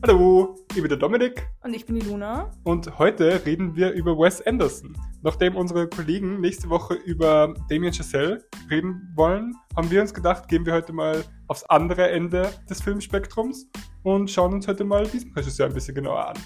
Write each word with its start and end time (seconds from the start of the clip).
Hallo, 0.00 0.54
ich 0.70 0.80
bin 0.80 0.88
der 0.88 0.96
Dominik 0.96 1.48
Und 1.64 1.74
ich 1.74 1.84
bin 1.84 1.98
die 1.98 2.06
Luna. 2.06 2.52
und 2.62 3.00
heute 3.00 3.44
reden 3.44 3.74
wir 3.74 3.90
über 3.90 4.16
Wes 4.16 4.40
Anderson. 4.46 4.96
Nachdem 5.22 5.56
unsere 5.56 5.88
Kollegen 5.88 6.40
nächste 6.40 6.68
Woche 6.68 6.94
über 6.94 7.52
Damien 7.68 7.92
Chazelle 7.92 8.44
reden 8.70 9.12
wollen, 9.16 9.56
haben 9.76 9.90
wir 9.90 10.00
uns 10.00 10.14
gedacht, 10.14 10.46
gehen 10.46 10.64
wir 10.64 10.72
heute 10.72 10.92
mal 10.92 11.24
aufs 11.48 11.64
andere 11.64 12.10
Ende 12.10 12.48
des 12.70 12.80
Filmspektrums 12.80 13.68
und 14.04 14.30
schauen 14.30 14.54
uns 14.54 14.68
heute 14.68 14.84
mal 14.84 15.04
diesen 15.04 15.32
Regisseur 15.32 15.66
ein 15.66 15.74
bisschen 15.74 15.96
genauer 15.96 16.28
an. 16.28 16.36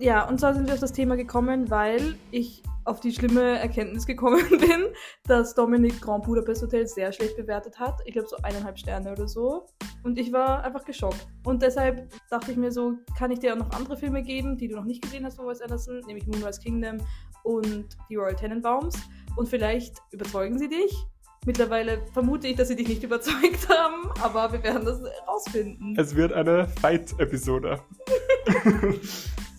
Ja, 0.00 0.26
und 0.26 0.40
zwar 0.40 0.54
sind 0.54 0.66
wir 0.66 0.72
auf 0.72 0.80
das 0.80 0.94
Thema 0.94 1.14
gekommen, 1.14 1.68
weil 1.68 2.16
ich 2.30 2.62
auf 2.86 3.00
die 3.00 3.12
schlimme 3.12 3.58
Erkenntnis 3.58 4.06
gekommen 4.06 4.42
bin, 4.48 4.86
dass 5.24 5.54
Dominik 5.54 6.00
Grand 6.00 6.24
Budapest 6.24 6.62
Hotel 6.62 6.86
sehr 6.86 7.12
schlecht 7.12 7.36
bewertet 7.36 7.78
hat. 7.78 8.00
Ich 8.06 8.14
glaube 8.14 8.26
so 8.26 8.36
eineinhalb 8.42 8.78
Sterne 8.78 9.12
oder 9.12 9.28
so. 9.28 9.66
Und 10.02 10.18
ich 10.18 10.32
war 10.32 10.64
einfach 10.64 10.86
geschockt. 10.86 11.28
Und 11.44 11.60
deshalb 11.60 12.10
dachte 12.30 12.50
ich 12.50 12.56
mir 12.56 12.72
so, 12.72 12.94
kann 13.18 13.30
ich 13.30 13.40
dir 13.40 13.52
auch 13.52 13.58
noch 13.58 13.70
andere 13.72 13.94
Filme 13.94 14.22
geben, 14.22 14.56
die 14.56 14.68
du 14.68 14.76
noch 14.76 14.86
nicht 14.86 15.02
gesehen 15.02 15.26
hast 15.26 15.36
von 15.36 15.46
Wes 15.46 15.60
Anderson, 15.60 16.00
nämlich 16.06 16.26
Moonrise 16.26 16.62
Kingdom 16.62 16.96
und 17.42 17.88
die 18.08 18.16
Royal 18.16 18.34
Tenenbaums. 18.34 18.96
Und 19.36 19.50
vielleicht 19.50 19.98
überzeugen 20.12 20.58
sie 20.58 20.68
dich. 20.68 20.96
Mittlerweile 21.44 22.06
vermute 22.14 22.48
ich, 22.48 22.56
dass 22.56 22.68
sie 22.68 22.76
dich 22.76 22.88
nicht 22.88 23.02
überzeugt 23.04 23.68
haben, 23.68 24.10
aber 24.22 24.50
wir 24.50 24.62
werden 24.62 24.86
das 24.86 25.02
rausfinden. 25.28 25.94
Es 25.98 26.16
wird 26.16 26.32
eine 26.32 26.68
Fight-Episode. 26.68 27.80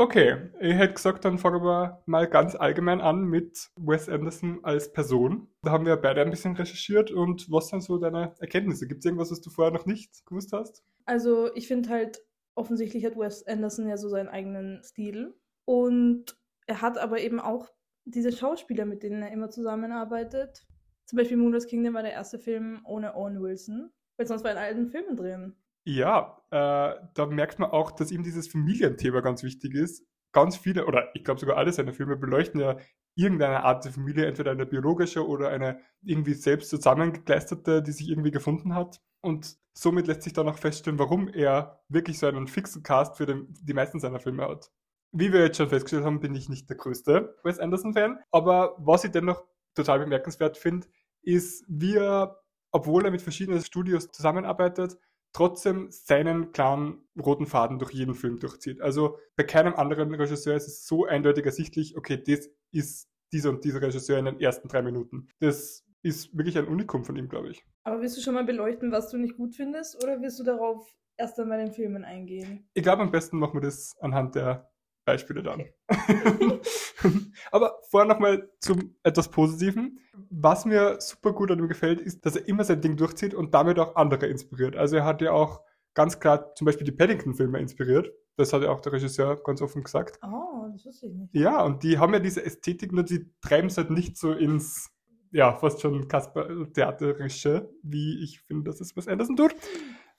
Okay, 0.00 0.50
ich 0.60 0.74
hätte 0.74 0.94
gesagt, 0.94 1.24
dann 1.24 1.38
fangen 1.38 1.64
wir 1.64 2.00
mal 2.06 2.28
ganz 2.28 2.54
allgemein 2.54 3.00
an 3.00 3.24
mit 3.24 3.70
Wes 3.74 4.08
Anderson 4.08 4.60
als 4.62 4.92
Person. 4.92 5.48
Da 5.62 5.72
haben 5.72 5.86
wir 5.86 5.96
beide 5.96 6.20
ein 6.20 6.30
bisschen 6.30 6.54
recherchiert 6.54 7.10
und 7.10 7.50
was 7.50 7.66
sind 7.66 7.82
so 7.82 7.98
deine 7.98 8.32
Erkenntnisse? 8.38 8.86
Gibt 8.86 9.00
es 9.00 9.06
irgendwas, 9.06 9.32
was 9.32 9.40
du 9.40 9.50
vorher 9.50 9.72
noch 9.72 9.86
nicht 9.86 10.24
gewusst 10.24 10.52
hast? 10.52 10.84
Also 11.04 11.52
ich 11.56 11.66
finde 11.66 11.88
halt, 11.88 12.20
offensichtlich 12.54 13.04
hat 13.04 13.18
Wes 13.18 13.44
Anderson 13.44 13.88
ja 13.88 13.96
so 13.96 14.08
seinen 14.08 14.28
eigenen 14.28 14.84
Stil. 14.84 15.34
Und 15.64 16.38
er 16.68 16.80
hat 16.80 16.96
aber 16.96 17.18
eben 17.18 17.40
auch 17.40 17.68
diese 18.04 18.30
Schauspieler, 18.30 18.84
mit 18.84 19.02
denen 19.02 19.22
er 19.22 19.32
immer 19.32 19.50
zusammenarbeitet. 19.50 20.64
Zum 21.06 21.16
Beispiel 21.16 21.38
Moonrise 21.38 21.66
Kingdom 21.66 21.94
war 21.94 22.02
der 22.02 22.12
erste 22.12 22.38
Film 22.38 22.82
ohne 22.84 23.16
Owen 23.16 23.42
Wilson, 23.42 23.90
weil 24.16 24.28
sonst 24.28 24.44
war 24.44 24.52
er 24.52 24.58
in 24.58 24.62
alten 24.62 24.86
Filmen 24.86 25.16
drin. 25.16 25.56
Ja, 25.84 26.42
äh, 26.50 26.94
da 27.14 27.26
merkt 27.26 27.58
man 27.58 27.70
auch, 27.70 27.90
dass 27.92 28.10
ihm 28.10 28.22
dieses 28.22 28.48
Familienthema 28.48 29.20
ganz 29.20 29.42
wichtig 29.42 29.74
ist. 29.74 30.04
Ganz 30.32 30.56
viele, 30.56 30.86
oder 30.86 31.08
ich 31.14 31.24
glaube 31.24 31.40
sogar 31.40 31.56
alle 31.56 31.72
seine 31.72 31.92
Filme 31.92 32.16
beleuchten 32.16 32.60
ja 32.60 32.76
irgendeine 33.14 33.64
Art 33.64 33.84
der 33.84 33.92
Familie, 33.92 34.26
entweder 34.26 34.52
eine 34.52 34.66
biologische 34.66 35.26
oder 35.26 35.48
eine 35.48 35.80
irgendwie 36.02 36.34
selbst 36.34 36.70
zusammengekleisterte, 36.70 37.82
die 37.82 37.92
sich 37.92 38.08
irgendwie 38.08 38.30
gefunden 38.30 38.74
hat. 38.74 39.00
Und 39.20 39.56
somit 39.72 40.06
lässt 40.06 40.22
sich 40.22 40.34
dann 40.34 40.48
auch 40.48 40.58
feststellen, 40.58 40.98
warum 40.98 41.28
er 41.28 41.80
wirklich 41.88 42.18
so 42.18 42.26
einen 42.26 42.46
fixen 42.46 42.82
Cast 42.82 43.16
für 43.16 43.26
den, 43.26 43.48
die 43.50 43.74
meisten 43.74 43.98
seiner 43.98 44.20
Filme 44.20 44.44
hat. 44.46 44.70
Wie 45.10 45.32
wir 45.32 45.40
jetzt 45.40 45.56
schon 45.56 45.70
festgestellt 45.70 46.04
haben, 46.04 46.20
bin 46.20 46.34
ich 46.34 46.48
nicht 46.48 46.68
der 46.68 46.76
größte 46.76 47.36
Wes 47.42 47.58
Anderson-Fan. 47.58 48.18
Aber 48.30 48.76
was 48.78 49.04
ich 49.04 49.10
dennoch 49.10 49.42
total 49.74 49.98
bemerkenswert 50.00 50.56
finde, 50.56 50.86
ist, 51.22 51.64
wie 51.66 51.96
er, 51.96 52.40
obwohl 52.70 53.04
er 53.04 53.10
mit 53.10 53.22
verschiedenen 53.22 53.62
Studios 53.62 54.10
zusammenarbeitet, 54.10 54.98
trotzdem 55.38 55.86
seinen 55.92 56.50
klaren 56.50 57.00
roten 57.16 57.46
Faden 57.46 57.78
durch 57.78 57.92
jeden 57.92 58.16
Film 58.16 58.40
durchzieht. 58.40 58.80
Also 58.80 59.18
bei 59.36 59.44
keinem 59.44 59.74
anderen 59.74 60.12
Regisseur 60.12 60.56
ist 60.56 60.66
es 60.66 60.84
so 60.84 61.04
eindeutig 61.04 61.46
ersichtlich, 61.46 61.96
okay, 61.96 62.20
das 62.20 62.50
ist 62.72 63.08
dieser 63.32 63.50
und 63.50 63.64
dieser 63.64 63.80
Regisseur 63.80 64.18
in 64.18 64.24
den 64.24 64.40
ersten 64.40 64.66
drei 64.66 64.82
Minuten. 64.82 65.28
Das 65.38 65.86
ist 66.02 66.36
wirklich 66.36 66.58
ein 66.58 66.66
Unikum 66.66 67.04
von 67.04 67.14
ihm, 67.14 67.28
glaube 67.28 67.50
ich. 67.50 67.64
Aber 67.84 68.00
willst 68.00 68.16
du 68.16 68.20
schon 68.20 68.34
mal 68.34 68.42
beleuchten, 68.42 68.90
was 68.90 69.10
du 69.10 69.16
nicht 69.16 69.36
gut 69.36 69.54
findest, 69.54 70.02
oder 70.02 70.20
willst 70.20 70.40
du 70.40 70.42
darauf 70.42 70.92
erst 71.16 71.38
einmal 71.38 71.60
in 71.60 71.66
den 71.66 71.74
Filmen 71.74 72.04
eingehen? 72.04 72.68
Ich 72.74 72.82
glaube, 72.82 73.02
am 73.02 73.12
besten 73.12 73.38
machen 73.38 73.54
wir 73.54 73.60
das 73.60 73.96
anhand 74.00 74.34
der 74.34 74.68
Beispiele 75.08 75.42
dann. 75.42 75.64
Okay. 75.88 76.60
Aber 77.52 77.78
vorher 77.90 78.08
nochmal 78.08 78.48
zum 78.60 78.94
etwas 79.02 79.30
Positiven. 79.30 79.98
Was 80.30 80.64
mir 80.64 81.00
super 81.00 81.32
gut 81.32 81.50
an 81.50 81.58
ihm 81.58 81.68
gefällt, 81.68 82.00
ist, 82.00 82.24
dass 82.26 82.36
er 82.36 82.46
immer 82.48 82.64
sein 82.64 82.80
Ding 82.80 82.96
durchzieht 82.96 83.34
und 83.34 83.54
damit 83.54 83.78
auch 83.78 83.96
andere 83.96 84.26
inspiriert. 84.26 84.76
Also 84.76 84.96
er 84.96 85.04
hat 85.04 85.22
ja 85.22 85.32
auch 85.32 85.60
ganz 85.94 86.20
klar 86.20 86.54
zum 86.54 86.66
Beispiel 86.66 86.84
die 86.84 86.92
Paddington-Filme 86.92 87.58
inspiriert. 87.58 88.12
Das 88.36 88.52
hat 88.52 88.62
ja 88.62 88.70
auch 88.70 88.80
der 88.80 88.92
Regisseur 88.92 89.42
ganz 89.42 89.60
offen 89.60 89.82
gesagt. 89.82 90.20
Oh, 90.22 90.68
das 90.72 90.86
wusste 90.86 91.06
ich 91.06 91.14
nicht. 91.14 91.34
Ja, 91.34 91.62
und 91.62 91.82
die 91.82 91.98
haben 91.98 92.12
ja 92.12 92.20
diese 92.20 92.44
Ästhetik, 92.44 92.92
nur 92.92 93.02
die 93.02 93.28
treiben 93.40 93.66
es 93.68 93.78
halt 93.78 93.90
nicht 93.90 94.16
so 94.16 94.32
ins, 94.32 94.90
ja, 95.32 95.56
fast 95.56 95.80
schon 95.80 96.06
Kasper-Theaterische, 96.06 97.68
wie 97.82 98.22
ich 98.22 98.40
finde, 98.42 98.70
dass 98.70 98.80
es 98.80 98.96
was 98.96 99.08
Anderson 99.08 99.36
tut. 99.36 99.56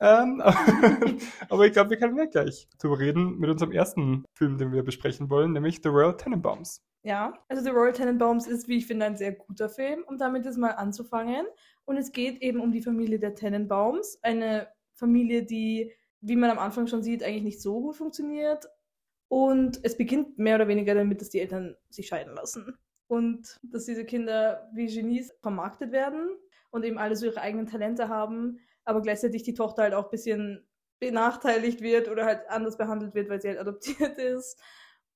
Ähm, 0.02 0.42
aber 1.50 1.66
ich 1.66 1.74
glaube, 1.74 1.92
wir 1.92 1.98
können 1.98 2.18
ja 2.18 2.26
gleich 2.26 2.68
drüber 2.80 3.00
reden 3.00 3.38
mit 3.38 3.50
unserem 3.50 3.72
ersten 3.72 4.26
Film, 4.34 4.58
den 4.58 4.72
wir 4.72 4.84
besprechen 4.84 5.30
wollen, 5.30 5.52
nämlich 5.52 5.82
The 5.84 5.90
Royal 5.90 6.16
Tenenbaums. 6.16 6.82
Ja, 7.04 7.34
also 7.48 7.64
The 7.64 7.70
Royal 7.70 7.94
Tenenbaums 7.94 8.48
ist, 8.48 8.68
wie 8.68 8.78
ich 8.78 8.88
finde, 8.88 9.06
ein 9.06 9.18
sehr 9.18 9.34
guter 9.34 9.70
Film, 9.70 10.04
um 10.08 10.18
damit 10.18 10.46
jetzt 10.46 10.58
mal 10.58 10.72
anzufangen. 10.72 11.46
Und 11.86 11.98
es 11.98 12.12
geht 12.12 12.42
eben 12.42 12.60
um 12.60 12.72
die 12.72 12.82
Familie 12.82 13.20
der 13.20 13.36
Tenenbaums, 13.36 14.20
eine 14.22 14.68
Familie, 14.94 15.44
die, 15.44 15.94
wie 16.22 16.36
man 16.36 16.50
am 16.50 16.60
Anfang 16.60 16.88
schon 16.88 17.04
sieht, 17.04 17.24
eigentlich 17.24 17.44
nicht 17.44 17.62
so 17.62 17.82
gut 17.82 17.96
funktioniert. 17.96 18.68
Und 19.30 19.80
es 19.84 19.96
beginnt 19.96 20.38
mehr 20.38 20.56
oder 20.56 20.68
weniger 20.68 20.94
damit, 20.96 21.22
dass 21.22 21.30
die 21.30 21.40
Eltern 21.40 21.76
sich 21.90 22.08
scheiden 22.08 22.34
lassen. 22.34 22.78
Und 23.08 23.58
dass 23.64 23.86
diese 23.86 24.06
Kinder 24.06 24.70
wie 24.74 24.88
Genies 24.88 25.34
vermarktet 25.42 25.92
werden 25.92 26.30
und 26.70 26.84
eben 26.84 26.98
alle 26.98 27.16
so 27.16 27.26
ihre 27.26 27.42
eigenen 27.42 27.66
Talente 27.66 28.10
haben, 28.10 28.60
aber 28.90 29.02
gleichzeitig 29.02 29.44
die 29.44 29.54
Tochter 29.54 29.84
halt 29.84 29.94
auch 29.94 30.06
ein 30.06 30.12
bisschen 30.12 30.68
benachteiligt 31.00 31.82
wird 31.82 32.10
oder 32.10 32.26
halt 32.26 32.42
anders 32.50 32.78
behandelt 32.78 33.16
wird, 33.16 33.30
weil 33.30 33.42
sie 33.42 33.50
halt 33.50 33.60
adoptiert 33.60 34.18
ist. 34.18 34.60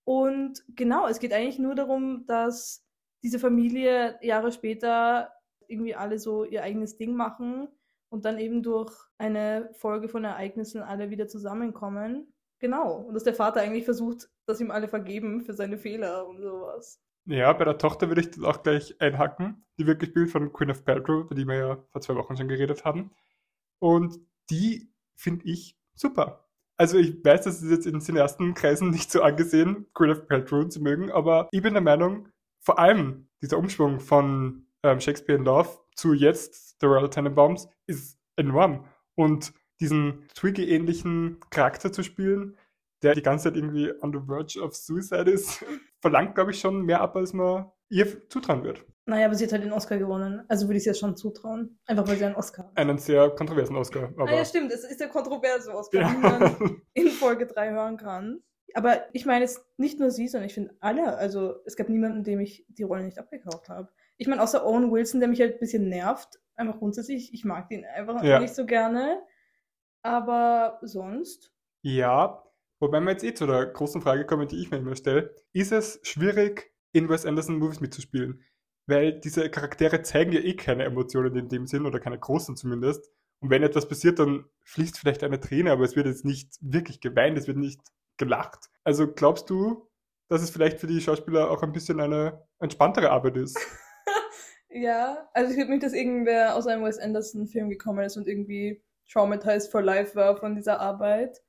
Und 0.05 0.63
genau, 0.69 1.07
es 1.07 1.19
geht 1.19 1.33
eigentlich 1.33 1.59
nur 1.59 1.75
darum, 1.75 2.25
dass 2.25 2.85
diese 3.23 3.39
Familie 3.39 4.17
Jahre 4.21 4.51
später 4.51 5.31
irgendwie 5.67 5.95
alle 5.95 6.19
so 6.19 6.43
ihr 6.43 6.61
eigenes 6.61 6.97
Ding 6.97 7.15
machen 7.15 7.67
und 8.09 8.25
dann 8.25 8.37
eben 8.37 8.61
durch 8.63 8.93
eine 9.17 9.69
Folge 9.73 10.09
von 10.09 10.23
Ereignissen 10.23 10.81
alle 10.81 11.09
wieder 11.09 11.27
zusammenkommen. 11.27 12.33
Genau. 12.59 12.97
Und 12.97 13.13
dass 13.13 13.23
der 13.23 13.33
Vater 13.33 13.61
eigentlich 13.61 13.85
versucht, 13.85 14.29
dass 14.45 14.61
ihm 14.61 14.71
alle 14.71 14.87
vergeben 14.87 15.41
für 15.41 15.53
seine 15.53 15.77
Fehler 15.77 16.27
und 16.27 16.41
sowas. 16.41 17.01
Ja, 17.25 17.53
bei 17.53 17.63
der 17.63 17.77
Tochter 17.77 18.09
würde 18.09 18.21
ich 18.21 18.31
das 18.31 18.43
auch 18.43 18.63
gleich 18.63 18.99
einhacken. 18.99 19.65
Die 19.79 19.87
wird 19.87 19.99
gespielt 19.99 20.29
von 20.29 20.51
Queen 20.51 20.71
of 20.71 20.83
Paltrow, 20.83 21.21
über 21.21 21.35
die 21.35 21.47
wir 21.47 21.55
ja 21.55 21.77
vor 21.91 22.01
zwei 22.01 22.15
Wochen 22.15 22.35
schon 22.35 22.49
geredet 22.49 22.83
haben. 22.83 23.11
Und 23.83 24.17
die 24.49 24.93
finde 25.17 25.45
ich 25.45 25.77
super. 25.93 26.47
Also 26.77 26.97
ich 26.97 27.21
weiß, 27.21 27.41
das 27.41 27.61
ist 27.61 27.69
jetzt 27.69 27.85
in 27.85 27.99
Cineastenkreisen 27.99 28.89
nicht 28.89 29.11
so 29.11 29.21
angesehen, 29.21 29.87
Queen 29.93 30.11
of 30.11 30.25
Paltrow 30.25 30.69
zu 30.69 30.81
mögen, 30.81 31.11
aber 31.11 31.49
ich 31.51 31.61
bin 31.61 31.73
der 31.73 31.83
Meinung, 31.83 32.29
vor 32.61 32.79
allem 32.79 33.27
dieser 33.41 33.57
Umschwung 33.57 33.99
von 33.99 34.67
ähm, 34.83 35.01
Shakespeare 35.01 35.37
in 35.37 35.43
Love 35.43 35.67
zu 35.97 36.13
jetzt 36.13 36.77
The 36.79 36.85
Royal 36.85 37.09
Tenenbaums 37.09 37.67
ist 37.85 38.17
enorm. 38.37 38.85
Und 39.15 39.53
diesen 39.81 40.29
Twiggy-ähnlichen 40.33 41.41
Charakter 41.49 41.91
zu 41.91 42.03
spielen, 42.03 42.57
der 43.01 43.15
die 43.15 43.21
ganze 43.21 43.49
Zeit 43.49 43.57
irgendwie 43.57 43.91
on 44.01 44.13
the 44.13 44.25
verge 44.25 44.61
of 44.61 44.73
suicide 44.77 45.29
ist, 45.29 45.65
verlangt, 46.01 46.35
glaube 46.35 46.51
ich, 46.51 46.59
schon 46.61 46.83
mehr 46.83 47.01
ab, 47.01 47.17
als 47.17 47.33
man 47.33 47.69
ihr 47.93 48.29
zutrauen 48.29 48.63
wird. 48.63 48.83
Naja, 49.05 49.25
aber 49.25 49.35
sie 49.35 49.43
hat 49.45 49.51
halt 49.51 49.63
den 49.63 49.73
Oscar 49.73 49.97
gewonnen. 49.97 50.43
Also 50.47 50.67
würde 50.67 50.77
ich 50.77 50.81
es 50.81 50.85
ja 50.85 50.93
schon 50.93 51.15
zutrauen. 51.17 51.77
Einfach 51.85 52.07
weil 52.07 52.15
sie 52.17 52.25
einen 52.25 52.35
Oscar 52.35 52.65
hat. 52.67 52.77
Einen 52.77 52.97
sehr 52.97 53.29
kontroversen 53.31 53.75
Oscar. 53.75 54.05
Aber 54.17 54.29
Ah 54.29 54.35
ja, 54.35 54.45
stimmt. 54.45 54.71
Es 54.71 54.83
ist 54.85 54.99
der 55.01 55.09
kontroverse 55.09 55.73
Oscar, 55.75 56.01
Ja. 56.01 56.09
den 56.11 56.21
man 56.21 56.81
in 56.93 57.07
Folge 57.09 57.45
3 57.45 57.71
hören 57.71 57.97
kann. 57.97 58.41
Aber 58.75 59.01
ich 59.13 59.25
meine, 59.25 59.43
es 59.45 59.65
nicht 59.77 59.99
nur 59.99 60.09
sie, 60.09 60.27
sondern 60.29 60.47
ich 60.47 60.53
finde 60.53 60.73
alle. 60.79 61.17
Also 61.17 61.55
es 61.65 61.75
gab 61.75 61.89
niemanden, 61.89 62.23
dem 62.23 62.39
ich 62.39 62.65
die 62.69 62.83
Rolle 62.83 63.03
nicht 63.03 63.19
abgekauft 63.19 63.67
habe. 63.69 63.89
Ich 64.17 64.27
meine, 64.27 64.41
außer 64.41 64.65
Owen 64.65 64.89
Wilson, 64.91 65.19
der 65.19 65.29
mich 65.29 65.41
halt 65.41 65.55
ein 65.55 65.59
bisschen 65.59 65.89
nervt. 65.89 66.39
Einfach 66.55 66.79
grundsätzlich. 66.79 67.33
Ich 67.33 67.43
mag 67.43 67.67
den 67.69 67.83
einfach 67.85 68.23
Ja. 68.23 68.39
nicht 68.39 68.55
so 68.55 68.65
gerne. 68.65 69.21
Aber 70.01 70.79
sonst. 70.81 71.51
Ja, 71.81 72.43
wobei 72.79 72.99
wir 73.01 73.11
jetzt 73.11 73.23
eh 73.23 73.33
zu 73.33 73.45
der 73.47 73.65
großen 73.67 74.01
Frage 74.01 74.25
kommen, 74.25 74.47
die 74.47 74.61
ich 74.61 74.71
mir 74.71 74.77
immer 74.77 74.95
stelle. 74.95 75.35
Ist 75.53 75.71
es 75.71 75.99
schwierig, 76.03 76.72
in 76.93 77.09
Wes 77.09 77.25
Anderson 77.25 77.57
Movies 77.57 77.81
mitzuspielen? 77.81 78.43
Weil 78.87 79.19
diese 79.19 79.49
Charaktere 79.49 80.01
zeigen 80.03 80.31
ja 80.31 80.39
eh 80.39 80.55
keine 80.55 80.85
Emotionen 80.85 81.35
in 81.35 81.49
dem 81.49 81.67
Sinn 81.67 81.85
oder 81.85 81.99
keine 81.99 82.19
großen 82.19 82.55
zumindest. 82.55 83.09
Und 83.39 83.49
wenn 83.49 83.63
etwas 83.63 83.87
passiert, 83.87 84.19
dann 84.19 84.45
fließt 84.63 84.97
vielleicht 84.97 85.23
eine 85.23 85.39
Träne, 85.39 85.71
aber 85.71 85.83
es 85.83 85.95
wird 85.95 86.07
jetzt 86.07 86.23
nicht 86.23 86.53
wirklich 86.61 87.01
geweint, 87.01 87.37
es 87.37 87.47
wird 87.47 87.57
nicht 87.57 87.81
gelacht. 88.17 88.69
Also 88.85 89.11
glaubst 89.11 89.49
du, 89.49 89.89
dass 90.29 90.41
es 90.41 90.49
vielleicht 90.49 90.79
für 90.79 90.87
die 90.87 91.01
Schauspieler 91.01 91.51
auch 91.51 91.61
ein 91.63 91.73
bisschen 91.73 91.99
eine 91.99 92.41
entspanntere 92.59 93.11
Arbeit 93.11 93.37
ist? 93.37 93.59
Ja, 94.75 95.29
also 95.33 95.51
ich 95.51 95.57
glaube 95.57 95.71
nicht, 95.71 95.83
dass 95.83 95.93
irgendwer 95.93 96.55
aus 96.55 96.65
einem 96.65 96.83
Wes 96.83 96.97
Anderson-Film 96.97 97.69
gekommen 97.69 98.03
ist 98.03 98.17
und 98.17 98.27
irgendwie 98.27 98.81
traumatized 99.11 99.71
for 99.71 99.83
life 99.83 100.15
war 100.15 100.35
von 100.35 100.55
dieser 100.55 100.79
Arbeit. 100.79 101.43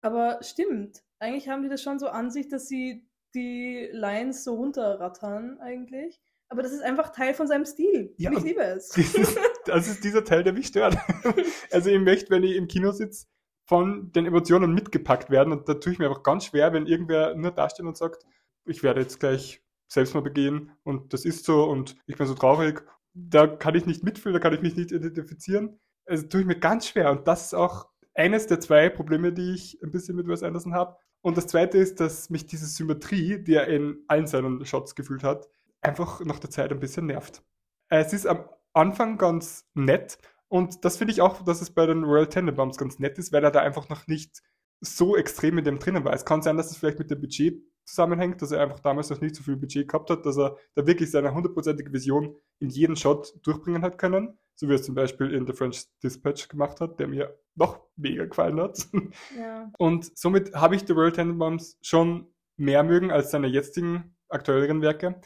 Aber 0.00 0.40
stimmt, 0.42 1.04
eigentlich 1.20 1.48
haben 1.48 1.62
die 1.62 1.68
das 1.68 1.82
schon 1.82 2.00
so 2.00 2.08
an 2.08 2.32
sich, 2.32 2.48
dass 2.48 2.66
sie 2.66 3.06
die 3.34 3.88
Lines 3.92 4.44
so 4.44 4.54
runterrattern 4.54 5.58
eigentlich. 5.60 6.20
Aber 6.48 6.62
das 6.62 6.72
ist 6.72 6.82
einfach 6.82 7.10
Teil 7.10 7.34
von 7.34 7.46
seinem 7.46 7.64
Stil. 7.64 8.14
Ja, 8.16 8.30
ich 8.30 8.42
liebe 8.42 8.62
es. 8.62 8.88
Das 8.90 9.14
ist, 9.14 9.38
das 9.66 9.88
ist 9.88 10.04
dieser 10.04 10.24
Teil, 10.24 10.44
der 10.44 10.52
mich 10.52 10.68
stört. 10.68 10.96
Also 11.72 11.90
ich 11.90 11.98
möchte, 11.98 12.30
wenn 12.30 12.44
ich 12.44 12.54
im 12.54 12.68
Kino 12.68 12.92
sitze, 12.92 13.26
von 13.66 14.12
den 14.12 14.26
Emotionen 14.26 14.74
mitgepackt 14.74 15.30
werden. 15.30 15.52
Und 15.52 15.68
da 15.68 15.74
tue 15.74 15.92
ich 15.92 15.98
mir 15.98 16.08
einfach 16.08 16.22
ganz 16.22 16.46
schwer, 16.46 16.72
wenn 16.72 16.86
irgendwer 16.86 17.34
nur 17.34 17.50
dasteht 17.50 17.86
und 17.86 17.96
sagt, 17.96 18.24
ich 18.66 18.82
werde 18.82 19.00
jetzt 19.00 19.20
gleich 19.20 19.62
selbst 19.88 20.14
mal 20.14 20.22
begehen 20.22 20.72
und 20.82 21.12
das 21.12 21.24
ist 21.24 21.44
so 21.44 21.64
und 21.64 21.96
ich 22.06 22.16
bin 22.16 22.26
so 22.26 22.34
traurig. 22.34 22.82
Da 23.12 23.46
kann 23.46 23.74
ich 23.74 23.86
nicht 23.86 24.02
mitfühlen, 24.02 24.34
da 24.34 24.40
kann 24.40 24.54
ich 24.54 24.62
mich 24.62 24.76
nicht 24.76 24.92
identifizieren. 24.92 25.80
Also 26.06 26.26
tue 26.26 26.40
ich 26.40 26.46
mir 26.46 26.58
ganz 26.58 26.88
schwer. 26.88 27.10
Und 27.10 27.28
das 27.28 27.46
ist 27.46 27.54
auch 27.54 27.88
eines 28.14 28.46
der 28.46 28.60
zwei 28.60 28.88
Probleme, 28.88 29.32
die 29.32 29.54
ich 29.54 29.80
ein 29.82 29.90
bisschen 29.90 30.16
mit 30.16 30.26
Wes 30.26 30.42
Anderson 30.42 30.74
habe. 30.74 30.96
Und 31.24 31.38
das 31.38 31.46
zweite 31.46 31.78
ist, 31.78 32.00
dass 32.00 32.28
mich 32.28 32.44
diese 32.44 32.66
Symmetrie, 32.66 33.38
die 33.38 33.54
er 33.54 33.66
in 33.66 34.04
allen 34.08 34.26
seinen 34.26 34.66
Shots 34.66 34.94
gefühlt 34.94 35.24
hat, 35.24 35.48
einfach 35.80 36.20
nach 36.20 36.38
der 36.38 36.50
Zeit 36.50 36.70
ein 36.70 36.80
bisschen 36.80 37.06
nervt. 37.06 37.42
Es 37.88 38.12
ist 38.12 38.26
am 38.26 38.44
Anfang 38.74 39.16
ganz 39.16 39.66
nett 39.72 40.18
und 40.48 40.84
das 40.84 40.98
finde 40.98 41.12
ich 41.12 41.22
auch, 41.22 41.40
dass 41.42 41.62
es 41.62 41.70
bei 41.70 41.86
den 41.86 42.04
Royal 42.04 42.28
Tenenbaums 42.28 42.76
ganz 42.76 42.98
nett 42.98 43.16
ist, 43.16 43.32
weil 43.32 43.42
er 43.42 43.50
da 43.50 43.60
einfach 43.60 43.88
noch 43.88 44.06
nicht 44.06 44.42
so 44.82 45.16
extrem 45.16 45.56
in 45.56 45.64
dem 45.64 45.78
drinnen 45.78 46.04
war. 46.04 46.12
Es 46.12 46.26
kann 46.26 46.42
sein, 46.42 46.58
dass 46.58 46.70
es 46.70 46.76
vielleicht 46.76 46.98
mit 46.98 47.10
dem 47.10 47.22
Budget 47.22 47.62
zusammenhängt, 47.86 48.42
dass 48.42 48.50
er 48.50 48.60
einfach 48.60 48.80
damals 48.80 49.08
noch 49.08 49.22
nicht 49.22 49.34
so 49.34 49.42
viel 49.42 49.56
Budget 49.56 49.88
gehabt 49.88 50.10
hat, 50.10 50.26
dass 50.26 50.36
er 50.36 50.58
da 50.74 50.86
wirklich 50.86 51.10
seine 51.10 51.32
hundertprozentige 51.32 51.90
Vision 51.90 52.36
in 52.58 52.68
jeden 52.68 52.96
Shot 52.96 53.34
durchbringen 53.42 53.80
hat 53.80 53.96
können, 53.96 54.38
so 54.56 54.68
wie 54.68 54.74
es 54.74 54.84
zum 54.84 54.94
Beispiel 54.94 55.32
in 55.32 55.46
The 55.46 55.52
French 55.52 55.84
Dispatch 56.02 56.48
gemacht 56.48 56.80
hat, 56.80 56.98
der 57.00 57.08
mir 57.08 57.38
noch 57.54 57.80
mega 57.96 58.24
gefallen 58.24 58.60
hat. 58.60 58.86
Ja. 59.38 59.70
Und 59.78 60.16
somit 60.16 60.54
habe 60.54 60.76
ich 60.76 60.86
The 60.86 60.92
Royal 60.92 61.12
Tenenbaums 61.12 61.78
schon 61.82 62.32
mehr 62.56 62.82
mögen 62.82 63.10
als 63.10 63.30
seine 63.30 63.48
jetzigen 63.48 64.16
aktuelleren 64.28 64.82
Werke. 64.82 65.20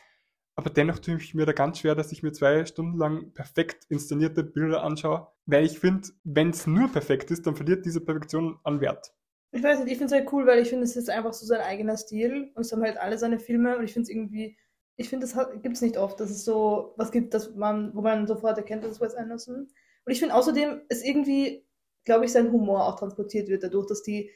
Aber 0.57 0.71
dennoch 0.71 0.99
tue 0.99 1.17
ich 1.17 1.35
mir 1.35 1.47
da 1.47 1.53
ganz 1.53 1.79
schwer, 1.79 1.95
dass 1.95 2.11
ich 2.11 2.23
mir 2.23 2.33
zwei 2.33 2.65
Stunden 2.65 2.99
lang 2.99 3.33
perfekt 3.33 3.85
inszenierte 3.89 4.43
Bilder 4.43 4.83
anschaue, 4.83 5.29
weil 5.47 5.65
ich 5.65 5.79
finde, 5.79 6.09
wenn 6.25 6.51
es 6.51 6.67
nur 6.67 6.89
perfekt 6.89 7.31
ist, 7.31 7.47
dann 7.47 7.55
verliert 7.55 7.87
diese 7.87 8.01
Perfektion 8.01 8.59
an 8.65 8.81
Wert. 8.81 9.13
Ich 9.53 9.63
weiß 9.63 9.79
nicht, 9.79 9.93
ich 9.93 9.99
finde 9.99 10.15
es 10.15 10.21
halt 10.21 10.33
cool, 10.33 10.47
weil 10.47 10.59
ich 10.59 10.69
finde, 10.69 10.85
es 10.85 10.97
ist 10.97 11.11
einfach 11.11 11.33
so 11.33 11.47
sein 11.47 11.61
eigener 11.61 11.97
Stil 11.97 12.51
und 12.55 12.63
es 12.63 12.73
haben 12.73 12.83
halt 12.83 12.99
alle 12.99 13.19
seine 13.19 13.39
Filme 13.39 13.79
und 13.79 13.85
ich 13.85 13.93
finde 13.93 14.05
es 14.05 14.11
irgendwie, 14.11 14.59
ich 15.01 15.09
finde, 15.09 15.27
das 15.27 15.37
gibt 15.63 15.77
es 15.77 15.81
nicht 15.81 15.97
oft, 15.97 16.19
dass 16.19 16.29
es 16.29 16.45
so 16.45 16.93
was 16.97 17.13
gibt, 17.13 17.33
dass 17.33 17.55
man, 17.55 17.95
wo 17.95 18.03
man 18.03 18.27
sofort 18.27 18.59
erkennt, 18.59 18.83
dass 18.83 18.91
es 18.93 19.01
Wes 19.01 19.15
Anderson. 19.15 19.69
Und 20.05 20.13
ich 20.13 20.19
finde 20.19 20.35
außerdem, 20.35 20.83
ist 20.89 21.05
irgendwie, 21.05 21.65
glaube 22.05 22.25
ich, 22.25 22.33
sein 22.33 22.51
Humor 22.51 22.85
auch 22.85 22.99
transportiert 22.99 23.49
wird 23.49 23.63
dadurch, 23.63 23.87
dass 23.87 24.03
die 24.03 24.33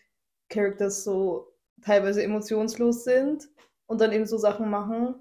Characters 0.48 1.02
so 1.02 1.52
teilweise 1.82 2.22
emotionslos 2.22 3.02
sind 3.02 3.48
und 3.86 4.00
dann 4.00 4.12
eben 4.12 4.24
so 4.24 4.38
Sachen 4.38 4.70
machen. 4.70 5.16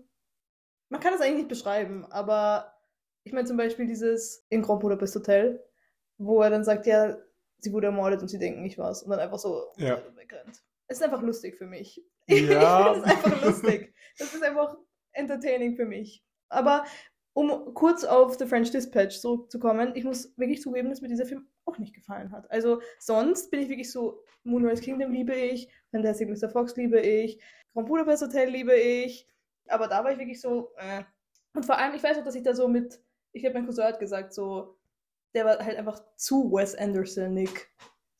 Man 0.89 1.01
kann 1.01 1.13
das 1.13 1.21
eigentlich 1.21 1.37
nicht 1.37 1.49
beschreiben, 1.49 2.05
aber 2.11 2.75
ich 3.23 3.33
meine 3.33 3.47
zum 3.47 3.57
Beispiel 3.57 3.87
dieses 3.87 4.45
in 4.49 4.61
Grand 4.61 4.81
Budapest 4.81 5.15
Hotel, 5.15 5.63
wo 6.19 6.43
er 6.43 6.51
dann 6.51 6.63
sagt, 6.63 6.85
ja, 6.85 7.17
sie 7.57 7.73
wurde 7.73 7.87
ermordet 7.87 8.21
und 8.21 8.27
sie 8.27 8.37
denken, 8.37 8.63
ich 8.63 8.77
war's. 8.77 9.01
Und 9.01 9.09
dann 9.09 9.19
einfach 9.19 9.39
so 9.39 9.71
Ja. 9.77 10.03
wegrennt. 10.15 10.61
Es 10.87 10.97
ist 10.97 11.03
einfach 11.03 11.23
lustig 11.23 11.57
für 11.57 11.65
mich. 11.65 11.99
Ja. 12.27 12.93
das 12.93 12.97
ist 12.99 13.03
einfach 13.05 13.43
lustig. 13.43 13.95
Das 14.19 14.33
ist 14.35 14.43
einfach 14.43 14.77
entertaining 15.13 15.75
für 15.75 15.85
mich. 15.85 16.23
Aber 16.49 16.85
um 17.33 17.73
kurz 17.73 18.03
auf 18.03 18.37
The 18.37 18.45
French 18.45 18.71
Dispatch 18.71 19.19
zurückzukommen, 19.19 19.93
ich 19.95 20.03
muss 20.03 20.37
wirklich 20.37 20.61
zugeben, 20.61 20.89
dass 20.89 21.01
mir 21.01 21.07
dieser 21.07 21.25
Film 21.25 21.47
auch 21.65 21.77
nicht 21.77 21.95
gefallen 21.95 22.31
hat. 22.31 22.49
Also 22.51 22.81
sonst 22.99 23.49
bin 23.51 23.61
ich 23.61 23.69
wirklich 23.69 23.91
so, 23.91 24.23
Moonrise 24.43 24.81
Kingdom 24.81 25.11
liebe 25.11 25.33
ich, 25.33 25.69
Fantastic 25.91 26.29
Mr. 26.29 26.49
Fox 26.49 26.75
liebe 26.75 26.99
ich, 26.99 27.41
Grand 27.73 27.87
Budapest 27.87 28.23
Hotel 28.23 28.49
liebe 28.49 28.75
ich, 28.75 29.27
aber 29.67 29.87
da 29.87 30.03
war 30.03 30.11
ich 30.11 30.19
wirklich 30.19 30.41
so, 30.41 30.71
äh. 30.77 31.03
Und 31.53 31.65
vor 31.65 31.77
allem, 31.77 31.93
ich 31.95 32.03
weiß 32.03 32.17
auch, 32.17 32.23
dass 32.23 32.35
ich 32.35 32.43
da 32.43 32.53
so 32.53 32.67
mit, 32.67 33.01
ich 33.33 33.45
habe 33.45 33.55
mein 33.55 33.65
Cousin 33.65 33.83
hat 33.85 33.99
gesagt, 33.99 34.33
so, 34.33 34.77
der 35.33 35.45
war 35.45 35.59
halt 35.59 35.77
einfach 35.77 36.01
zu 36.15 36.51
Wes 36.51 36.75
Anderson-Nick. 36.75 37.69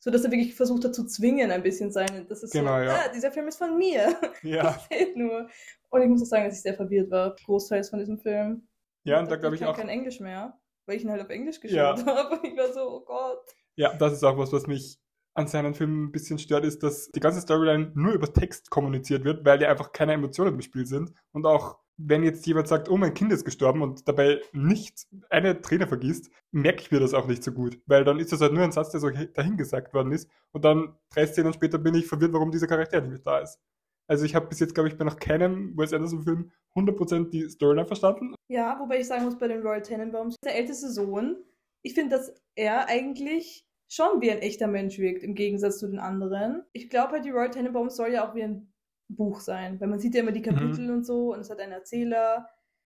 So, 0.04 0.10
dass 0.10 0.24
er 0.24 0.32
wirklich 0.32 0.54
versucht 0.56 0.84
hat 0.84 0.94
zu 0.96 1.06
zwingen, 1.06 1.52
ein 1.52 1.62
bisschen 1.62 1.92
sein. 1.92 2.26
Das 2.28 2.42
ist 2.42 2.52
Genau, 2.52 2.76
so, 2.78 2.82
ja. 2.84 2.94
ah, 3.06 3.08
dieser 3.14 3.30
Film 3.30 3.46
ist 3.46 3.58
von 3.58 3.78
mir. 3.78 4.16
Ja, 4.42 4.76
Seht 4.90 5.16
nur. 5.16 5.48
Und 5.90 6.02
ich 6.02 6.08
muss 6.08 6.22
auch 6.22 6.26
sagen, 6.26 6.44
dass 6.46 6.56
ich 6.56 6.62
sehr 6.62 6.74
verwirrt 6.74 7.10
war, 7.12 7.36
großteils 7.44 7.90
von 7.90 8.00
diesem 8.00 8.18
Film. 8.18 8.66
ja 9.04 9.20
und 9.20 9.30
da 9.30 9.36
glaube 9.36 9.54
ich 9.54 9.64
auch, 9.64 9.76
kein 9.76 9.88
Englisch 9.88 10.18
mehr, 10.18 10.58
weil 10.86 10.96
ich 10.96 11.04
ihn 11.04 11.10
halt 11.10 11.22
auf 11.22 11.28
Englisch 11.30 11.60
Ja. 11.62 11.92
geschaut 11.94 12.06
habe. 12.16 12.34
Und 12.36 12.44
ich 12.44 12.56
war 12.56 12.72
so, 12.72 12.80
oh 12.80 13.04
Gott. 13.04 13.44
ja, 13.76 13.94
das 13.94 14.14
ist 14.14 14.24
auch 14.24 14.36
was, 14.36 14.52
was 14.52 14.66
mich 14.66 14.98
an 15.34 15.46
seinen 15.46 15.72
Filmen 15.74 16.06
ein 16.06 16.12
bisschen 16.12 16.38
stört, 16.38 16.64
ist, 16.64 16.82
dass 16.82 17.08
die 17.12 17.20
ganze 17.20 17.40
Storyline 17.40 17.92
nur 17.94 18.12
über 18.12 18.30
Text 18.32 18.70
kommuniziert 18.70 19.24
wird, 19.24 19.44
weil 19.44 19.62
ja 19.62 19.70
einfach 19.70 19.92
keine 19.92 20.14
Emotionen 20.14 20.54
im 20.56 20.60
Spiel 20.62 20.84
sind. 20.84 21.12
Und 21.30 21.46
auch 21.46 21.78
wenn 21.96 22.22
jetzt 22.22 22.46
jemand 22.46 22.68
sagt, 22.68 22.88
oh, 22.88 22.96
mein 22.96 23.14
Kind 23.14 23.32
ist 23.32 23.44
gestorben 23.44 23.82
und 23.82 24.08
dabei 24.08 24.40
nicht 24.52 25.06
eine 25.30 25.60
Träne 25.60 25.86
vergießt, 25.86 26.30
merke 26.50 26.82
ich 26.82 26.90
mir 26.90 27.00
das 27.00 27.14
auch 27.14 27.26
nicht 27.26 27.42
so 27.42 27.52
gut, 27.52 27.80
weil 27.86 28.04
dann 28.04 28.18
ist 28.18 28.32
das 28.32 28.40
halt 28.40 28.52
nur 28.52 28.64
ein 28.64 28.72
Satz, 28.72 28.90
der 28.90 29.00
so 29.00 29.10
dahingesagt 29.10 29.94
worden 29.94 30.12
ist 30.12 30.28
und 30.52 30.64
dann 30.64 30.96
drei 31.14 31.26
Szenen 31.26 31.52
später 31.52 31.78
bin 31.78 31.94
ich 31.94 32.06
verwirrt, 32.06 32.32
warum 32.32 32.50
dieser 32.50 32.66
Charakter 32.66 33.00
nicht 33.00 33.10
mehr 33.10 33.18
da 33.20 33.38
ist. 33.38 33.58
Also 34.08 34.24
ich 34.24 34.34
habe 34.34 34.48
bis 34.48 34.60
jetzt, 34.60 34.74
glaube 34.74 34.88
ich, 34.88 34.98
bei 34.98 35.04
noch 35.04 35.18
keinem 35.18 35.76
Wes 35.76 35.92
Anderson-Film 35.92 36.50
100% 36.74 37.30
die 37.30 37.48
Storyline 37.48 37.86
verstanden. 37.86 38.34
Ja, 38.48 38.78
wobei 38.80 39.00
ich 39.00 39.06
sagen 39.06 39.24
muss, 39.24 39.38
bei 39.38 39.48
den 39.48 39.62
Royal 39.62 39.82
Tenenbaums, 39.82 40.36
der 40.44 40.56
älteste 40.56 40.90
Sohn, 40.90 41.36
ich 41.82 41.94
finde, 41.94 42.16
dass 42.16 42.34
er 42.54 42.88
eigentlich 42.88 43.64
schon 43.88 44.20
wie 44.20 44.30
ein 44.30 44.38
echter 44.38 44.66
Mensch 44.66 44.98
wirkt, 44.98 45.22
im 45.22 45.34
Gegensatz 45.34 45.78
zu 45.78 45.86
den 45.86 45.98
anderen. 45.98 46.64
Ich 46.72 46.90
glaube 46.90 47.12
halt, 47.12 47.24
die 47.24 47.30
Royal 47.30 47.50
Tenenbaums 47.50 47.96
soll 47.96 48.12
ja 48.12 48.28
auch 48.28 48.34
wie 48.34 48.42
ein 48.42 48.71
Buch 49.08 49.40
sein, 49.40 49.80
weil 49.80 49.88
man 49.88 50.00
sieht 50.00 50.14
ja 50.14 50.22
immer 50.22 50.32
die 50.32 50.42
Kapitel 50.42 50.90
und 50.90 51.04
so 51.04 51.32
und 51.32 51.40
es 51.40 51.50
hat 51.50 51.60
einen 51.60 51.72
Erzähler. 51.72 52.48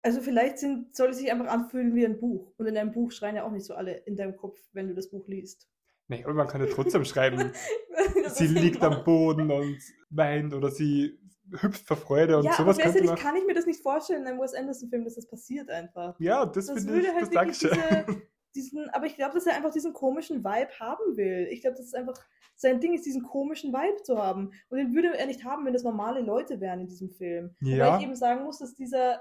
Also 0.03 0.21
vielleicht 0.21 0.59
sind, 0.59 0.95
soll 0.97 1.11
es 1.11 1.19
sich 1.19 1.31
einfach 1.31 1.47
anfühlen 1.47 1.95
wie 1.95 2.05
ein 2.05 2.19
Buch. 2.19 2.53
Und 2.59 2.67
in 2.67 2.77
einem 2.77 2.93
Buch 2.93 3.13
schreien 3.13 3.37
ja 3.37 3.45
auch 3.45 3.53
nicht 3.53 3.65
so 3.65 3.75
alle 3.75 3.95
in 3.99 4.17
deinem 4.17 4.37
Kopf, 4.37 4.59
wenn 4.73 4.89
du 4.89 4.95
das 4.95 5.11
Buch 5.11 5.29
liest. 5.29 5.69
Nee, 6.09 6.25
aber 6.25 6.35
man 6.35 6.49
kann 6.49 6.61
ja 6.61 6.67
trotzdem 6.67 7.05
schreiben, 7.05 7.53
sie 8.29 8.47
liegt 8.49 8.83
am 8.83 8.93
genau. 8.93 9.05
Boden 9.05 9.51
und 9.51 9.79
weint 10.11 10.53
oder 10.53 10.71
sie 10.71 11.19
hüpft 11.61 11.87
vor 11.87 11.97
Freude 11.97 12.39
und 12.39 12.45
ja, 12.45 12.53
sowas 12.53 12.79
aber 12.79 12.93
könnte 12.93 13.05
man. 13.05 13.17
kann 13.17 13.37
ich 13.37 13.47
mir 13.47 13.55
das 13.55 13.67
nicht 13.67 13.83
vorstellen 13.83 14.23
in 14.23 14.29
einem 14.29 14.41
Wes 14.41 14.55
Anderson-Film, 14.55 15.05
dass 15.05 15.15
das 15.15 15.27
passiert 15.27 15.71
einfach. 15.71 16.19
Ja, 16.19 16.47
das, 16.47 16.67
Das 16.67 16.85
finde 16.85 17.01
ich, 17.01 17.09
halt 17.13 17.23
das 17.23 17.31
Dankeschön. 17.31 17.71
diese, 17.71 18.23
diesen, 18.55 18.89
aber 18.91 19.07
ich 19.07 19.17
glaube, 19.17 19.35
dass 19.35 19.47
er 19.47 19.57
einfach 19.57 19.73
diesen 19.73 19.93
komischen 19.93 20.45
Vibe 20.45 20.79
haben 20.79 21.17
will. 21.17 21.49
Ich 21.51 21.63
glaube, 21.63 21.77
dass 21.77 21.87
es 21.87 21.95
einfach 21.95 22.19
sein 22.55 22.81
Ding 22.81 22.95
ist, 22.95 23.07
diesen 23.07 23.23
komischen 23.23 23.73
Vibe 23.73 24.03
zu 24.03 24.19
haben. 24.19 24.53
Und 24.69 24.79
den 24.79 24.95
würde 24.95 25.17
er 25.17 25.27
nicht 25.27 25.45
haben, 25.45 25.65
wenn 25.65 25.73
das 25.73 25.83
normale 25.83 26.21
Leute 26.21 26.61
wären 26.61 26.81
in 26.81 26.89
diesem 26.89 27.11
Film. 27.11 27.55
Ja. 27.61 27.87
Wobei 27.87 27.99
ich 27.99 28.05
eben 28.05 28.15
sagen 28.15 28.45
muss, 28.45 28.59
dass 28.59 28.75
dieser 28.75 29.21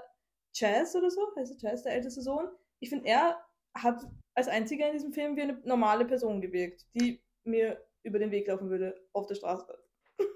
Chaz 0.54 0.94
oder 0.94 1.10
so, 1.10 1.20
heißt 1.36 1.52
er 1.52 1.70
Chaz, 1.70 1.82
der 1.82 1.94
älteste 1.94 2.22
Sohn, 2.22 2.48
ich 2.80 2.88
finde, 2.88 3.08
er 3.08 3.38
hat 3.74 4.06
als 4.34 4.48
einziger 4.48 4.86
in 4.86 4.92
diesem 4.92 5.12
Film 5.12 5.36
wie 5.36 5.42
eine 5.42 5.60
normale 5.64 6.04
Person 6.04 6.40
gewirkt, 6.40 6.86
die 6.94 7.22
mir 7.44 7.82
über 8.02 8.18
den 8.18 8.30
Weg 8.30 8.48
laufen 8.48 8.70
würde 8.70 8.94
auf 9.12 9.26
der 9.26 9.34
Straße. 9.34 9.66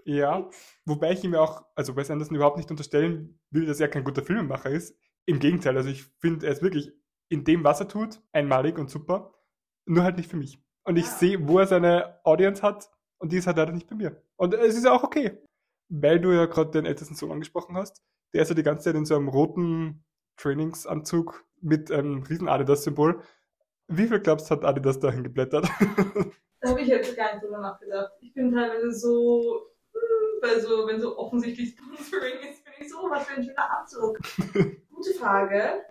Ja, 0.05 0.49
wobei 0.85 1.13
ich 1.13 1.25
ihm 1.25 1.35
ja 1.35 1.41
auch, 1.41 1.65
also 1.75 1.97
Wes 1.97 2.11
Anderson 2.11 2.37
überhaupt 2.37 2.57
nicht 2.57 2.71
unterstellen 2.71 3.39
will, 3.51 3.67
dass 3.67 3.81
er 3.81 3.89
kein 3.89 4.05
guter 4.05 4.23
Filmemacher 4.23 4.71
ist. 4.71 4.97
Im 5.27 5.41
Gegenteil, 5.41 5.77
also 5.77 5.89
ich 5.89 6.05
finde, 6.21 6.47
er 6.47 6.53
ist 6.53 6.63
wirklich 6.63 6.93
in 7.29 7.45
dem, 7.45 7.65
was 7.65 7.81
er 7.81 7.89
tut, 7.89 8.21
einmalig 8.33 8.79
und 8.79 8.91
super. 8.91 9.35
Nur 9.87 10.05
halt 10.05 10.17
nicht 10.17 10.31
für 10.31 10.37
mich. 10.37 10.61
Und 10.85 10.97
ich 10.97 11.07
sehe, 11.07 11.49
wo 11.49 11.59
er 11.59 11.67
seine 11.67 12.21
Audience 12.25 12.63
hat 12.63 12.91
und 13.19 13.33
die 13.33 13.37
ist 13.37 13.47
halt 13.47 13.57
leider 13.57 13.73
nicht 13.73 13.89
bei 13.89 13.97
mir. 13.97 14.23
Und 14.37 14.55
es 14.55 14.77
ist 14.77 14.85
ja 14.85 14.93
auch 14.93 15.03
okay. 15.03 15.39
Weil 15.89 16.21
du 16.21 16.33
ja 16.33 16.47
gerade 16.47 16.71
den 16.71 16.87
ältesten 16.87 17.15
Sohn 17.15 17.33
angesprochen 17.33 17.77
hast. 17.77 18.03
Der 18.35 18.43
ist 18.43 18.49
ja 18.49 18.55
die 18.55 18.63
ganze 18.63 18.85
Zeit 18.85 18.97
in 18.97 19.05
so 19.05 19.17
einem 19.17 19.29
roten 19.29 20.05
Trainingsanzug 20.37 21.45
mit 21.61 21.91
einem 21.91 22.23
riesen 22.23 22.49
Adidas-Symbol. 22.49 23.23
Wie 23.89 24.07
viel 24.07 24.21
glaubst 24.21 24.51
du, 24.51 24.55
hat 24.55 24.65
Adidas 24.65 24.99
dahin 24.99 25.23
geblättert? 25.23 25.69
Da 26.61 26.69
habe 26.71 26.81
ich 26.81 26.89
jetzt 26.89 27.17
gar 27.17 27.33
nicht 27.33 27.45
drüber 27.45 27.59
nachgedacht. 27.59 28.13
Ich 28.21 28.35
bin 28.35 28.53
teilweise 28.53 28.93
so, 28.93 29.71
weil 30.43 30.61
so, 30.61 30.87
wenn 30.87 31.01
so 31.01 31.17
offensichtlich 31.19 31.71
Sponsoring 31.79 32.51
ist, 32.51 32.65
bin 32.65 32.75
ich 32.81 32.91
so, 32.91 32.99
was 33.11 33.27
für 33.27 33.37
ein 33.37 33.45
schöner 33.45 33.79
Anzug. 33.79 34.19
Gute 34.91 35.15
Frage. 35.19 35.85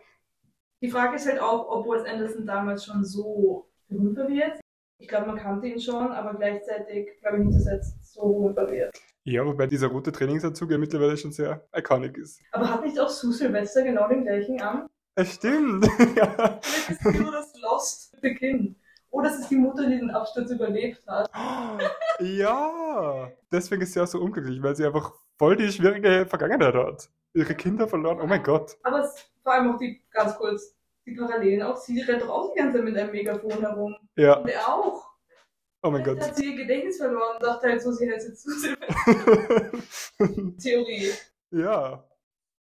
Die 0.82 0.89
Frage 0.89 1.15
ist 1.15 1.27
halt 1.27 1.39
auch, 1.39 1.67
ob 1.70 1.86
Wes 1.88 2.05
Anderson 2.05 2.46
damals 2.46 2.86
schon 2.86 3.03
so 3.03 3.70
berühmt 3.88 4.17
war 4.17 4.27
wie 4.27 4.38
jetzt. 4.38 4.62
Ich 4.98 5.08
glaube, 5.08 5.27
man 5.27 5.38
kannte 5.38 5.67
ihn 5.67 5.79
schon, 5.79 6.12
aber 6.12 6.34
gleichzeitig 6.36 7.10
glaube 7.22 7.38
ich 7.39 7.46
nicht, 7.46 7.60
dass 7.60 7.67
er 7.67 7.75
jetzt 7.75 8.13
so 8.13 8.50
berühmt 8.53 8.72
jetzt. 8.72 9.01
ja, 9.24 9.46
wobei 9.46 9.67
dieser 9.67 9.88
rote 9.88 10.12
Trainingsanzug 10.12 10.72
ja 10.72 10.77
mittlerweile 10.77 11.17
schon 11.17 11.32
sehr 11.32 11.67
iconic 11.75 12.17
ist. 12.17 12.41
Aber 12.51 12.70
hat 12.70 12.84
nicht 12.84 13.00
auch 13.00 13.10
Sue 13.10 13.34
Sylvester 13.34 13.84
genau 13.84 14.08
den 14.08 14.24
gleichen 14.24 14.62
an? 14.62 14.88
Es 15.17 15.36
stimmt. 15.36 15.88
ja. 16.17 16.60
Vielleicht 16.62 17.05
ist 17.05 17.22
nur 17.22 17.32
das 17.32 17.53
Lost 17.62 18.17
Kind. 18.38 18.75
Oder 19.12 19.29
es 19.29 19.39
ist 19.39 19.50
die 19.50 19.55
Mutter, 19.55 19.86
die 19.86 19.98
den 19.98 20.12
Absturz 20.12 20.51
überlebt 20.51 21.01
hat. 21.08 21.29
ja. 22.20 23.32
Deswegen 23.50 23.82
ist 23.82 23.94
sie 23.94 24.01
auch 24.01 24.08
so 24.08 24.20
unglücklich, 24.20 24.62
weil 24.62 24.75
sie 24.75 24.86
einfach 24.86 25.13
voll 25.38 25.55
die 25.55 25.72
schwierige 25.72 26.25
Vergangenheit 26.25 26.74
hat. 26.74 27.10
Ihre 27.36 27.54
Kinder 27.56 27.88
verloren. 27.88 28.20
Oh 28.22 28.27
mein 28.27 28.42
Gott. 28.42 28.77
Aber 28.84 29.01
es, 29.01 29.30
vor 29.44 29.54
allem 29.54 29.72
auch 29.72 29.77
die, 29.77 30.01
ganz 30.10 30.36
kurz, 30.38 30.75
die 31.06 31.15
Parallelen. 31.15 31.62
Auch 31.62 31.75
sie 31.75 32.01
rennt 32.01 32.24
doch 32.24 32.30
auch 32.30 32.54
die 32.54 32.60
ganze 32.60 32.77
Zeit 32.77 32.86
mit 32.86 32.98
einem 32.98 33.12
Megafon 33.12 33.60
herum. 33.60 33.96
Ja. 34.15 34.39
Und 34.39 34.50
er 34.50 34.68
auch. 34.68 35.06
Oh 35.84 35.92
mein 35.92 36.04
Gott. 36.04 36.20
hat 36.20 36.36
sie 36.36 36.51
ihr 36.51 36.56
Gedächtnis 36.56 36.98
verloren 36.98 37.36
und 37.36 37.44
dachte 37.44 37.68
halt 37.68 37.82
so, 37.82 37.92
sie 37.92 38.10
hätte 38.10 38.25
jetzt 38.25 38.42
zu 38.42 38.75
Theorie. 40.58 41.12
Ja. 41.51 42.08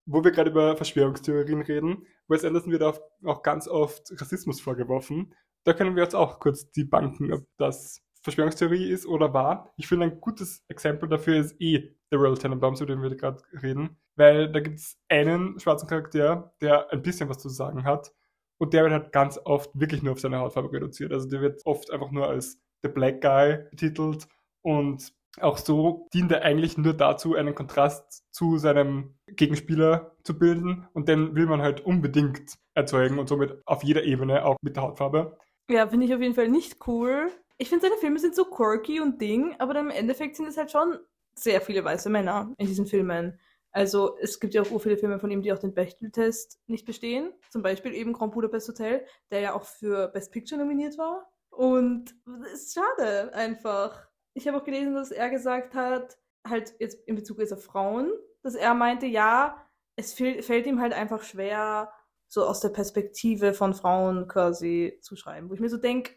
Wo 0.05 0.23
wir 0.23 0.31
gerade 0.31 0.51
über 0.51 0.77
Verschwörungstheorien 0.77 1.61
reden, 1.61 2.07
Wes 2.27 2.45
Anderson 2.45 2.71
wird 2.71 2.83
auch, 2.83 2.99
auch 3.25 3.43
ganz 3.43 3.67
oft 3.67 4.09
Rassismus 4.21 4.61
vorgeworfen. 4.61 5.35
Da 5.65 5.73
können 5.73 5.95
wir 5.95 6.03
jetzt 6.03 6.15
auch 6.15 6.39
kurz 6.39 6.71
debunken, 6.71 7.33
ob 7.33 7.45
das 7.57 8.01
Verschwörungstheorie 8.21 8.89
ist 8.89 9.05
oder 9.05 9.33
war. 9.33 9.73
Ich 9.77 9.87
finde, 9.87 10.05
ein 10.05 10.21
gutes 10.21 10.63
Exempel 10.67 11.09
dafür 11.09 11.37
ist 11.37 11.59
eh 11.59 11.95
The 12.11 12.17
Royal 12.17 12.37
Tenenbaums, 12.37 12.81
über 12.81 12.93
den 12.93 13.01
wir 13.01 13.15
gerade 13.15 13.43
reden. 13.61 13.97
Weil 14.19 14.51
da 14.51 14.59
gibt 14.59 14.79
es 14.79 14.97
einen 15.07 15.57
schwarzen 15.61 15.87
Charakter, 15.87 16.53
der 16.59 16.91
ein 16.91 17.01
bisschen 17.01 17.29
was 17.29 17.39
zu 17.39 17.47
sagen 17.47 17.85
hat. 17.85 18.11
Und 18.57 18.73
der 18.73 18.83
wird 18.83 18.91
halt 18.91 19.11
ganz 19.13 19.39
oft 19.45 19.69
wirklich 19.73 20.03
nur 20.03 20.11
auf 20.11 20.19
seine 20.19 20.39
Hautfarbe 20.39 20.73
reduziert. 20.73 21.13
Also 21.13 21.29
der 21.29 21.39
wird 21.39 21.61
oft 21.65 21.89
einfach 21.89 22.11
nur 22.11 22.27
als 22.27 22.59
The 22.83 22.89
Black 22.89 23.21
Guy 23.21 23.59
betitelt. 23.71 24.27
Und 24.61 25.13
auch 25.39 25.57
so 25.57 26.09
dient 26.13 26.33
er 26.33 26.41
eigentlich 26.41 26.77
nur 26.77 26.93
dazu, 26.93 27.35
einen 27.35 27.55
Kontrast 27.55 28.25
zu 28.35 28.57
seinem 28.57 29.15
Gegenspieler 29.27 30.17
zu 30.23 30.37
bilden. 30.37 30.85
Und 30.91 31.07
den 31.07 31.33
will 31.35 31.45
man 31.45 31.61
halt 31.61 31.85
unbedingt 31.85 32.57
erzeugen 32.73 33.19
und 33.19 33.29
somit 33.29 33.61
auf 33.65 33.85
jeder 33.85 34.03
Ebene, 34.03 34.43
auch 34.43 34.57
mit 34.61 34.75
der 34.75 34.83
Hautfarbe. 34.83 35.37
Ja, 35.69 35.87
finde 35.87 36.07
ich 36.07 36.13
auf 36.13 36.19
jeden 36.19 36.35
Fall 36.35 36.49
nicht 36.49 36.85
cool. 36.87 37.31
Ich 37.57 37.69
finde, 37.69 37.87
seine 37.87 37.97
Filme 38.01 38.19
sind 38.19 38.35
so 38.35 38.43
quirky 38.43 38.99
und 38.99 39.21
Ding, 39.21 39.55
aber 39.59 39.79
im 39.79 39.89
Endeffekt 39.89 40.35
sind 40.35 40.47
es 40.47 40.57
halt 40.57 40.71
schon 40.71 40.97
sehr 41.35 41.61
viele 41.61 41.85
weiße 41.85 42.09
Männer 42.09 42.53
in 42.57 42.67
diesen 42.67 42.85
Filmen. 42.85 43.39
Also 43.71 44.17
es 44.19 44.39
gibt 44.39 44.53
ja 44.53 44.61
auch 44.61 44.79
viele 44.79 44.97
Filme 44.97 45.19
von 45.19 45.29
ihm, 45.29 45.41
die 45.41 45.53
auch 45.53 45.59
den 45.59 45.73
Bechtel-Test 45.73 46.59
nicht 46.67 46.85
bestehen. 46.85 47.31
Zum 47.51 47.61
Beispiel 47.61 47.93
eben 47.93 48.13
Grand 48.13 48.33
Budapest 48.33 48.69
Hotel, 48.69 49.05
der 49.31 49.39
ja 49.41 49.53
auch 49.53 49.63
für 49.63 50.07
Best 50.07 50.31
Picture 50.31 50.59
nominiert 50.59 50.97
war. 50.97 51.31
Und 51.49 52.15
es 52.53 52.63
ist 52.63 52.73
schade 52.73 53.33
einfach. 53.33 54.07
Ich 54.33 54.47
habe 54.47 54.57
auch 54.57 54.63
gelesen, 54.63 54.95
dass 54.95 55.11
er 55.11 55.29
gesagt 55.29 55.75
hat, 55.75 56.17
halt 56.47 56.73
jetzt 56.79 57.05
in 57.07 57.15
Bezug 57.15 57.39
jetzt 57.39 57.53
auf 57.53 57.63
Frauen, 57.63 58.11
dass 58.41 58.55
er 58.55 58.73
meinte, 58.73 59.05
ja, 59.05 59.65
es 59.95 60.13
fällt 60.13 60.65
ihm 60.65 60.79
halt 60.79 60.93
einfach 60.93 61.23
schwer, 61.23 61.91
so 62.27 62.45
aus 62.45 62.61
der 62.61 62.69
Perspektive 62.69 63.53
von 63.53 63.73
Frauen 63.73 64.27
quasi 64.27 64.97
zu 65.01 65.15
schreiben. 65.15 65.49
Wo 65.49 65.53
ich 65.53 65.59
mir 65.59 65.69
so 65.69 65.77
denke, 65.77 66.13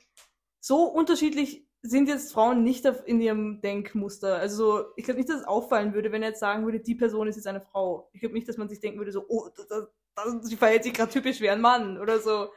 so 0.60 0.84
unterschiedlich 0.84 1.66
sind 1.82 2.08
jetzt 2.08 2.32
Frauen 2.32 2.62
nicht 2.62 2.84
in 2.84 3.20
ihrem 3.20 3.60
Denkmuster. 3.60 4.36
Also 4.36 4.84
ich 4.96 5.04
glaube 5.04 5.18
nicht, 5.18 5.28
dass 5.28 5.40
es 5.40 5.46
auffallen 5.46 5.94
würde, 5.94 6.12
wenn 6.12 6.22
er 6.22 6.30
jetzt 6.30 6.40
sagen 6.40 6.64
würde, 6.64 6.80
die 6.80 6.94
Person 6.94 7.26
ist 7.26 7.36
jetzt 7.36 7.48
eine 7.48 7.60
Frau. 7.60 8.08
Ich 8.12 8.20
glaube 8.20 8.34
nicht, 8.34 8.48
dass 8.48 8.56
man 8.56 8.68
sich 8.68 8.80
denken 8.80 8.98
würde, 8.98 9.12
so, 9.12 9.24
oh, 9.28 9.48
das, 9.56 9.66
das, 9.68 9.88
sie 10.42 10.56
verhält 10.56 10.84
sich 10.84 10.94
gerade 10.94 11.10
typisch 11.10 11.40
wie 11.40 11.50
ein 11.50 11.60
Mann 11.60 11.98
oder 11.98 12.20
so. 12.20 12.48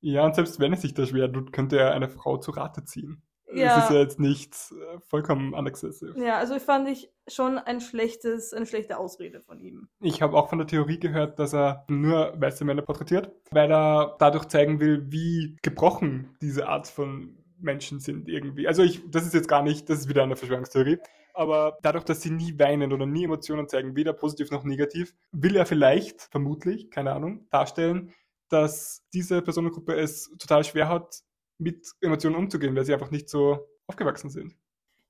Ja, 0.00 0.24
und 0.24 0.34
selbst 0.34 0.58
wenn 0.58 0.72
es 0.72 0.82
sich 0.82 0.94
da 0.94 1.06
schwer 1.06 1.32
tut, 1.32 1.52
könnte 1.52 1.78
er 1.78 1.92
eine 1.92 2.08
Frau 2.08 2.38
zu 2.38 2.50
Rate 2.50 2.84
ziehen. 2.84 3.22
Ja. 3.54 3.76
Das 3.76 3.84
ist 3.84 3.90
ja 3.90 4.00
jetzt 4.00 4.18
nicht 4.18 4.54
äh, 4.54 4.98
vollkommen 5.00 5.52
unexcessive. 5.54 6.14
Ja, 6.18 6.38
also 6.38 6.54
ich 6.54 6.62
fand 6.62 6.88
ich 6.88 7.12
schon 7.28 7.58
ein 7.58 7.80
schlechtes, 7.80 8.52
eine 8.52 8.66
schlechte 8.66 8.98
Ausrede 8.98 9.40
von 9.40 9.60
ihm. 9.60 9.88
Ich 10.00 10.22
habe 10.22 10.36
auch 10.36 10.48
von 10.48 10.58
der 10.58 10.66
Theorie 10.66 10.98
gehört, 10.98 11.38
dass 11.38 11.52
er 11.52 11.84
nur 11.88 12.34
weiße 12.40 12.64
Männer 12.64 12.82
porträtiert, 12.82 13.30
weil 13.50 13.70
er 13.70 14.16
dadurch 14.18 14.46
zeigen 14.46 14.80
will, 14.80 15.04
wie 15.10 15.56
gebrochen 15.62 16.34
diese 16.40 16.66
Art 16.66 16.88
von 16.88 17.41
Menschen 17.62 18.00
sind 18.00 18.28
irgendwie. 18.28 18.68
Also 18.68 18.82
ich, 18.82 19.00
das 19.10 19.26
ist 19.26 19.34
jetzt 19.34 19.48
gar 19.48 19.62
nicht, 19.62 19.88
das 19.88 20.00
ist 20.00 20.08
wieder 20.08 20.22
eine 20.22 20.36
Verschwörungstheorie. 20.36 20.98
Aber 21.34 21.78
dadurch, 21.82 22.04
dass 22.04 22.20
sie 22.20 22.30
nie 22.30 22.58
weinen 22.58 22.92
oder 22.92 23.06
nie 23.06 23.24
Emotionen 23.24 23.68
zeigen, 23.68 23.96
weder 23.96 24.12
positiv 24.12 24.50
noch 24.50 24.64
negativ, 24.64 25.14
will 25.32 25.56
er 25.56 25.64
vielleicht, 25.64 26.22
vermutlich, 26.22 26.90
keine 26.90 27.12
Ahnung, 27.12 27.46
darstellen, 27.50 28.12
dass 28.48 29.02
diese 29.14 29.40
Personengruppe 29.40 29.94
es 29.94 30.30
total 30.38 30.62
schwer 30.64 30.88
hat, 30.88 31.22
mit 31.58 31.86
Emotionen 32.00 32.36
umzugehen, 32.36 32.76
weil 32.76 32.84
sie 32.84 32.92
einfach 32.92 33.10
nicht 33.10 33.28
so 33.28 33.66
aufgewachsen 33.86 34.28
sind. 34.28 34.54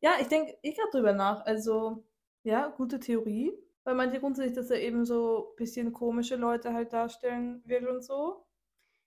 Ja, 0.01 0.13
ich 0.21 0.29
denke 0.29 0.57
ich 0.63 0.77
gerade 0.77 0.91
drüber 0.93 1.13
nach. 1.13 1.45
Also, 1.45 2.05
ja, 2.45 2.69
gute 2.69 3.01
Theorie. 3.01 3.53
Weil 3.85 3.97
manche 3.97 4.21
grundsätzlich, 4.21 4.55
dass 4.55 4.71
er 4.71 4.81
eben 4.81 5.05
so 5.05 5.51
ein 5.51 5.57
bisschen 5.57 5.93
komische 5.93 6.37
Leute 6.37 6.73
halt 6.73 6.93
darstellen 6.93 7.63
will 7.65 7.89
und 7.89 8.05
so. 8.05 8.47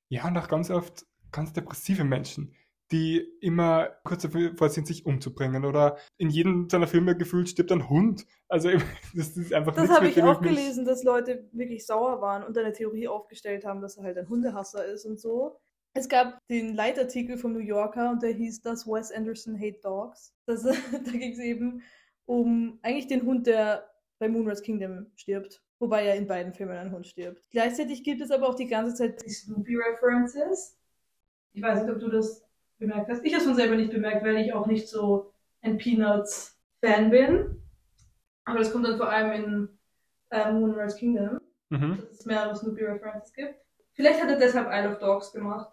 Ja, 0.09 0.27
und 0.27 0.37
auch 0.37 0.49
ganz 0.49 0.69
oft 0.69 1.05
ganz 1.31 1.53
depressive 1.53 2.03
Menschen 2.03 2.53
die 2.91 3.27
immer 3.41 3.89
kurz 4.03 4.23
davor 4.23 4.69
sind, 4.69 4.87
sich 4.87 5.05
umzubringen. 5.05 5.65
Oder 5.65 5.97
in 6.17 6.29
jedem 6.29 6.69
seiner 6.69 6.87
Filme 6.87 7.17
gefühlt 7.17 7.49
stirbt 7.49 7.71
ein 7.71 7.89
Hund. 7.89 8.25
Also 8.47 8.69
das 9.15 9.35
ist 9.37 9.53
einfach 9.53 9.73
Das 9.73 9.89
habe 9.89 10.07
ich 10.07 10.21
auch 10.21 10.41
gelesen, 10.41 10.85
dass 10.85 11.03
Leute 11.03 11.49
wirklich 11.51 11.85
sauer 11.85 12.21
waren 12.21 12.43
und 12.43 12.57
eine 12.57 12.73
Theorie 12.73 13.07
aufgestellt 13.07 13.65
haben, 13.65 13.81
dass 13.81 13.97
er 13.97 14.03
halt 14.03 14.17
ein 14.17 14.29
Hundehasser 14.29 14.85
ist 14.85 15.05
und 15.05 15.19
so. 15.19 15.59
Es 15.93 16.09
gab 16.09 16.39
den 16.49 16.75
Leitartikel 16.75 17.37
vom 17.37 17.53
New 17.53 17.59
Yorker 17.59 18.11
und 18.11 18.21
der 18.21 18.31
hieß 18.31 18.61
Does 18.61 18.85
Wes 18.85 19.11
Anderson 19.11 19.57
Hate 19.57 19.79
Dogs? 19.81 20.33
Das, 20.45 20.63
da 20.63 21.11
ging 21.11 21.31
es 21.31 21.39
eben 21.39 21.81
um 22.25 22.79
eigentlich 22.81 23.07
den 23.07 23.23
Hund, 23.23 23.47
der 23.47 23.89
bei 24.19 24.29
Moonrise 24.29 24.61
Kingdom 24.61 25.07
stirbt. 25.15 25.61
Wobei 25.79 26.05
ja 26.05 26.13
in 26.13 26.27
beiden 26.27 26.53
Filmen 26.53 26.77
ein 26.77 26.91
Hund 26.91 27.05
stirbt. 27.05 27.49
Gleichzeitig 27.51 28.03
gibt 28.03 28.21
es 28.21 28.31
aber 28.31 28.47
auch 28.47 28.55
die 28.55 28.67
ganze 28.67 28.95
Zeit 28.95 29.23
die 29.25 29.29
Snoopy-References. 29.29 30.77
Ich 31.51 31.61
weiß 31.61 31.83
nicht, 31.83 31.91
ob 31.93 31.99
du 31.99 32.09
das 32.09 32.44
bemerkt 32.77 33.09
hast. 33.09 33.23
Ich 33.23 33.33
habe 33.33 33.41
es 33.41 33.47
von 33.47 33.55
selber 33.55 33.75
nicht 33.75 33.91
bemerkt, 33.91 34.23
weil 34.23 34.37
ich 34.37 34.53
auch 34.53 34.67
nicht 34.67 34.87
so 34.87 35.31
ein 35.61 35.77
Peanuts-Fan 35.77 37.09
bin. 37.09 37.61
Aber 38.45 38.59
das 38.59 38.71
kommt 38.71 38.85
dann 38.85 38.97
vor 38.97 39.09
allem 39.09 39.31
in 39.31 39.69
äh, 40.29 40.51
Moonrise 40.51 40.97
Kingdom, 40.97 41.39
mhm. 41.69 41.97
dass 41.97 42.19
es 42.19 42.25
mehrere 42.25 42.55
Snoopy-References 42.55 43.33
gibt. 43.33 43.55
Vielleicht 43.93 44.21
hat 44.21 44.29
er 44.29 44.37
deshalb 44.37 44.67
Isle 44.71 44.91
of 44.91 44.99
Dogs 44.99 45.31
gemacht. 45.31 45.71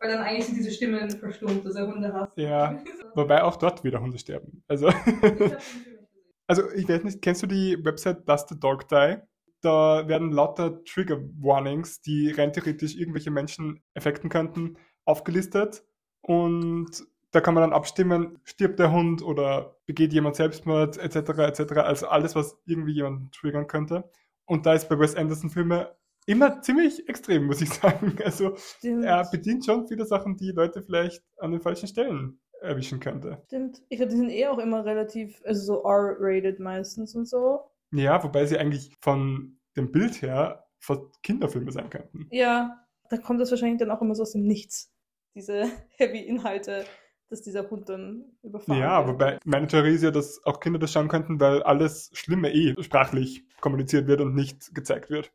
Weil 0.00 0.12
dann 0.12 0.22
eigentlich 0.22 0.46
sind 0.46 0.56
diese 0.56 0.70
Stimmen 0.70 1.10
verstummt, 1.10 1.64
dass 1.66 1.74
er 1.74 1.88
Hunde 1.88 2.12
hasst. 2.12 2.32
Ja, 2.36 2.80
wobei 3.14 3.42
auch 3.42 3.56
dort 3.56 3.82
wieder 3.82 4.00
Hunde 4.00 4.18
sterben. 4.18 4.62
Also, 4.68 4.88
also 6.46 6.70
ich 6.70 6.88
weiß 6.88 7.02
nicht, 7.02 7.20
kennst 7.20 7.42
du 7.42 7.48
die 7.48 7.76
Website 7.84 8.28
Does 8.28 8.46
the 8.48 8.58
Dog 8.58 8.86
Die? 8.88 9.16
Da 9.60 10.06
werden 10.06 10.30
lauter 10.30 10.84
Trigger 10.84 11.20
Warnings, 11.40 12.00
die 12.00 12.30
rein 12.30 12.52
theoretisch 12.52 12.94
irgendwelche 12.94 13.32
Menschen 13.32 13.82
effekten 13.94 14.30
könnten, 14.30 14.76
aufgelistet 15.04 15.82
und 16.28 17.06
da 17.30 17.40
kann 17.40 17.54
man 17.54 17.62
dann 17.62 17.72
abstimmen, 17.72 18.38
stirbt 18.44 18.78
der 18.78 18.92
Hund 18.92 19.22
oder 19.22 19.78
begeht 19.86 20.12
jemand 20.12 20.36
Selbstmord 20.36 20.98
etc. 20.98 21.30
etc. 21.38 21.72
Also 21.78 22.08
alles, 22.08 22.34
was 22.34 22.58
irgendwie 22.66 22.92
jemanden 22.92 23.30
triggern 23.30 23.66
könnte. 23.66 24.10
Und 24.44 24.66
da 24.66 24.74
ist 24.74 24.90
bei 24.90 24.98
Wes 24.98 25.16
Anderson 25.16 25.48
Filme 25.48 25.96
immer 26.26 26.60
ziemlich 26.60 27.08
extrem, 27.08 27.46
muss 27.46 27.62
ich 27.62 27.70
sagen. 27.74 28.18
Also 28.22 28.54
Stimmt. 28.56 29.06
er 29.06 29.26
bedient 29.30 29.64
schon 29.64 29.88
viele 29.88 30.04
Sachen, 30.04 30.36
die 30.36 30.50
Leute 30.50 30.82
vielleicht 30.82 31.22
an 31.38 31.52
den 31.52 31.62
falschen 31.62 31.88
Stellen 31.88 32.38
erwischen 32.60 33.00
könnte. 33.00 33.42
Stimmt. 33.46 33.80
Ich 33.88 33.96
glaube, 33.96 34.10
die 34.10 34.18
sind 34.18 34.30
eh 34.30 34.46
auch 34.48 34.58
immer 34.58 34.84
relativ, 34.84 35.40
also 35.46 35.62
so 35.62 35.82
R-rated 35.84 36.60
meistens 36.60 37.14
und 37.14 37.26
so. 37.26 37.60
Ja, 37.90 38.22
wobei 38.22 38.44
sie 38.44 38.58
eigentlich 38.58 38.94
von 39.00 39.58
dem 39.78 39.90
Bild 39.90 40.20
her 40.20 40.66
fast 40.78 41.22
Kinderfilme 41.22 41.72
sein 41.72 41.88
könnten. 41.88 42.26
Ja, 42.30 42.84
da 43.08 43.16
kommt 43.16 43.40
das 43.40 43.50
wahrscheinlich 43.50 43.78
dann 43.78 43.90
auch 43.90 44.02
immer 44.02 44.14
so 44.14 44.22
aus 44.22 44.32
dem 44.32 44.42
Nichts 44.42 44.92
diese 45.34 45.70
Heavy-Inhalte, 45.96 46.84
dass 47.28 47.42
dieser 47.42 47.68
Hund 47.70 47.88
dann 47.88 48.24
überfahren 48.42 48.80
Ja, 48.80 49.04
wird. 49.06 49.14
wobei 49.14 49.38
meine 49.44 49.66
Theorie 49.66 49.94
ist 49.94 50.02
ja, 50.02 50.10
dass 50.10 50.44
auch 50.44 50.60
Kinder 50.60 50.78
das 50.78 50.92
schauen 50.92 51.08
könnten, 51.08 51.38
weil 51.40 51.62
alles 51.62 52.10
Schlimme 52.14 52.52
eh 52.52 52.74
sprachlich 52.82 53.44
kommuniziert 53.60 54.06
wird 54.06 54.20
und 54.20 54.34
nicht 54.34 54.74
gezeigt 54.74 55.10
wird. 55.10 55.32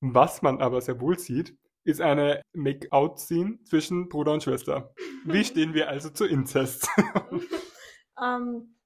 Was 0.00 0.42
man 0.42 0.60
aber 0.60 0.80
sehr 0.80 1.00
wohl 1.00 1.18
sieht, 1.18 1.56
ist 1.84 2.00
eine 2.00 2.42
Make-out-Scene 2.52 3.58
zwischen 3.64 4.08
Bruder 4.08 4.32
und 4.32 4.42
Schwester. 4.42 4.94
Wie 5.24 5.44
stehen 5.44 5.74
wir 5.74 5.88
also 5.88 6.10
zu 6.10 6.26
Inzest? 6.26 6.88
ähm, 8.22 8.76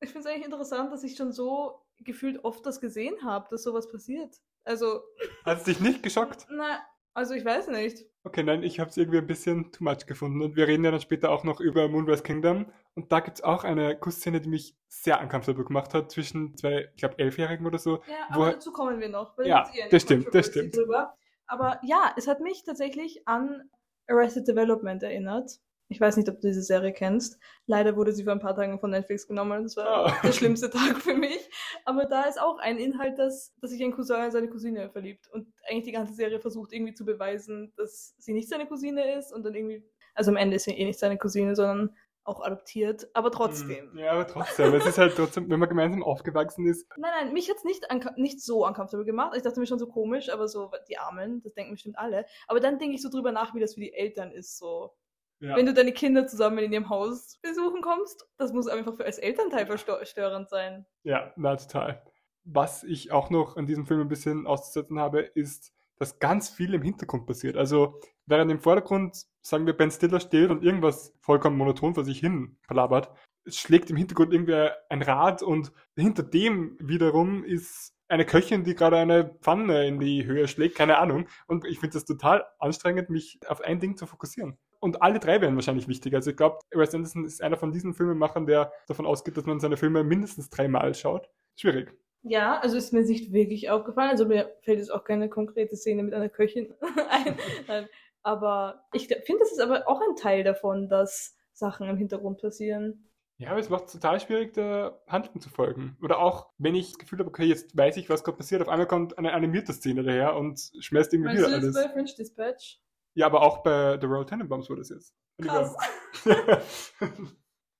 ich 0.00 0.10
finde 0.10 0.20
es 0.20 0.26
eigentlich 0.26 0.44
interessant, 0.44 0.92
dass 0.92 1.04
ich 1.04 1.16
schon 1.16 1.32
so 1.32 1.82
gefühlt 2.00 2.44
oft 2.44 2.64
das 2.64 2.80
gesehen 2.80 3.16
habe, 3.24 3.48
dass 3.50 3.64
sowas 3.64 3.90
passiert. 3.90 4.34
Also. 4.64 5.02
Hat 5.44 5.58
es 5.58 5.64
dich 5.64 5.80
nicht 5.80 6.02
geschockt? 6.02 6.46
Na, 6.50 6.80
also 7.18 7.34
ich 7.34 7.44
weiß 7.44 7.66
nicht. 7.68 8.06
Okay, 8.22 8.44
nein, 8.44 8.62
ich 8.62 8.78
habe 8.78 8.90
es 8.90 8.96
irgendwie 8.96 9.18
ein 9.18 9.26
bisschen 9.26 9.72
too 9.72 9.82
much 9.82 10.06
gefunden. 10.06 10.40
Und 10.40 10.54
wir 10.54 10.68
reden 10.68 10.84
ja 10.84 10.92
dann 10.92 11.00
später 11.00 11.30
auch 11.30 11.42
noch 11.42 11.58
über 11.60 11.88
Moonrise 11.88 12.22
Kingdom. 12.22 12.66
Und 12.94 13.10
da 13.10 13.18
gibt 13.18 13.38
es 13.38 13.44
auch 13.44 13.64
eine 13.64 13.98
Kussszene, 13.98 14.40
die 14.40 14.48
mich 14.48 14.76
sehr 14.86 15.20
uncomfortable 15.20 15.64
gemacht 15.64 15.94
hat, 15.94 16.12
zwischen 16.12 16.56
zwei, 16.56 16.88
ich 16.94 17.00
glaube, 17.00 17.18
Elfjährigen 17.18 17.66
oder 17.66 17.78
so. 17.78 17.96
Ja, 18.06 18.28
aber 18.30 18.52
dazu 18.52 18.72
kommen 18.72 19.00
wir 19.00 19.08
noch. 19.08 19.36
ja, 19.44 19.68
das 19.90 20.02
stimmt, 20.02 20.32
das 20.32 20.46
stimmt. 20.46 20.76
Drüber. 20.76 21.16
Aber 21.48 21.80
ja, 21.82 22.12
es 22.16 22.28
hat 22.28 22.40
mich 22.40 22.62
tatsächlich 22.62 23.26
an 23.26 23.68
Arrested 24.06 24.46
Development 24.46 25.02
erinnert. 25.02 25.58
Ich 25.88 26.00
weiß 26.00 26.16
nicht, 26.16 26.28
ob 26.28 26.40
du 26.40 26.48
diese 26.48 26.62
Serie 26.62 26.92
kennst. 26.92 27.38
Leider 27.66 27.96
wurde 27.96 28.12
sie 28.12 28.24
vor 28.24 28.32
ein 28.32 28.40
paar 28.40 28.54
Tagen 28.54 28.78
von 28.78 28.90
Netflix 28.90 29.26
genommen. 29.26 29.62
Das 29.62 29.76
war 29.76 30.06
oh. 30.06 30.26
der 30.26 30.32
schlimmste 30.32 30.68
Tag 30.70 30.98
für 30.98 31.14
mich. 31.14 31.48
Aber 31.84 32.04
da 32.04 32.22
ist 32.22 32.40
auch 32.40 32.58
ein 32.58 32.78
Inhalt, 32.78 33.18
dass, 33.18 33.54
dass 33.60 33.70
sich 33.70 33.82
ein 33.82 33.92
Cousin 33.92 34.24
in 34.24 34.30
seine 34.30 34.48
Cousine 34.48 34.90
verliebt. 34.90 35.28
Und 35.32 35.52
eigentlich 35.68 35.84
die 35.84 35.92
ganze 35.92 36.14
Serie 36.14 36.40
versucht 36.40 36.72
irgendwie 36.72 36.94
zu 36.94 37.04
beweisen, 37.04 37.72
dass 37.76 38.14
sie 38.18 38.34
nicht 38.34 38.48
seine 38.48 38.66
Cousine 38.66 39.14
ist. 39.14 39.32
Und 39.32 39.44
dann 39.44 39.54
irgendwie, 39.54 39.82
also 40.14 40.30
am 40.30 40.36
Ende 40.36 40.56
ist 40.56 40.64
sie 40.64 40.72
eh 40.72 40.84
nicht 40.84 40.98
seine 40.98 41.16
Cousine, 41.16 41.56
sondern 41.56 41.96
auch 42.28 42.42
adoptiert, 42.42 43.08
aber 43.14 43.32
trotzdem. 43.32 43.90
Hm, 43.92 43.98
ja, 43.98 44.12
aber 44.12 44.26
trotzdem. 44.26 44.74
es 44.74 44.86
ist 44.86 44.98
halt 44.98 45.16
trotzdem, 45.16 45.48
wenn 45.48 45.58
man 45.58 45.68
gemeinsam 45.68 46.02
aufgewachsen 46.02 46.66
ist. 46.66 46.86
Nein, 46.98 47.10
nein, 47.18 47.32
mich 47.32 47.48
hat 47.48 47.56
es 47.56 47.64
nicht, 47.64 47.86
nicht 48.16 48.42
so 48.42 48.66
uncomfortable 48.66 49.06
gemacht. 49.06 49.34
Ich 49.34 49.42
dachte 49.42 49.58
mir 49.58 49.66
schon 49.66 49.78
so 49.78 49.86
komisch, 49.86 50.28
aber 50.28 50.46
so 50.46 50.70
die 50.88 50.98
Armen, 50.98 51.42
das 51.42 51.54
denken 51.54 51.72
bestimmt 51.72 51.98
alle. 51.98 52.26
Aber 52.46 52.60
dann 52.60 52.78
denke 52.78 52.94
ich 52.94 53.02
so 53.02 53.08
drüber 53.08 53.32
nach, 53.32 53.54
wie 53.54 53.60
das 53.60 53.74
für 53.74 53.80
die 53.80 53.94
Eltern 53.94 54.30
ist, 54.30 54.58
so. 54.58 54.92
Ja. 55.40 55.56
Wenn 55.56 55.66
du 55.66 55.74
deine 55.74 55.92
Kinder 55.92 56.26
zusammen 56.26 56.58
in 56.58 56.72
ihrem 56.72 56.88
Haus 56.88 57.38
besuchen 57.42 57.80
kommst, 57.80 58.26
das 58.38 58.52
muss 58.52 58.66
einfach 58.66 58.94
für 58.96 59.04
als 59.04 59.18
Elternteil 59.18 59.66
verstörend 59.66 60.48
sein. 60.48 60.84
Ja, 61.04 61.32
na 61.36 61.54
total. 61.56 62.02
was 62.44 62.82
ich 62.82 63.12
auch 63.12 63.30
noch 63.30 63.56
an 63.56 63.66
diesem 63.66 63.86
Film 63.86 64.00
ein 64.00 64.08
bisschen 64.08 64.46
auszusetzen 64.46 64.98
habe, 64.98 65.20
ist, 65.20 65.72
dass 65.96 66.18
ganz 66.18 66.48
viel 66.48 66.74
im 66.74 66.82
Hintergrund 66.82 67.26
passiert. 67.26 67.56
Also 67.56 68.00
während 68.26 68.50
im 68.50 68.60
Vordergrund, 68.60 69.26
sagen 69.42 69.66
wir, 69.66 69.76
Ben 69.76 69.90
Stiller 69.90 70.20
steht 70.20 70.50
und 70.50 70.62
irgendwas 70.64 71.14
vollkommen 71.20 71.58
monoton 71.58 71.94
vor 71.94 72.04
sich 72.04 72.20
hin 72.20 72.56
palabert, 72.66 73.10
schlägt 73.46 73.90
im 73.90 73.96
Hintergrund 73.96 74.32
irgendwie 74.32 74.68
ein 74.88 75.02
Rad 75.02 75.42
und 75.42 75.72
hinter 75.96 76.22
dem 76.22 76.76
wiederum 76.80 77.44
ist 77.44 77.94
eine 78.08 78.24
Köchin, 78.24 78.64
die 78.64 78.74
gerade 78.74 78.96
eine 78.96 79.34
Pfanne 79.42 79.86
in 79.86 80.00
die 80.00 80.24
Höhe 80.24 80.48
schlägt, 80.48 80.76
keine 80.76 80.98
Ahnung. 80.98 81.28
Und 81.46 81.66
ich 81.66 81.78
finde 81.78 81.94
das 81.94 82.06
total 82.06 82.46
anstrengend, 82.58 83.10
mich 83.10 83.38
auf 83.46 83.60
ein 83.60 83.80
Ding 83.80 83.96
zu 83.96 84.06
fokussieren. 84.06 84.56
Und 84.80 85.02
alle 85.02 85.18
drei 85.18 85.40
werden 85.40 85.56
wahrscheinlich 85.56 85.88
wichtig. 85.88 86.14
Also 86.14 86.30
ich 86.30 86.36
glaube, 86.36 86.58
Wes 86.70 86.94
Anderson 86.94 87.24
ist 87.24 87.42
einer 87.42 87.56
von 87.56 87.72
diesen 87.72 87.94
Filmemachern, 87.94 88.46
der 88.46 88.72
davon 88.86 89.06
ausgeht, 89.06 89.36
dass 89.36 89.46
man 89.46 89.60
seine 89.60 89.76
Filme 89.76 90.04
mindestens 90.04 90.50
dreimal 90.50 90.94
schaut. 90.94 91.28
Schwierig. 91.56 91.92
Ja, 92.22 92.58
also 92.60 92.76
ist 92.76 92.92
mir 92.92 93.02
nicht 93.02 93.32
wirklich 93.32 93.70
aufgefallen. 93.70 94.10
Also 94.10 94.26
mir 94.26 94.54
fällt 94.62 94.78
jetzt 94.78 94.92
auch 94.92 95.04
keine 95.04 95.28
konkrete 95.28 95.76
Szene 95.76 96.02
mit 96.02 96.14
einer 96.14 96.28
Köchin 96.28 96.74
ein. 97.10 97.88
Aber 98.22 98.84
ich 98.92 99.08
finde, 99.08 99.40
das 99.40 99.52
ist 99.52 99.60
aber 99.60 99.88
auch 99.88 100.00
ein 100.00 100.16
Teil 100.16 100.44
davon, 100.44 100.88
dass 100.88 101.36
Sachen 101.52 101.88
im 101.88 101.96
Hintergrund 101.96 102.40
passieren. 102.40 103.08
Ja, 103.38 103.50
aber 103.50 103.60
es 103.60 103.68
macht 103.68 103.86
es 103.86 103.92
total 103.92 104.18
schwierig, 104.18 104.54
der 104.54 105.00
Handlung 105.06 105.40
zu 105.40 105.48
folgen. 105.48 105.96
Oder 106.02 106.18
auch, 106.18 106.50
wenn 106.58 106.74
ich 106.74 106.88
das 106.88 106.98
Gefühl 106.98 107.20
habe, 107.20 107.28
okay, 107.28 107.44
jetzt 107.44 107.76
weiß 107.76 107.96
ich, 107.96 108.10
was 108.10 108.24
gerade 108.24 108.36
passiert, 108.36 108.60
auf 108.62 108.68
einmal 108.68 108.88
kommt 108.88 109.16
eine 109.16 109.32
animierte 109.32 109.72
Szene 109.72 110.02
daher 110.02 110.36
und 110.36 110.60
schmeißt 110.80 111.12
irgendwie 111.12 111.34
Meinst 111.34 111.46
wieder 111.46 111.60
du 111.60 111.66
alles. 111.66 111.74
bei 111.74 111.88
French 111.88 112.16
Dispatch? 112.16 112.80
Ja, 113.18 113.26
aber 113.26 113.42
auch 113.42 113.64
bei 113.64 113.98
The 114.00 114.06
Royal 114.06 114.24
Tenenbaums 114.24 114.70
wurde 114.70 114.82
es 114.82 114.90
jetzt. 114.90 115.12
Krass. 115.42 115.76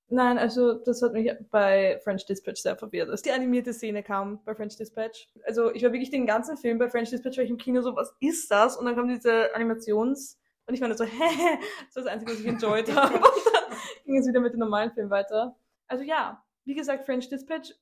Nein, 0.09 0.37
also 0.37 0.75
das 0.75 1.01
hat 1.01 1.13
mich 1.13 1.31
bei 1.53 2.01
French 2.03 2.27
Dispatch 2.27 2.61
sehr 2.61 2.75
verwirrt, 2.75 3.09
als 3.09 3.23
die 3.23 3.31
animierte 3.31 3.73
Szene 3.73 4.03
kam 4.03 4.43
bei 4.43 4.57
French 4.57 4.77
Dispatch. 4.77 5.29
Also 5.45 5.73
ich 5.73 5.85
war 5.85 5.93
wirklich 5.93 6.11
den 6.11 6.27
ganzen 6.27 6.57
Film 6.57 6.79
bei 6.79 6.89
French 6.89 7.11
Dispatch, 7.11 7.37
war 7.37 7.45
ich 7.45 7.51
im 7.51 7.57
Kino 7.57 7.83
so, 7.83 7.95
was 7.95 8.17
ist 8.19 8.51
das? 8.51 8.77
Und 8.77 8.87
dann 8.87 8.97
kam 8.97 9.07
diese 9.07 9.55
Animations... 9.55 10.41
Und 10.67 10.75
ich 10.75 10.81
war 10.81 10.93
so, 10.93 11.05
hä, 11.05 11.59
das 11.87 11.95
war 11.95 12.03
das 12.03 12.07
Einzige, 12.07 12.33
was 12.33 12.41
ich 12.41 12.47
enjoyed 12.47 12.93
habe. 12.97 13.15
Und 13.15 13.23
dann 13.23 13.79
ging 14.07 14.17
es 14.17 14.27
wieder 14.27 14.41
mit 14.41 14.55
dem 14.55 14.59
normalen 14.59 14.91
Film 14.91 15.09
weiter. 15.09 15.57
Also 15.87 16.03
ja, 16.03 16.45
wie 16.65 16.75
gesagt, 16.75 17.05
French 17.05 17.29
Dispatch 17.29 17.75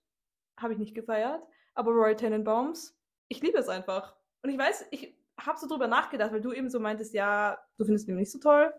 habe 0.60 0.75
ich 0.75 0.78
nicht 0.78 0.94
gefeiert, 0.94 1.42
aber 1.72 1.92
Royal 1.92 2.16
Tenenbaums, 2.16 2.94
ich 3.28 3.40
liebe 3.40 3.56
es 3.56 3.70
einfach. 3.70 4.14
Und 4.42 4.50
ich 4.50 4.58
weiß, 4.58 4.88
ich 4.90 5.16
habe 5.38 5.58
so 5.58 5.66
drüber 5.68 5.86
nachgedacht, 5.88 6.32
weil 6.32 6.40
du 6.40 6.52
eben 6.52 6.70
so 6.70 6.80
meintest, 6.80 7.14
ja, 7.14 7.58
du 7.78 7.84
findest 7.84 8.08
ihn 8.08 8.16
nicht 8.16 8.32
so 8.32 8.38
toll. 8.38 8.72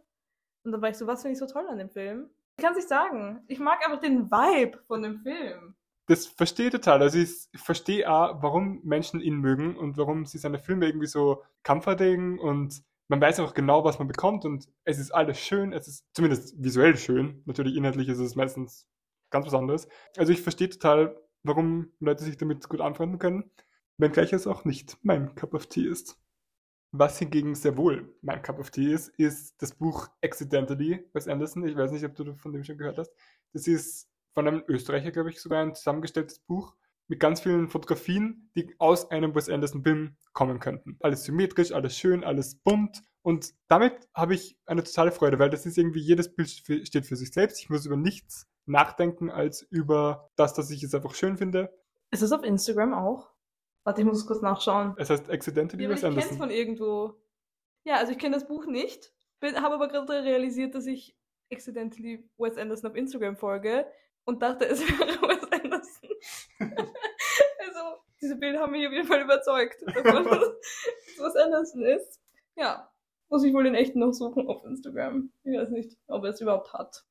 Und 0.64 0.72
dann 0.72 0.82
war 0.82 0.90
ich 0.90 0.98
so, 0.98 1.08
was 1.08 1.22
finde 1.22 1.34
ich 1.34 1.40
so 1.40 1.48
toll 1.48 1.68
an 1.70 1.78
dem 1.78 1.90
Film? 1.90 2.30
Ich 2.58 2.64
kann 2.64 2.74
es 2.74 2.78
nicht 2.78 2.90
sagen. 2.90 3.44
Ich 3.48 3.60
mag 3.60 3.84
einfach 3.86 4.02
den 4.02 4.30
Vibe 4.32 4.80
von 4.88 5.04
dem 5.04 5.20
Film. 5.20 5.76
das 6.08 6.26
verstehe 6.26 6.68
ich 6.68 6.72
total. 6.72 7.02
Also 7.02 7.20
ich 7.20 7.48
verstehe 7.56 8.10
auch, 8.12 8.42
warum 8.42 8.82
Menschen 8.84 9.20
ihn 9.20 9.36
mögen 9.36 9.76
und 9.78 9.98
warum 9.98 10.26
sie 10.26 10.38
seine 10.38 10.58
Filme 10.60 10.86
irgendwie 10.88 11.08
so 11.08 11.44
comforting 11.64 12.40
und 12.40 12.82
man 13.10 13.22
weiß 13.22 13.40
auch 13.42 13.54
genau, 13.54 13.84
was 13.84 14.00
man 14.00 14.08
bekommt 14.08 14.44
und 14.46 14.68
es 14.84 15.00
ist 15.00 15.12
alles 15.12 15.40
schön, 15.40 15.72
es 15.74 15.88
ist 15.88 16.06
zumindest 16.14 16.62
visuell 16.62 16.98
schön. 16.98 17.42
Natürlich 17.46 17.76
inhaltlich 17.76 18.10
ist 18.10 18.20
es 18.20 18.36
meistens 18.36 18.88
ganz 19.30 19.46
was 19.46 19.54
anderes. 19.54 19.88
Also 20.18 20.34
ich 20.34 20.42
verstehe 20.42 20.70
total, 20.70 21.18
warum 21.44 21.92
Leute 22.00 22.24
sich 22.24 22.38
damit 22.38 22.68
gut 22.68 22.82
anfreunden 22.82 23.20
können, 23.20 23.52
wenngleich 23.98 24.34
es 24.34 24.48
auch 24.48 24.66
nicht 24.66 24.98
mein 25.04 25.36
Cup 25.36 25.54
of 25.54 25.68
Tea 25.68 25.88
ist. 25.88 26.18
Was 26.92 27.20
hingegen 27.20 27.54
sehr 27.54 27.76
wohl 27.76 28.16
mein 28.22 28.42
Cup 28.42 28.60
of 28.60 28.72
Tea 28.72 28.94
ist, 28.94 29.10
ist 29.18 29.62
das 29.62 29.74
Buch 29.74 30.08
Accidentally, 30.24 31.06
Wes 31.14 31.28
Anderson. 31.28 31.68
Ich 31.68 31.76
weiß 31.76 31.92
nicht, 31.92 32.06
ob 32.06 32.16
du 32.16 32.36
von 32.36 32.54
dem 32.54 32.64
schon 32.64 32.78
gehört 32.78 32.98
hast. 32.98 33.12
Das 33.54 33.68
ist 33.68 34.10
von 34.34 34.48
einem 34.48 34.64
Österreicher, 34.68 35.12
glaube 35.12 35.30
ich, 35.30 35.42
sogar 35.42 35.62
ein 35.62 35.76
zusammengestelltes 35.76 36.40
Buch 36.40 36.76
mit 37.08 37.20
ganz 37.20 37.42
vielen 37.42 37.70
Fotografien, 37.70 38.50
die 38.56 38.74
aus 38.80 39.12
einem 39.12 39.34
Wes 39.36 39.50
Anderson-Film 39.50 40.16
kommen 40.34 40.60
könnten. 40.60 40.98
Alles 41.02 41.24
symmetrisch, 41.24 41.72
alles 41.72 41.98
schön, 41.98 42.24
alles 42.24 42.56
bunt. 42.56 43.02
Und 43.22 43.54
damit 43.68 44.08
habe 44.14 44.36
ich 44.36 44.58
eine 44.66 44.84
totale 44.84 45.12
Freude, 45.12 45.40
weil 45.40 45.50
das 45.50 45.66
ist 45.66 45.78
irgendwie, 45.78 46.00
jedes 46.00 46.34
Bild 46.34 46.50
steht 46.50 47.06
für 47.06 47.16
sich 47.16 47.32
selbst. 47.32 47.60
Ich 47.60 47.70
muss 47.70 47.86
über 47.86 47.98
nichts 47.98 48.48
nachdenken 48.66 49.30
als 49.30 49.62
über 49.62 50.30
das, 50.36 50.54
dass 50.54 50.70
ich 50.70 50.84
es 50.84 50.94
einfach 50.94 51.16
schön 51.16 51.38
finde. 51.38 51.74
Ist 52.12 52.24
das 52.24 52.32
auf 52.32 52.44
Instagram 52.44 52.94
auch? 52.94 53.30
Warte, 53.88 54.02
ich 54.02 54.06
muss 54.06 54.26
kurz 54.28 54.42
nachschauen. 54.42 54.96
Es 54.98 55.10
heißt 55.10 55.30
Accidentally 55.30 55.86
Ja, 55.86 55.90
Wes 55.90 56.00
ich 56.00 56.10
kenne 56.10 56.18
es 56.18 56.26
Anderson. 56.26 56.38
von 56.40 56.50
irgendwo. 56.50 57.14
Ja, 57.86 57.96
also 57.96 58.12
ich 58.12 58.18
kenne 58.20 58.36
das 58.36 58.46
Buch 58.46 58.66
nicht, 58.66 59.14
habe 59.42 59.76
aber 59.76 59.88
gerade 59.88 60.26
realisiert, 60.26 60.76
dass 60.76 60.88
ich 60.88 61.16
accidentally 61.54 62.30
Wes 62.38 62.58
Anderson 62.58 62.92
auf 62.92 62.98
Instagram 62.98 63.38
folge 63.38 63.88
und 64.26 64.42
dachte, 64.42 64.66
es 64.66 64.82
wäre 65.00 65.22
Wes 65.22 65.42
Anderson. 65.54 66.10
also, 66.60 68.02
diese 68.22 68.36
Bilder 68.36 68.60
haben 68.60 68.74
mich 68.74 68.86
auf 68.86 68.92
jeden 68.92 69.08
Fall 69.08 69.22
überzeugt, 69.22 69.82
dass 69.84 69.96
es 69.96 70.04
Wes 70.04 71.36
Anderson 71.46 71.84
ist. 71.84 72.20
Ja, 72.58 72.92
muss 73.30 73.46
ich 73.46 73.54
wohl 73.54 73.64
den 73.64 73.76
echten 73.76 74.00
noch 74.00 74.12
suchen 74.12 74.50
auf 74.50 74.66
Instagram. 74.66 75.32
Ich 75.46 75.58
weiß 75.58 75.70
nicht, 75.70 75.98
ob 76.08 76.26
er 76.26 76.32
es 76.32 76.42
überhaupt 76.42 76.74
hat. 76.74 77.06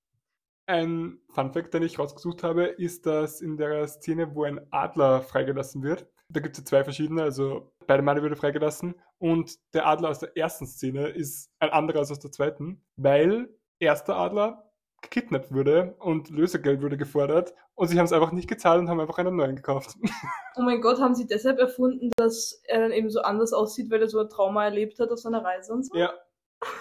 Ein 0.67 1.23
Funfact, 1.31 1.73
den 1.73 1.85
ich 1.85 1.99
rausgesucht 1.99 2.43
habe, 2.43 2.65
ist, 2.65 3.07
dass 3.07 3.41
in 3.41 3.57
der 3.57 3.89
Szene, 3.89 4.35
wo 4.35 4.45
ein 4.45 4.67
Adler 4.73 5.23
freigelassen 5.23 5.83
wird, 5.83 6.07
da 6.29 6.41
gibt 6.41 6.57
es 6.57 6.63
ja 6.63 6.65
zwei 6.65 6.85
verschiedene, 6.85 7.23
also 7.23 7.73
beide 7.87 8.03
Male 8.03 8.23
wurde 8.23 8.37
freigelassen 8.37 8.95
und 9.19 9.57
der 9.75 9.87
Adler 9.87 10.11
aus 10.11 10.19
der 10.19 10.37
ersten 10.37 10.67
Szene 10.67 11.09
ist 11.09 11.51
ein 11.61 11.71
anderer 11.71 12.01
als 12.01 12.11
aus 12.11 12.19
der 12.19 12.33
zweiten, 12.33 12.83
weil 12.97 13.49
erster 13.79 14.17
Adler 14.17 14.71
gekidnappt 15.03 15.53
wurde 15.53 15.95
und 15.99 16.31
Lösegeld 16.31 16.83
wurde 16.83 16.97
gefordert 16.97 17.55
und 17.75 17.89
sie 17.89 17.99
haben 17.99 18.07
es 18.07 18.13
einfach 18.13 18.33
nicht 18.33 18.49
gezahlt 18.49 18.81
und 18.81 18.89
haben 18.89 19.01
einfach 19.01 19.19
einen 19.19 19.37
neuen 19.37 19.57
gekauft. 19.57 19.97
Oh 20.59 20.63
mein 20.63 20.81
Gott, 20.81 20.99
haben 20.99 21.15
sie 21.15 21.27
deshalb 21.27 21.59
erfunden, 21.59 22.11
dass 22.17 22.63
er 22.65 22.81
dann 22.81 22.91
eben 22.91 23.11
so 23.11 23.21
anders 23.21 23.53
aussieht, 23.53 23.91
weil 23.91 24.01
er 24.01 24.09
so 24.09 24.19
ein 24.21 24.31
Trauma 24.31 24.65
erlebt 24.65 24.99
hat 24.99 25.11
auf 25.11 25.19
seiner 25.19 25.45
Reise 25.45 25.71
und 25.71 25.85
so? 25.85 25.95
ja. 25.95 26.15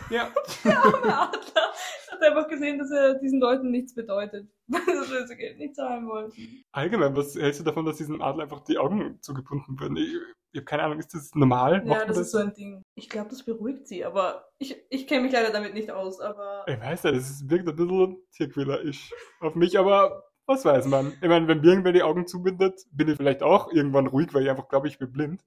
Ja. 0.09 0.31
Der 0.63 0.83
arme 0.83 1.17
Adler 1.17 1.73
hat 2.11 2.21
einfach 2.21 2.47
gesehen, 2.47 2.79
dass 2.79 2.91
er 2.91 3.15
diesen 3.15 3.39
Leuten 3.39 3.71
nichts 3.71 3.93
bedeutet, 3.93 4.47
weil 4.67 4.81
sie 4.81 4.93
das 4.93 5.09
Lösegeld 5.09 5.57
nicht 5.57 5.75
zahlen 5.75 6.07
wollten. 6.07 6.63
Allgemein, 6.71 7.15
was 7.15 7.35
hältst 7.35 7.59
du 7.59 7.63
davon, 7.63 7.85
dass 7.85 7.97
diesem 7.97 8.21
Adler 8.21 8.43
einfach 8.43 8.61
die 8.61 8.77
Augen 8.77 9.21
zugebunden 9.21 9.79
wurden? 9.79 9.97
Ich, 9.97 10.13
ich 10.51 10.59
habe 10.59 10.65
keine 10.65 10.83
Ahnung, 10.83 10.99
ist 10.99 11.13
das 11.13 11.35
normal? 11.35 11.83
Ja, 11.85 11.97
man 11.97 12.07
das 12.07 12.17
ist 12.17 12.31
so 12.31 12.37
ein 12.37 12.53
Ding. 12.53 12.81
Ich 12.95 13.09
glaube, 13.09 13.29
das 13.29 13.43
beruhigt 13.43 13.87
sie, 13.87 14.05
aber 14.05 14.47
ich, 14.57 14.81
ich 14.89 15.07
kenne 15.07 15.23
mich 15.23 15.33
leider 15.33 15.51
damit 15.51 15.73
nicht 15.73 15.91
aus, 15.91 16.19
aber 16.19 16.65
Ich 16.67 16.79
weiß 16.79 17.03
nicht, 17.03 17.15
es 17.15 17.49
wirkt 17.49 17.67
ein 17.67 17.75
bisschen 17.75 18.17
Tierquäler-isch 18.31 19.13
auf 19.41 19.55
mich, 19.55 19.77
aber 19.77 20.23
was 20.47 20.65
weiß 20.65 20.85
man. 20.87 21.13
Ich 21.21 21.27
meine, 21.27 21.47
wenn 21.47 21.61
mir 21.61 21.67
irgendwer 21.67 21.91
die 21.91 22.03
Augen 22.03 22.27
zubindet, 22.27 22.85
bin 22.91 23.07
ich 23.09 23.17
vielleicht 23.17 23.43
auch 23.43 23.71
irgendwann 23.71 24.07
ruhig, 24.07 24.33
weil 24.33 24.43
ich 24.43 24.49
einfach 24.49 24.67
glaube, 24.67 24.87
ich 24.87 24.99
bin 24.99 25.11
blind. 25.11 25.43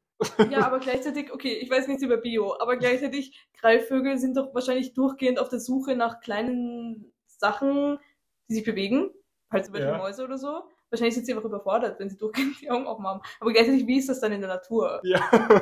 ja, 0.51 0.67
aber 0.67 0.81
gleichzeitig, 0.81 1.33
okay, 1.33 1.53
ich 1.53 1.71
weiß 1.71 1.87
nichts 1.89 2.03
über 2.03 2.17
Bio, 2.17 2.57
aber 2.59 2.77
gleichzeitig, 2.77 3.49
Greifvögel 3.61 4.19
sind 4.19 4.37
doch 4.37 4.53
wahrscheinlich 4.55 4.95
durchgehend 4.95 5.39
auf 5.39 5.49
der 5.49 5.61
Suche 5.61 5.95
nach 5.97 6.21
kleinen 6.21 7.13
Sachen, 7.27 7.99
die 8.49 8.55
sich 8.55 8.65
bewegen, 8.65 9.11
halt 9.51 9.65
zum 9.67 9.75
Beispiel 9.75 9.91
Ja. 9.93 9.99
Mäuse 9.99 10.25
oder 10.25 10.39
so. 10.39 10.63
Wahrscheinlich 10.91 11.15
sind 11.15 11.27
sie 11.27 11.35
einfach 11.35 11.45
überfordert, 11.45 12.01
wenn 12.01 12.09
sie 12.09 12.17
durchgehend 12.17 12.61
die 12.63 12.71
Augen 12.71 12.87
haben. 12.87 13.21
Aber 13.41 13.53
gleichzeitig, 13.53 13.87
wie 13.87 13.99
ist 13.99 14.09
das 14.09 14.21
dann 14.21 14.33
in 14.33 14.41
der 14.41 14.49
Natur? 14.49 15.01
Ja. 15.05 15.21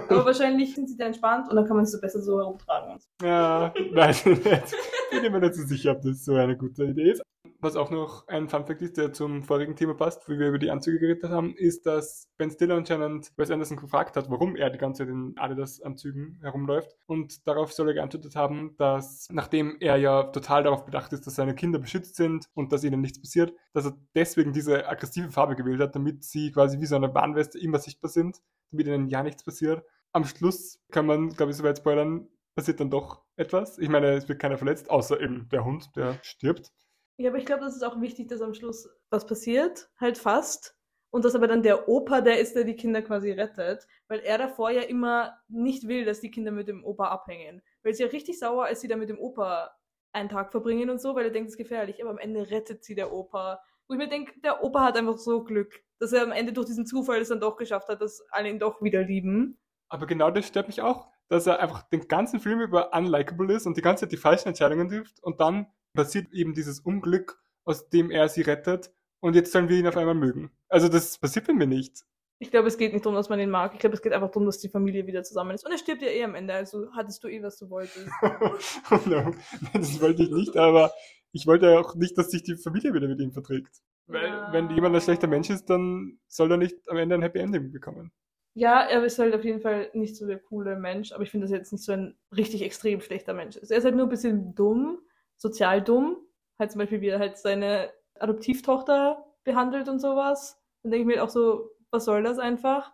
Aber 0.09 0.25
wahrscheinlich 0.25 0.75
sind 0.75 0.89
sie 0.89 0.97
da 0.97 1.05
entspannt 1.07 1.51
und 1.51 1.57
dann 1.57 1.67
kann 1.67 1.77
man 1.77 1.85
sie 1.85 1.93
so 1.93 2.01
besser 2.01 2.23
so 2.23 2.39
herumtragen. 2.39 2.99
ja, 3.23 3.75
weiß 3.93 4.27
ich 4.27 4.45
nicht. 4.45 4.77
Ich 5.11 5.21
bin 5.21 5.33
mir 5.33 5.41
nicht 5.41 5.55
so 5.55 5.65
sicher, 5.67 5.93
ob 5.93 6.03
das 6.03 6.25
so 6.25 6.35
eine 6.35 6.57
gute 6.57 6.85
Idee 6.85 7.11
ist. 7.11 7.23
Was 7.61 7.77
auch 7.77 7.91
noch 7.91 8.29
ein 8.29 8.49
Funfact 8.49 8.83
ist, 8.83 8.97
der 8.97 9.13
zum 9.13 9.43
vorigen 9.43 9.77
Thema 9.77 9.95
passt, 9.95 10.29
wie 10.29 10.39
wir 10.39 10.49
über 10.49 10.59
die 10.59 10.71
Anzüge 10.71 10.99
geredet 10.99 11.31
haben, 11.31 11.55
ist, 11.57 11.87
dass 11.87 12.29
Ben 12.37 12.51
Stiller 12.51 12.77
anscheinend 12.77 13.33
Wes 13.37 13.51
Anderson 13.51 13.77
gefragt 13.77 14.17
hat, 14.17 14.31
warum 14.31 14.57
er 14.57 14.71
die 14.71 14.79
ganze 14.79 15.05
Zeit 15.05 15.09
in 15.13 15.35
Adidas-Anzügen 15.37 16.39
herumläuft. 16.43 16.97
Und 17.07 17.47
darauf 17.47 17.73
soll 17.73 17.89
er 17.89 17.95
geantwortet 17.95 18.37
haben, 18.37 18.75
dass 18.77 19.29
nachdem 19.31 19.77
er 19.81 19.97
ja 19.97 20.25
total 20.25 20.65
darauf 20.65 20.85
bedacht 20.85 21.13
ist, 21.13 21.27
dass 21.27 21.37
seine 21.37 21.55
Kinder 21.55 21.79
beschützt 21.79 22.17
sind 22.17 22.47
und 22.55 22.73
dass 22.73 22.85
ihnen 22.85 23.01
nichts 23.01 23.21
passiert, 23.21 23.55
dass 23.73 23.87
er 23.87 23.97
deswegen 24.15 24.53
diese 24.53 24.87
aggressive 24.87 25.31
Farbe 25.31 25.57
gewählt 25.57 25.81
hat, 25.81 25.95
damit 25.95 26.25
sie 26.25 26.53
quasi 26.53 26.81
wie 26.81 26.87
so 26.87 26.97
eine 26.97 27.15
Warnweste 27.15 27.59
immer 27.59 27.79
sichtbar 27.79 28.11
sind, 28.11 28.41
damit 28.71 28.87
ihnen 28.87 29.09
ja 29.09 29.23
nichts 29.23 29.45
passiert. 29.45 29.83
Am 30.13 30.25
Schluss 30.25 30.81
kann 30.91 31.07
man, 31.07 31.31
glaube 31.31 31.53
ich, 31.53 31.57
soweit 31.57 31.79
spoilern, 31.79 32.29
passiert 32.55 32.81
dann 32.81 32.91
doch 32.91 33.23
etwas. 33.37 33.79
Ich 33.79 33.89
meine, 33.89 34.13
es 34.15 34.29
wird 34.29 34.41
keiner 34.41 34.57
verletzt, 34.57 34.91
außer 34.91 35.21
eben 35.21 35.49
der 35.51 35.65
Hund, 35.65 35.95
der 35.95 36.19
stirbt. 36.23 36.73
Ja, 37.19 37.31
aber 37.31 37.39
ich 37.39 37.47
glaube, 37.47 37.65
das 37.65 37.75
ist 37.75 37.83
auch 37.83 38.01
wichtig, 38.01 38.29
dass 38.29 38.43
am 38.43 38.55
Schluss 38.55 38.89
was 39.11 39.27
passiert, 39.27 39.91
halt 39.99 40.19
fast. 40.19 40.77
Und 41.11 41.25
dass 41.25 41.35
aber 41.35 41.49
dann 41.49 41.63
der 41.63 41.89
Opa 41.89 42.21
der 42.21 42.41
ist, 42.41 42.57
der 42.57 42.65
die 42.65 42.77
Kinder 42.77 43.01
quasi 43.01 43.31
rettet. 43.31 43.87
Weil 44.09 44.21
er 44.21 44.37
davor 44.37 44.71
ja 44.71 44.83
immer 44.83 45.39
nicht 45.49 45.89
will, 45.89 46.05
dass 46.05 46.21
die 46.21 46.31
Kinder 46.31 46.51
mit 46.51 46.69
dem 46.69 46.85
Opa 46.85 47.09
abhängen. 47.09 47.63
Weil 47.83 47.95
sie 47.95 48.03
ja 48.03 48.11
richtig 48.11 48.39
sauer, 48.39 48.67
als 48.67 48.83
sie 48.83 48.89
da 48.89 48.97
mit 48.97 49.09
dem 49.09 49.19
Opa 49.19 49.71
einen 50.13 50.29
Tag 50.29 50.51
verbringen 50.51 50.91
und 50.91 51.01
so, 51.01 51.15
weil 51.15 51.25
er 51.25 51.31
denkt, 51.31 51.49
es 51.49 51.55
ist 51.55 51.59
gefährlich. 51.59 52.03
Aber 52.03 52.11
am 52.11 52.19
Ende 52.19 52.51
rettet 52.51 52.85
sie 52.85 52.95
der 52.95 53.13
Opa. 53.13 53.63
Wo 53.89 53.95
ich 53.95 53.99
mir 53.99 54.09
denke, 54.09 54.39
der 54.41 54.63
Opa 54.63 54.83
hat 54.83 54.97
einfach 54.97 55.17
so 55.17 55.43
Glück, 55.43 55.83
dass 55.99 56.13
er 56.13 56.23
am 56.23 56.33
Ende 56.33 56.53
durch 56.53 56.67
diesen 56.67 56.87
Zufall 56.87 57.21
es 57.21 57.29
dann 57.29 57.41
doch 57.41 57.57
geschafft 57.57 57.89
hat, 57.89 58.03
dass 58.03 58.23
alle 58.31 58.51
ihn 58.51 58.59
doch 58.59 58.83
wieder 58.83 59.03
lieben. 59.03 59.59
Aber 59.89 60.07
genau 60.07 60.31
das 60.31 60.49
stört 60.49 60.67
mich 60.67 60.83
auch, 60.83 61.09
dass 61.29 61.47
er 61.47 61.61
einfach 61.61 61.83
den 61.89 62.09
ganzen 62.09 62.41
Film 62.41 62.61
über 62.61 62.93
unlikable 62.93 63.55
ist 63.55 63.67
und 63.67 63.77
die 63.77 63.83
ganze 63.83 64.03
Zeit 64.03 64.13
die 64.13 64.17
falschen 64.17 64.49
Entscheidungen 64.49 64.89
trifft 64.89 65.23
und 65.23 65.41
dann 65.41 65.67
passiert 65.97 66.33
eben 66.33 66.55
dieses 66.55 66.79
Unglück, 66.81 67.41
aus 67.65 67.89
dem 67.89 68.11
er 68.13 68.29
sie 68.29 68.43
rettet 68.43 68.93
und 69.21 69.35
jetzt 69.35 69.51
sollen 69.51 69.69
wir 69.69 69.77
ihn 69.77 69.87
auf 69.89 69.97
einmal 69.97 70.15
mögen. 70.15 70.51
Also 70.69 70.89
das 70.89 71.19
passiert 71.19 71.47
bei 71.49 71.53
mir 71.53 71.67
nicht. 71.67 72.05
Ich 72.39 72.51
glaube, 72.51 72.69
es 72.69 72.77
geht 72.77 72.93
nicht 72.93 73.05
darum, 73.05 73.17
dass 73.17 73.31
man 73.31 73.41
ihn 73.41 73.49
mag. 73.51 73.73
Ich 73.73 73.81
glaube, 73.81 73.97
es 73.97 74.03
geht 74.03 74.13
einfach 74.13 74.29
darum, 74.29 74.45
dass 74.45 74.59
die 74.59 74.69
Familie 74.69 75.07
wieder 75.07 75.23
zusammen 75.25 75.53
ist. 75.53 75.65
Und 75.65 75.73
er 75.73 75.79
stirbt 75.79 76.03
ja 76.03 76.09
eh 76.09 76.23
am 76.23 76.35
Ende, 76.35 76.53
also 76.53 76.93
hattest 76.93 77.25
du 77.25 77.29
eh, 77.29 77.43
was 77.43 77.57
du 77.57 77.71
wolltest. 77.71 78.07
no, 79.07 79.35
das 79.73 80.01
wollte 80.03 80.23
ich 80.23 80.31
nicht, 80.31 80.57
aber 80.57 80.93
ich 81.33 81.47
wollte 81.47 81.67
ja 81.67 81.81
auch 81.81 81.95
nicht, 81.95 82.17
dass 82.19 82.31
sich 82.31 82.43
die 82.43 82.57
Familie 82.57 82.93
wieder 82.93 83.09
mit 83.09 83.21
ihm 83.21 83.33
verträgt. 83.33 83.81
Weil, 84.07 84.29
Ja. 84.29 84.53
wenn 84.53 84.71
jemand 84.71 84.95
ein 84.95 85.01
schlechter 85.01 85.27
Mensch 85.27 85.51
ist, 85.51 85.71
dann 85.71 86.19
soll 86.29 86.51
er 86.53 86.59
nicht 86.59 86.77
am 86.89 86.99
Ende 86.99 87.15
ein 87.17 87.23
Happy 87.23 87.39
Ending 87.39 87.73
bekommen. 87.73 88.13
Ja, 88.55 88.83
er 88.83 89.05
ist 89.05 89.19
halt 89.19 89.35
auf 89.35 89.45
jeden 89.45 89.61
Fall 89.61 89.91
nicht 89.95 90.17
so 90.17 90.27
der 90.27 90.39
coole 90.39 90.77
Mensch, 90.77 91.13
aber 91.13 91.23
ich 91.25 91.31
finde, 91.31 91.45
dass 91.45 91.53
er 91.53 91.59
jetzt 91.59 91.73
nicht 91.73 91.85
so 91.85 91.93
ein 91.93 92.17
richtig 92.35 92.63
extrem 92.63 93.01
schlechter 93.01 93.35
Mensch 93.35 93.57
ist. 93.57 93.71
Er 93.71 93.79
ist 93.79 93.85
halt 93.85 93.97
nur 93.97 94.07
ein 94.07 94.11
bisschen 94.11 94.55
dumm, 94.55 94.99
sozial 95.37 95.83
dumm. 95.83 96.17
Halt 96.59 96.73
zum 96.73 96.81
Beispiel, 96.81 97.01
wie 97.01 97.09
er 97.09 97.19
halt 97.19 97.39
seine 97.39 97.93
Adoptivtochter 98.19 99.25
behandelt 99.45 99.89
und 99.89 100.01
sowas. 100.01 100.63
Dann 100.83 100.93
denke 100.93 101.03
ich 101.03 101.07
mir 101.07 101.21
halt 101.21 101.29
auch 101.29 101.33
so, 101.33 101.71
was 101.91 102.05
soll 102.05 102.23
das 102.23 102.39
einfach? 102.39 102.93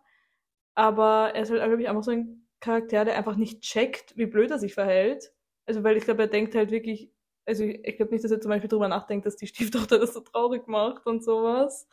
Aber 0.75 1.33
er 1.35 1.43
ist 1.43 1.51
halt, 1.51 1.63
glaube 1.63 1.83
ich, 1.83 1.89
einfach 1.89 2.03
so 2.03 2.13
ein 2.13 2.47
Charakter, 2.61 3.05
der 3.05 3.17
einfach 3.17 3.37
nicht 3.37 3.63
checkt, 3.63 4.17
wie 4.17 4.27
blöd 4.27 4.51
er 4.51 4.59
sich 4.59 4.75
verhält. 4.75 5.33
Also, 5.67 5.85
weil 5.85 5.97
ich 5.97 6.05
glaube, 6.05 6.23
er 6.23 6.29
denkt 6.29 6.55
halt 6.55 6.71
wirklich, 6.71 7.13
also 7.47 7.65
ich, 7.65 7.87
ich 7.87 7.97
glaube 7.97 8.13
nicht, 8.13 8.25
dass 8.25 8.31
er 8.31 8.41
zum 8.41 8.51
Beispiel 8.51 8.69
drüber 8.69 8.89
nachdenkt, 8.89 9.27
dass 9.27 9.37
die 9.37 9.47
Stieftochter 9.47 9.99
das 10.01 10.15
so 10.15 10.21
traurig 10.21 10.67
macht 10.69 11.07
und 11.07 11.25
sowas. 11.25 11.89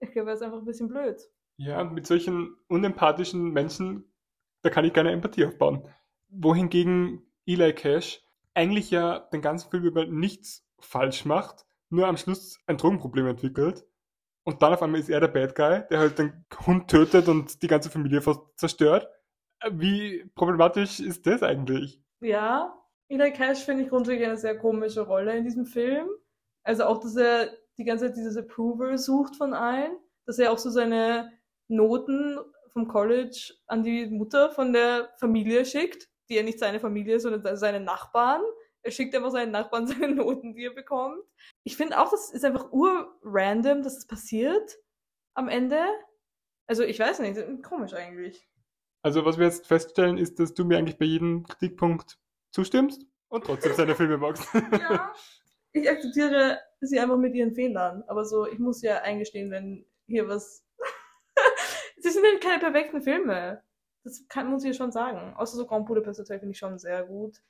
Ich 0.00 0.12
glaube, 0.12 0.30
er 0.30 0.34
ist 0.34 0.42
einfach 0.42 0.58
ein 0.58 0.64
bisschen 0.64 0.88
blöd. 0.88 1.20
Ja, 1.58 1.84
mit 1.84 2.06
solchen 2.06 2.56
unempathischen 2.68 3.50
Menschen, 3.50 4.10
da 4.62 4.70
kann 4.70 4.84
ich 4.84 4.92
keine 4.92 5.12
Empathie 5.12 5.44
aufbauen. 5.44 5.88
Wohingegen 6.28 7.22
Eli 7.46 7.72
Cash 7.74 8.22
eigentlich 8.54 8.90
ja 8.90 9.20
den 9.32 9.42
ganzen 9.42 9.70
Film 9.70 9.84
über 9.84 10.06
nichts 10.06 10.66
falsch 10.80 11.24
macht, 11.24 11.64
nur 11.90 12.06
am 12.06 12.16
Schluss 12.16 12.58
ein 12.66 12.76
Drogenproblem 12.76 13.26
entwickelt. 13.26 13.84
Und 14.44 14.62
dann 14.62 14.74
auf 14.74 14.82
einmal 14.82 15.00
ist 15.00 15.08
er 15.08 15.20
der 15.20 15.28
Bad 15.28 15.54
Guy, 15.54 15.82
der 15.88 15.98
halt 16.00 16.18
den 16.18 16.44
Hund 16.66 16.90
tötet 16.90 17.28
und 17.28 17.62
die 17.62 17.68
ganze 17.68 17.90
Familie 17.90 18.20
fast 18.20 18.40
zerstört. 18.56 19.08
Wie 19.70 20.24
problematisch 20.34 20.98
ist 20.98 21.26
das 21.26 21.42
eigentlich? 21.42 22.02
Ja, 22.20 22.74
Eli 23.08 23.32
Cash 23.32 23.64
finde 23.64 23.84
ich 23.84 23.90
grundsätzlich 23.90 24.26
eine 24.26 24.36
sehr 24.36 24.58
komische 24.58 25.02
Rolle 25.02 25.36
in 25.36 25.44
diesem 25.44 25.66
Film. 25.66 26.08
Also 26.64 26.84
auch, 26.84 26.98
dass 27.00 27.16
er 27.16 27.50
die 27.78 27.84
ganze 27.84 28.06
Zeit 28.06 28.16
dieses 28.16 28.36
Approval 28.36 28.98
sucht 28.98 29.36
von 29.36 29.54
allen, 29.54 29.96
dass 30.26 30.38
er 30.38 30.50
auch 30.50 30.58
so 30.58 30.70
seine 30.70 31.30
Noten 31.68 32.38
vom 32.72 32.88
College 32.88 33.52
an 33.66 33.82
die 33.82 34.06
Mutter 34.06 34.50
von 34.50 34.72
der 34.72 35.10
Familie 35.18 35.64
schickt, 35.64 36.08
die 36.32 36.36
ja 36.36 36.42
nicht 36.42 36.58
seine 36.58 36.80
Familie 36.80 37.16
ist, 37.16 37.24
sondern 37.24 37.56
seine 37.56 37.80
Nachbarn. 37.80 38.42
Er 38.82 38.90
schickt 38.90 39.14
einfach 39.14 39.30
seinen 39.30 39.52
Nachbarn 39.52 39.86
seine 39.86 40.14
Noten, 40.14 40.54
die 40.54 40.64
er 40.64 40.74
bekommt. 40.74 41.22
Ich 41.62 41.76
finde 41.76 42.00
auch, 42.00 42.10
das 42.10 42.32
ist 42.32 42.44
einfach 42.44 42.72
ur-random, 42.72 43.82
dass 43.82 43.98
es 43.98 44.06
passiert 44.06 44.78
am 45.34 45.48
Ende. 45.48 45.78
Also 46.66 46.84
ich 46.84 46.98
weiß 46.98 47.18
nicht, 47.18 47.62
komisch 47.62 47.92
eigentlich. 47.92 48.48
Also 49.02 49.24
was 49.26 49.36
wir 49.36 49.46
jetzt 49.46 49.66
feststellen, 49.66 50.16
ist, 50.16 50.38
dass 50.38 50.54
du 50.54 50.64
mir 50.64 50.78
eigentlich 50.78 50.98
bei 50.98 51.04
jedem 51.04 51.44
Kritikpunkt 51.46 52.18
zustimmst 52.50 53.04
und 53.28 53.44
trotzdem 53.44 53.74
seine 53.74 53.94
Filme 53.94 54.16
magst. 54.16 54.48
Ja. 54.72 55.12
Ich 55.74 55.88
akzeptiere 55.88 56.60
sie 56.82 57.00
einfach 57.00 57.16
mit 57.16 57.34
ihren 57.34 57.54
Fehlern. 57.54 58.04
Aber 58.06 58.26
so, 58.26 58.46
ich 58.46 58.58
muss 58.58 58.82
ja 58.82 59.00
eingestehen, 59.00 59.50
wenn 59.50 59.86
hier 60.06 60.28
was. 60.28 60.66
sie 61.96 62.10
sind 62.10 62.24
ja 62.24 62.38
keine 62.38 62.60
perfekten 62.60 63.00
Filme. 63.00 63.62
Das 64.04 64.26
kann, 64.28 64.50
muss 64.50 64.64
ich 64.64 64.68
ja 64.68 64.74
schon 64.74 64.92
sagen. 64.92 65.34
Außer 65.36 65.56
so 65.56 65.66
Grand 65.66 65.86
Budapest 65.86 66.20
Hotel 66.20 66.38
finde 66.38 66.52
ich 66.52 66.58
schon 66.58 66.78
sehr 66.78 67.04
gut. 67.04 67.42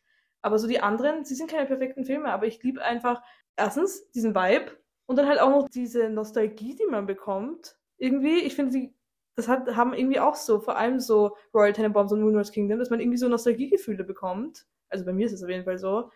Aber 0.43 0.59
so 0.59 0.67
die 0.67 0.81
anderen, 0.81 1.25
sie 1.25 1.35
sind 1.35 1.51
keine 1.51 1.67
perfekten 1.67 2.05
Filme, 2.05 2.31
aber 2.31 2.47
ich 2.47 2.63
liebe 2.63 2.83
einfach 2.83 3.23
erstens 3.57 4.11
diesen 4.11 4.35
Vibe 4.35 4.73
und 5.07 5.17
dann 5.17 5.29
halt 5.29 5.41
auch 5.41 5.51
noch 5.51 5.69
diese 5.69 6.09
Nostalgie, 6.09 6.75
die 6.75 6.87
man 6.91 7.07
bekommt. 7.07 7.77
Irgendwie, 7.97 8.41
ich 8.41 8.55
finde, 8.55 8.73
sie, 8.73 8.95
das 9.37 9.49
hat, 9.49 9.77
haben 9.77 9.95
irgendwie 9.95 10.21
auch 10.21 10.35
so, 10.35 10.61
vor 10.61 10.77
allem 10.77 10.99
so 10.99 11.37
Royal 11.55 11.73
Tenenbaums 11.73 12.13
und 12.13 12.23
Moonrise 12.23 12.53
Kingdom, 12.53 12.79
dass 12.79 12.91
man 12.91 13.01
irgendwie 13.01 13.19
so 13.19 13.29
Nostalgiegefühle 13.29 14.05
bekommt. 14.05 14.67
Also 14.89 15.05
bei 15.05 15.13
mir 15.13 15.27
ist 15.27 15.33
es 15.33 15.43
auf 15.43 15.49
jeden 15.49 15.65
Fall 15.65 15.79
so 15.79 16.11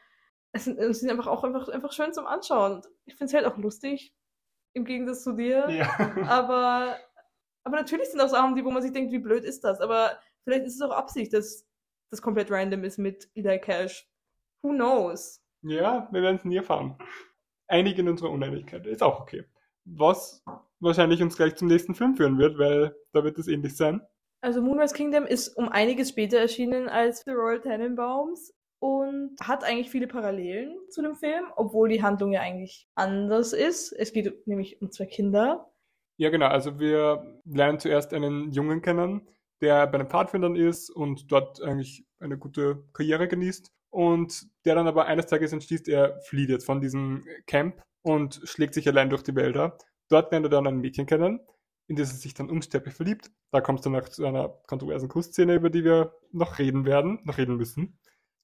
es 0.56 0.64
sind, 0.64 0.78
es 0.78 1.00
sind 1.00 1.10
einfach 1.10 1.26
auch 1.26 1.44
einfach, 1.44 1.68
einfach 1.68 1.92
schön 1.92 2.12
zum 2.12 2.26
Anschauen. 2.26 2.82
Ich 3.04 3.14
finde 3.14 3.26
es 3.26 3.34
halt 3.34 3.46
auch 3.46 3.56
lustig, 3.58 4.14
im 4.72 4.84
Gegensatz 4.84 5.22
zu 5.22 5.32
dir. 5.32 5.68
ja. 5.70 5.88
Aber, 6.26 6.96
aber 7.64 7.76
natürlich 7.76 8.10
sind 8.10 8.20
auch 8.20 8.28
Sachen, 8.28 8.54
die, 8.54 8.64
wo 8.64 8.70
man 8.70 8.82
sich 8.82 8.92
denkt, 8.92 9.12
wie 9.12 9.18
blöd 9.18 9.44
ist 9.44 9.64
das? 9.64 9.80
Aber 9.80 10.18
vielleicht 10.46 10.64
ist 10.64 10.76
es 10.76 10.80
auch 10.80 10.92
Absicht, 10.92 11.34
dass 11.34 11.66
das 12.10 12.22
komplett 12.22 12.50
random 12.50 12.84
ist 12.84 12.98
mit 12.98 13.28
Eli 13.34 13.58
Cash. 13.58 14.08
Who 14.62 14.70
knows? 14.70 15.42
Ja, 15.62 16.08
wir 16.12 16.22
werden 16.22 16.36
es 16.36 16.44
nie 16.44 16.56
erfahren. 16.56 16.96
Einig 17.66 17.98
in 17.98 18.08
unserer 18.08 18.30
Uneinigkeit. 18.30 18.86
Ist 18.86 19.02
auch 19.02 19.20
okay. 19.20 19.44
Was 19.84 20.44
wahrscheinlich 20.78 21.20
uns 21.20 21.36
gleich 21.36 21.56
zum 21.56 21.66
nächsten 21.66 21.94
Film 21.94 22.16
führen 22.16 22.38
wird, 22.38 22.58
weil 22.58 22.94
da 23.12 23.24
wird 23.24 23.38
es 23.38 23.48
ähnlich 23.48 23.76
sein. 23.76 24.00
Also 24.40 24.62
Moonrise 24.62 24.94
Kingdom 24.94 25.24
ist 25.24 25.56
um 25.56 25.68
einiges 25.68 26.10
später 26.10 26.38
erschienen 26.38 26.88
als 26.88 27.22
The 27.24 27.32
Royal 27.32 27.60
Tenenbaums 27.60 28.54
und 28.78 29.34
hat 29.42 29.64
eigentlich 29.64 29.90
viele 29.90 30.06
Parallelen 30.06 30.76
zu 30.90 31.02
dem 31.02 31.16
Film, 31.16 31.46
obwohl 31.56 31.88
die 31.88 32.02
Handlung 32.02 32.32
ja 32.32 32.42
eigentlich 32.42 32.88
anders 32.94 33.52
ist. 33.52 33.92
Es 33.92 34.12
geht 34.12 34.46
nämlich 34.46 34.80
um 34.80 34.92
zwei 34.92 35.06
Kinder. 35.06 35.72
Ja, 36.18 36.30
genau. 36.30 36.46
Also 36.46 36.78
wir 36.78 37.40
lernen 37.44 37.80
zuerst 37.80 38.14
einen 38.14 38.52
Jungen 38.52 38.82
kennen, 38.82 39.26
der 39.60 39.86
bei 39.86 39.98
den 39.98 40.08
Pfadfindern 40.08 40.56
ist 40.56 40.90
und 40.90 41.30
dort 41.30 41.62
eigentlich 41.62 42.04
eine 42.18 42.38
gute 42.38 42.84
Karriere 42.92 43.28
genießt. 43.28 43.72
Und 43.90 44.46
der 44.64 44.74
dann 44.74 44.86
aber 44.86 45.06
eines 45.06 45.26
Tages 45.26 45.52
entschließt, 45.52 45.88
er 45.88 46.20
flieht 46.20 46.50
jetzt 46.50 46.66
von 46.66 46.80
diesem 46.80 47.24
Camp 47.46 47.82
und 48.02 48.40
schlägt 48.44 48.74
sich 48.74 48.86
allein 48.88 49.10
durch 49.10 49.22
die 49.22 49.34
Wälder. 49.34 49.78
Dort 50.08 50.30
lernt 50.30 50.46
er 50.46 50.50
dann 50.50 50.66
ein 50.66 50.80
Mädchen 50.80 51.06
kennen, 51.06 51.40
in 51.88 51.96
das 51.96 52.12
er 52.12 52.18
sich 52.18 52.34
dann 52.34 52.50
unsterblich 52.50 52.94
verliebt. 52.94 53.30
Da 53.52 53.60
kommt 53.60 53.80
es 53.80 53.84
dann 53.84 53.94
noch 53.94 54.08
zu 54.08 54.24
einer 54.26 54.48
kontroversen 54.66 55.08
Kussszene, 55.08 55.54
über 55.54 55.70
die 55.70 55.84
wir 55.84 56.12
noch 56.30 56.58
reden 56.58 56.84
werden, 56.84 57.20
noch 57.24 57.38
reden 57.38 57.56
müssen. 57.56 57.98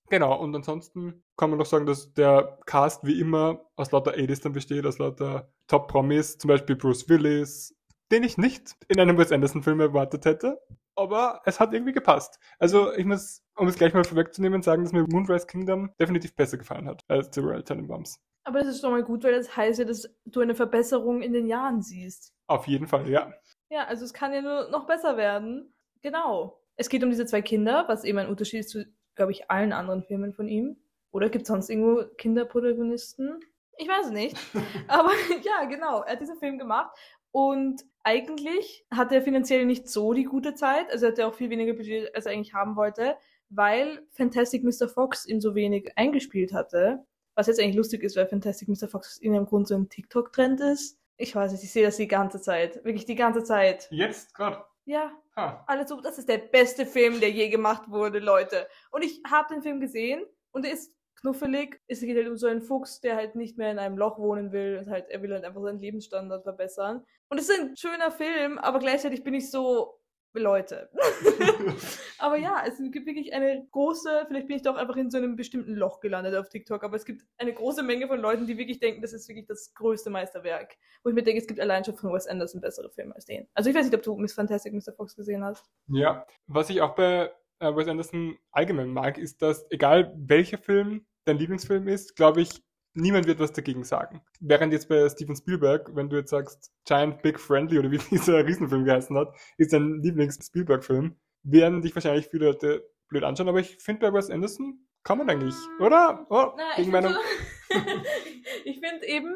Genau, 0.08 0.38
und 0.38 0.54
ansonsten 0.54 1.22
kann 1.36 1.50
man 1.50 1.58
noch 1.58 1.66
sagen, 1.66 1.86
dass 1.86 2.12
der 2.12 2.58
Cast 2.66 3.04
wie 3.06 3.18
immer 3.20 3.64
aus 3.76 3.92
lauter 3.92 4.14
80s 4.14 4.42
dann 4.42 4.52
besteht, 4.52 4.84
aus 4.84 4.98
lauter 4.98 5.50
Top-Promis, 5.68 6.38
zum 6.38 6.48
Beispiel 6.48 6.76
Bruce 6.76 7.08
Willis, 7.08 7.74
den 8.10 8.22
ich 8.22 8.36
nicht 8.36 8.76
in 8.88 9.00
einem 9.00 9.16
Wes 9.16 9.32
Anderson-Film 9.32 9.80
erwartet 9.80 10.26
hätte, 10.26 10.60
aber 10.96 11.40
es 11.44 11.60
hat 11.60 11.72
irgendwie 11.72 11.92
gepasst. 11.92 12.38
Also 12.58 12.92
ich 12.92 13.04
muss, 13.04 13.42
um 13.56 13.68
es 13.68 13.76
gleich 13.76 13.94
mal 13.94 14.04
vorwegzunehmen, 14.04 14.62
sagen, 14.62 14.84
dass 14.84 14.92
mir 14.92 15.06
Moonrise 15.08 15.46
Kingdom 15.46 15.92
definitiv 15.98 16.34
besser 16.34 16.58
gefallen 16.58 16.88
hat 16.88 17.02
als 17.08 17.34
The 17.34 17.40
Royal 17.40 17.62
Tenenbaums. 17.62 18.20
Aber 18.44 18.58
das 18.58 18.68
ist 18.68 18.84
doch 18.84 18.90
mal 18.90 19.04
gut, 19.04 19.24
weil 19.24 19.34
das 19.34 19.56
heißt 19.56 19.78
ja, 19.78 19.84
dass 19.84 20.08
du 20.24 20.40
eine 20.40 20.54
Verbesserung 20.54 21.22
in 21.22 21.32
den 21.32 21.46
Jahren 21.46 21.80
siehst. 21.80 22.34
Auf 22.48 22.66
jeden 22.66 22.88
Fall, 22.88 23.08
ja. 23.08 23.32
Ja, 23.70 23.84
also 23.84 24.04
es 24.04 24.12
kann 24.12 24.34
ja 24.34 24.42
nur 24.42 24.68
noch 24.68 24.86
besser 24.86 25.16
werden. 25.16 25.72
Genau. 26.02 26.60
Es 26.76 26.88
geht 26.88 27.04
um 27.04 27.10
diese 27.10 27.26
zwei 27.26 27.42
Kinder, 27.42 27.84
was 27.86 28.04
eben 28.04 28.18
ein 28.18 28.28
Unterschied 28.28 28.60
ist 28.60 28.70
zu, 28.70 28.84
glaube 29.14 29.32
ich, 29.32 29.50
allen 29.50 29.72
anderen 29.72 30.02
Filmen 30.02 30.32
von 30.32 30.48
ihm. 30.48 30.76
Oder 31.12 31.30
gibt 31.30 31.42
es 31.42 31.48
sonst 31.48 31.70
irgendwo 31.70 32.04
Kinderprotagonisten? 32.16 33.40
Ich 33.78 33.88
weiß 33.88 34.06
es 34.06 34.12
nicht. 34.12 34.36
Aber 34.88 35.10
ja, 35.42 35.64
genau. 35.66 36.02
Er 36.02 36.12
hat 36.12 36.20
diesen 36.20 36.38
Film 36.38 36.58
gemacht. 36.58 36.90
Und 37.32 37.84
eigentlich 38.04 38.84
hatte 38.90 39.14
er 39.16 39.22
finanziell 39.22 39.64
nicht 39.64 39.88
so 39.88 40.12
die 40.12 40.24
gute 40.24 40.54
Zeit. 40.54 40.90
Also 40.90 41.06
er 41.06 41.12
hatte 41.12 41.26
auch 41.26 41.34
viel 41.34 41.50
weniger 41.50 41.72
Budget, 41.72 42.14
als 42.14 42.26
er 42.26 42.32
eigentlich 42.32 42.54
haben 42.54 42.76
wollte, 42.76 43.16
weil 43.48 44.06
Fantastic 44.10 44.62
Mr. 44.64 44.88
Fox 44.88 45.26
ihm 45.26 45.40
so 45.40 45.54
wenig 45.54 45.92
eingespielt 45.96 46.52
hatte. 46.52 47.04
Was 47.34 47.46
jetzt 47.46 47.60
eigentlich 47.60 47.76
lustig 47.76 48.02
ist, 48.02 48.16
weil 48.16 48.26
Fantastic 48.28 48.68
Mr. 48.68 48.88
Fox 48.88 49.16
in 49.18 49.32
irgendeinem 49.32 49.48
Grund 49.48 49.68
so 49.68 49.74
ein 49.74 49.88
TikTok-Trend 49.88 50.60
ist. 50.60 50.98
Ich 51.16 51.34
weiß 51.34 51.52
nicht, 51.52 51.62
ich 51.64 51.72
sehe 51.72 51.84
das 51.86 51.96
die 51.96 52.08
ganze 52.08 52.40
Zeit. 52.40 52.84
Wirklich 52.84 53.06
die 53.06 53.14
ganze 53.14 53.42
Zeit. 53.44 53.88
Jetzt 53.90 54.34
gerade. 54.34 54.62
Ja, 54.84 55.12
Ah. 55.34 55.64
alle 55.66 55.86
so, 55.88 55.98
das 56.02 56.18
ist 56.18 56.28
der 56.28 56.36
beste 56.36 56.84
Film, 56.84 57.18
der 57.20 57.30
je 57.30 57.48
gemacht 57.48 57.88
wurde, 57.88 58.18
Leute. 58.18 58.66
Und 58.90 59.02
ich 59.02 59.22
habe 59.30 59.54
den 59.54 59.62
Film 59.62 59.80
gesehen 59.80 60.22
und 60.50 60.66
er 60.66 60.72
ist 60.72 60.92
knuffelig. 61.22 61.80
Es 61.88 62.00
geht 62.00 62.16
halt 62.16 62.28
um 62.28 62.36
so 62.36 62.46
einen 62.46 62.60
Fuchs, 62.60 63.00
der 63.00 63.16
halt 63.16 63.34
nicht 63.34 63.56
mehr 63.56 63.70
in 63.70 63.78
einem 63.78 63.96
Loch 63.96 64.18
wohnen 64.18 64.52
will 64.52 64.78
und 64.78 64.90
halt, 64.90 65.08
er 65.08 65.22
will 65.22 65.32
halt 65.32 65.44
einfach 65.44 65.62
seinen 65.62 65.80
Lebensstandard 65.80 66.42
verbessern. 66.42 67.04
Und 67.28 67.38
es 67.38 67.48
ist 67.48 67.58
ein 67.58 67.76
schöner 67.76 68.10
Film, 68.10 68.58
aber 68.58 68.78
gleichzeitig 68.78 69.24
bin 69.24 69.34
ich 69.34 69.50
so, 69.50 70.02
Leute. 70.40 70.88
aber 72.18 72.36
ja, 72.36 72.62
es 72.66 72.78
gibt 72.78 73.06
wirklich 73.06 73.34
eine 73.34 73.66
große, 73.70 74.24
vielleicht 74.28 74.46
bin 74.46 74.56
ich 74.56 74.62
doch 74.62 74.76
einfach 74.76 74.96
in 74.96 75.10
so 75.10 75.18
einem 75.18 75.36
bestimmten 75.36 75.74
Loch 75.74 76.00
gelandet 76.00 76.34
auf 76.34 76.48
TikTok, 76.48 76.82
aber 76.84 76.96
es 76.96 77.04
gibt 77.04 77.24
eine 77.38 77.52
große 77.52 77.82
Menge 77.82 78.08
von 78.08 78.20
Leuten, 78.20 78.46
die 78.46 78.56
wirklich 78.56 78.80
denken, 78.80 79.02
das 79.02 79.12
ist 79.12 79.28
wirklich 79.28 79.46
das 79.46 79.74
größte 79.74 80.10
Meisterwerk. 80.10 80.76
Wo 81.02 81.10
ich 81.10 81.14
mir 81.14 81.22
denke, 81.22 81.40
es 81.40 81.46
gibt 81.46 81.60
allein 81.60 81.84
schon 81.84 81.96
von 81.96 82.12
Wes 82.12 82.26
Anderson 82.26 82.60
bessere 82.60 82.90
Filme 82.90 83.14
als 83.14 83.26
den. 83.26 83.46
Also 83.54 83.68
ich 83.68 83.76
weiß 83.76 83.84
nicht, 83.84 83.94
ob 83.94 84.02
du 84.02 84.16
Miss 84.16 84.32
Fantastic 84.32 84.72
Mr. 84.72 84.92
Fox 84.94 85.14
gesehen 85.14 85.44
hast. 85.44 85.66
Ja, 85.88 86.26
was 86.46 86.70
ich 86.70 86.80
auch 86.80 86.94
bei 86.94 87.30
äh, 87.58 87.76
Wes 87.76 87.88
Anderson 87.88 88.38
allgemein 88.52 88.88
mag, 88.88 89.18
ist, 89.18 89.42
dass 89.42 89.66
egal 89.70 90.14
welcher 90.16 90.58
Film 90.58 91.06
dein 91.24 91.38
Lieblingsfilm 91.38 91.88
ist, 91.88 92.16
glaube 92.16 92.42
ich, 92.42 92.62
niemand 92.94 93.26
wird 93.26 93.38
was 93.38 93.52
dagegen 93.52 93.84
sagen. 93.84 94.22
Während 94.40 94.72
jetzt 94.72 94.88
bei 94.88 95.08
Steven 95.08 95.36
Spielberg, 95.36 95.94
wenn 95.94 96.08
du 96.08 96.16
jetzt 96.16 96.30
sagst, 96.30 96.72
Giant 96.84 97.22
Big 97.22 97.38
Friendly 97.40 97.78
oder 97.78 97.90
wie 97.90 97.98
dieser 98.10 98.46
Riesenfilm 98.46 98.84
geheißen 98.84 99.16
hat, 99.16 99.34
ist 99.56 99.72
dein 99.72 100.00
Lieblings-Spielberg-Film, 100.02 101.16
werden 101.44 101.82
dich 101.82 101.94
wahrscheinlich 101.94 102.28
viele 102.28 102.46
Leute 102.46 102.88
blöd 103.08 103.24
anschauen, 103.24 103.48
aber 103.48 103.60
ich 103.60 103.76
finde 103.78 104.00
bei 104.00 104.16
Wes 104.16 104.30
Anderson 104.30 104.86
kann 105.04 105.18
man 105.18 105.28
eigentlich, 105.28 105.54
oder? 105.80 106.26
Oh, 106.30 106.52
Na, 106.56 106.70
ich 106.70 106.76
gegen 106.76 106.92
finde 106.92 107.08
meine... 107.08 107.14
so, 107.14 107.78
ich 108.64 108.78
find 108.78 109.02
eben, 109.04 109.34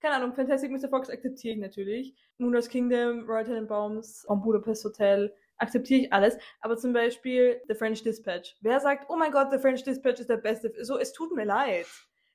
keine 0.00 0.16
Ahnung, 0.16 0.34
Fantastic 0.34 0.70
Mr. 0.70 0.88
Fox 0.88 1.08
akzeptiere 1.08 1.54
ich 1.54 1.60
natürlich. 1.60 2.14
Moonrise 2.38 2.68
Kingdom, 2.68 3.24
Royal 3.28 3.44
Tenenbaums, 3.44 4.26
On 4.28 4.42
Budapest 4.42 4.84
Hotel, 4.84 5.32
akzeptiere 5.58 6.02
ich 6.02 6.12
alles. 6.12 6.36
Aber 6.60 6.76
zum 6.76 6.92
Beispiel 6.92 7.60
The 7.68 7.74
French 7.74 8.02
Dispatch. 8.02 8.56
Wer 8.60 8.80
sagt, 8.80 9.06
oh 9.08 9.16
mein 9.16 9.32
Gott, 9.32 9.48
The 9.50 9.58
French 9.58 9.82
Dispatch 9.82 10.20
ist 10.20 10.30
der 10.30 10.36
beste? 10.36 10.72
So, 10.82 10.98
es 10.98 11.12
tut 11.12 11.34
mir 11.34 11.44
leid. 11.44 11.86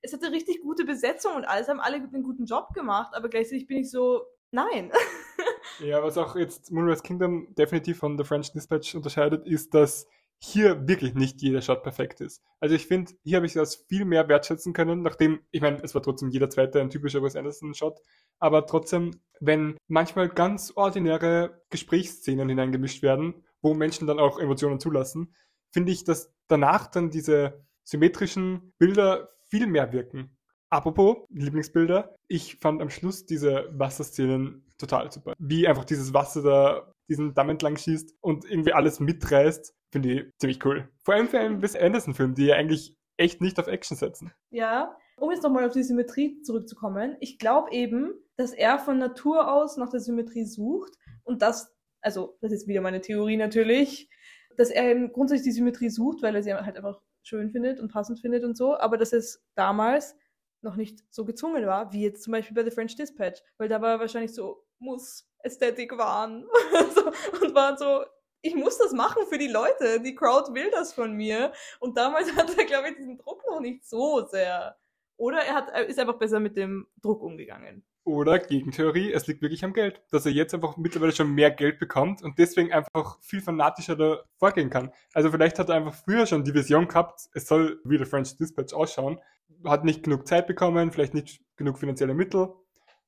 Es 0.01 0.13
hatte 0.13 0.31
richtig 0.31 0.61
gute 0.61 0.85
Besetzung 0.85 1.35
und 1.35 1.45
alles, 1.45 1.67
haben 1.67 1.81
alle 1.81 1.97
einen 1.97 2.23
guten 2.23 2.45
Job 2.45 2.73
gemacht, 2.73 3.13
aber 3.13 3.27
gleichzeitig 3.27 3.67
bin 3.67 3.79
ich 3.79 3.91
so, 3.91 4.23
nein. 4.51 4.91
ja, 5.79 6.01
was 6.01 6.17
auch 6.17 6.35
jetzt 6.37 6.71
Moonrise 6.71 7.03
Kingdom 7.03 7.53
definitiv 7.55 7.97
von 7.99 8.17
The 8.17 8.23
French 8.23 8.53
Dispatch 8.53 8.95
unterscheidet, 8.95 9.45
ist, 9.45 9.73
dass 9.73 10.07
hier 10.41 10.87
wirklich 10.87 11.15
nicht 11.15 11.41
jeder 11.41 11.61
Shot 11.61 11.83
perfekt 11.83 12.21
ist. 12.21 12.41
Also 12.59 12.73
ich 12.73 12.87
finde, 12.87 13.11
hier 13.23 13.37
habe 13.37 13.45
ich 13.45 13.53
das 13.53 13.75
viel 13.75 14.05
mehr 14.05 14.27
wertschätzen 14.29 14.73
können, 14.73 15.01
nachdem, 15.01 15.41
ich 15.51 15.61
meine, 15.61 15.81
es 15.83 15.93
war 15.93 16.01
trotzdem 16.01 16.29
jeder 16.29 16.49
zweite 16.49 16.79
ein 16.79 16.89
typischer 16.89 17.21
Wes 17.21 17.35
Anderson-Shot, 17.35 17.99
aber 18.39 18.65
trotzdem, 18.65 19.11
wenn 19.41 19.77
manchmal 19.87 20.29
ganz 20.29 20.71
ordinäre 20.75 21.61
Gesprächsszenen 21.69 22.47
hineingemischt 22.47 23.03
werden, 23.03 23.43
wo 23.61 23.73
Menschen 23.73 24.07
dann 24.07 24.19
auch 24.19 24.39
Emotionen 24.39 24.79
zulassen, 24.79 25.35
finde 25.71 25.91
ich, 25.91 26.05
dass 26.05 26.33
danach 26.47 26.87
dann 26.87 27.11
diese 27.11 27.65
symmetrischen 27.83 28.73
Bilder 28.77 29.29
viel 29.49 29.67
mehr 29.67 29.91
wirken. 29.91 30.37
Apropos 30.69 31.17
Lieblingsbilder, 31.29 32.15
ich 32.27 32.57
fand 32.57 32.81
am 32.81 32.89
Schluss 32.89 33.25
diese 33.25 33.69
Wasserszenen 33.73 34.65
total 34.77 35.11
super. 35.11 35.33
Wie 35.39 35.67
einfach 35.67 35.85
dieses 35.85 36.13
Wasser 36.13 36.43
da 36.43 36.93
diesen 37.09 37.33
Damm 37.33 37.49
entlang 37.49 37.75
schießt 37.75 38.15
und 38.21 38.45
irgendwie 38.45 38.73
alles 38.73 38.99
mitreißt 38.99 39.73
Finde 39.91 40.11
ich 40.11 40.37
ziemlich 40.37 40.63
cool. 40.65 40.89
Vor 41.03 41.15
allem 41.15 41.27
für 41.27 41.39
einen 41.39 41.61
Wes 41.61 41.75
Anderson-Film, 41.75 42.35
die 42.35 42.45
ja 42.45 42.55
eigentlich 42.55 42.95
echt 43.17 43.41
nicht 43.41 43.59
auf 43.59 43.67
Action 43.67 43.97
setzen. 43.97 44.31
Ja, 44.49 44.95
um 45.17 45.31
jetzt 45.31 45.43
nochmal 45.43 45.65
auf 45.65 45.73
die 45.73 45.83
Symmetrie 45.83 46.41
zurückzukommen. 46.41 47.17
Ich 47.19 47.37
glaube 47.39 47.71
eben, 47.71 48.13
dass 48.37 48.53
er 48.53 48.79
von 48.79 48.97
Natur 48.97 49.51
aus 49.51 49.77
nach 49.77 49.89
der 49.89 49.99
Symmetrie 49.99 50.45
sucht 50.45 50.93
und 51.23 51.41
das, 51.41 51.75
also 52.01 52.37
das 52.41 52.53
ist 52.53 52.67
wieder 52.67 52.81
meine 52.81 53.01
Theorie 53.01 53.37
natürlich, 53.37 54.09
dass 54.55 54.69
er 54.69 54.91
eben 54.91 55.11
grundsätzlich 55.11 55.53
die 55.53 55.57
Symmetrie 55.57 55.89
sucht, 55.89 56.21
weil 56.21 56.35
er 56.35 56.43
sie 56.43 56.53
halt 56.53 56.77
einfach 56.77 57.01
schön 57.23 57.51
findet 57.51 57.79
und 57.79 57.91
passend 57.91 58.19
findet 58.19 58.43
und 58.43 58.55
so, 58.57 58.77
aber 58.77 58.97
dass 58.97 59.13
es 59.13 59.43
damals 59.55 60.15
noch 60.61 60.75
nicht 60.75 61.03
so 61.09 61.25
gezwungen 61.25 61.65
war, 61.65 61.91
wie 61.93 62.03
jetzt 62.03 62.23
zum 62.23 62.31
Beispiel 62.31 62.55
bei 62.55 62.63
The 62.63 62.71
French 62.71 62.95
Dispatch, 62.95 63.41
weil 63.57 63.69
da 63.69 63.81
war 63.81 63.99
wahrscheinlich 63.99 64.33
so, 64.33 64.65
muss 64.79 65.29
Ästhetik 65.43 65.97
waren 65.97 66.45
und 67.41 67.55
waren 67.55 67.77
so, 67.77 68.03
ich 68.41 68.55
muss 68.55 68.77
das 68.77 68.93
machen 68.93 69.23
für 69.27 69.37
die 69.37 69.47
Leute. 69.47 70.01
Die 70.01 70.15
Crowd 70.15 70.53
will 70.53 70.69
das 70.71 70.93
von 70.93 71.13
mir. 71.13 71.51
Und 71.79 71.97
damals 71.97 72.31
hat 72.35 72.57
er, 72.57 72.65
glaube 72.65 72.89
ich, 72.89 72.95
diesen 72.95 73.17
Druck 73.17 73.43
noch 73.49 73.59
nicht 73.59 73.85
so 73.85 74.25
sehr. 74.27 74.77
Oder 75.17 75.39
er, 75.39 75.55
hat, 75.55 75.87
ist 75.87 75.99
einfach 75.99 76.17
besser 76.17 76.39
mit 76.39 76.55
dem 76.55 76.87
Druck 77.01 77.21
umgegangen. 77.21 77.83
Oder 78.05 78.39
Gegentheorie, 78.39 79.11
es 79.11 79.27
liegt 79.27 79.41
wirklich 79.41 79.63
am 79.65 79.73
Geld. 79.73 80.01
Dass 80.11 80.25
er 80.25 80.31
jetzt 80.31 80.53
einfach 80.53 80.77
mittlerweile 80.77 81.11
schon 81.11 81.35
mehr 81.35 81.51
Geld 81.51 81.77
bekommt 81.77 82.23
und 82.23 82.39
deswegen 82.39 82.71
einfach 82.71 83.19
viel 83.21 83.41
fanatischer 83.41 83.95
da 83.95 84.23
vorgehen 84.37 84.69
kann. 84.69 84.91
Also 85.13 85.29
vielleicht 85.29 85.59
hat 85.59 85.69
er 85.69 85.75
einfach 85.75 85.93
früher 85.93 86.25
schon 86.25 86.43
die 86.43 86.53
Vision 86.53 86.87
gehabt, 86.87 87.29
es 87.33 87.47
soll 87.47 87.81
wie 87.83 87.97
der 87.97 88.07
French 88.07 88.37
Dispatch 88.37 88.73
ausschauen, 88.73 89.19
hat 89.65 89.83
nicht 89.83 90.03
genug 90.03 90.25
Zeit 90.25 90.47
bekommen, 90.47 90.91
vielleicht 90.91 91.13
nicht 91.13 91.41
genug 91.57 91.77
finanzielle 91.77 92.13
Mittel. 92.13 92.53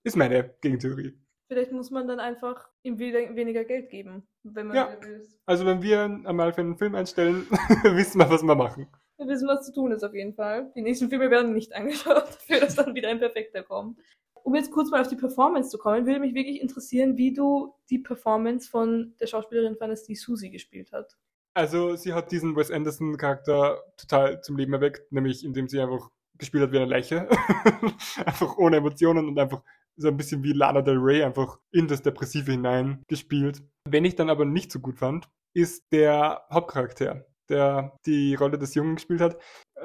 Ist 0.03 0.17
meine 0.17 0.53
Gegentheorie. 0.61 1.17
Vielleicht 1.51 1.73
muss 1.73 1.91
man 1.91 2.07
dann 2.07 2.21
einfach 2.21 2.65
ihm 2.81 2.97
weniger 2.97 3.65
Geld 3.65 3.89
geben, 3.89 4.25
wenn 4.43 4.67
man 4.67 4.75
ja. 4.77 4.97
will. 5.01 5.27
Also 5.45 5.65
wenn 5.65 5.81
wir 5.81 6.03
einmal 6.23 6.53
für 6.53 6.61
einen 6.61 6.77
Film 6.77 6.95
einstellen, 6.95 7.45
wissen 7.83 8.19
wir, 8.19 8.29
was 8.29 8.41
wir 8.41 8.55
machen. 8.55 8.87
Wir 9.17 9.27
wissen, 9.27 9.49
was 9.49 9.65
zu 9.65 9.73
tun 9.73 9.91
ist 9.91 10.01
auf 10.01 10.13
jeden 10.13 10.33
Fall. 10.33 10.71
Die 10.77 10.81
nächsten 10.81 11.09
Filme 11.09 11.29
werden 11.29 11.51
nicht 11.51 11.75
angeschaut, 11.75 12.23
dafür, 12.23 12.61
dass 12.61 12.75
dann 12.75 12.95
wieder 12.95 13.09
ein 13.09 13.19
perfekter 13.19 13.63
kommt. 13.63 13.99
Um 14.33 14.55
jetzt 14.55 14.71
kurz 14.71 14.91
mal 14.91 15.01
auf 15.01 15.09
die 15.09 15.17
Performance 15.17 15.69
zu 15.71 15.77
kommen, 15.77 16.05
würde 16.05 16.21
mich 16.21 16.33
wirklich 16.33 16.61
interessieren, 16.61 17.17
wie 17.17 17.33
du 17.33 17.75
die 17.89 17.99
Performance 17.99 18.69
von 18.69 19.13
der 19.19 19.27
Schauspielerin 19.27 19.75
fandest, 19.75 20.07
die 20.07 20.15
Susie 20.15 20.51
gespielt 20.51 20.93
hat. 20.93 21.17
Also 21.53 21.97
sie 21.97 22.13
hat 22.13 22.31
diesen 22.31 22.55
Wes 22.55 22.71
Anderson 22.71 23.17
Charakter 23.17 23.83
total 23.97 24.39
zum 24.39 24.55
Leben 24.55 24.71
erweckt, 24.71 25.11
nämlich 25.11 25.43
indem 25.43 25.67
sie 25.67 25.81
einfach 25.81 26.11
gespielt 26.37 26.63
hat 26.63 26.71
wie 26.71 26.77
eine 26.77 26.85
Leiche. 26.85 27.27
einfach 28.25 28.57
ohne 28.57 28.77
Emotionen 28.77 29.27
und 29.27 29.37
einfach 29.37 29.61
so 29.97 30.07
ein 30.07 30.17
bisschen 30.17 30.43
wie 30.43 30.53
Lana 30.53 30.81
Del 30.81 30.97
Rey 30.97 31.23
einfach 31.23 31.59
in 31.71 31.87
das 31.87 32.01
Depressive 32.01 32.51
hinein 32.51 33.03
gespielt. 33.07 33.63
Wenn 33.87 34.05
ich 34.05 34.15
dann 34.15 34.29
aber 34.29 34.45
nicht 34.45 34.71
so 34.71 34.79
gut 34.79 34.97
fand, 34.97 35.29
ist 35.53 35.91
der 35.91 36.45
Hauptcharakter, 36.51 37.25
der 37.49 37.97
die 38.05 38.35
Rolle 38.35 38.57
des 38.57 38.73
Jungen 38.75 38.95
gespielt 38.95 39.21
hat. 39.21 39.37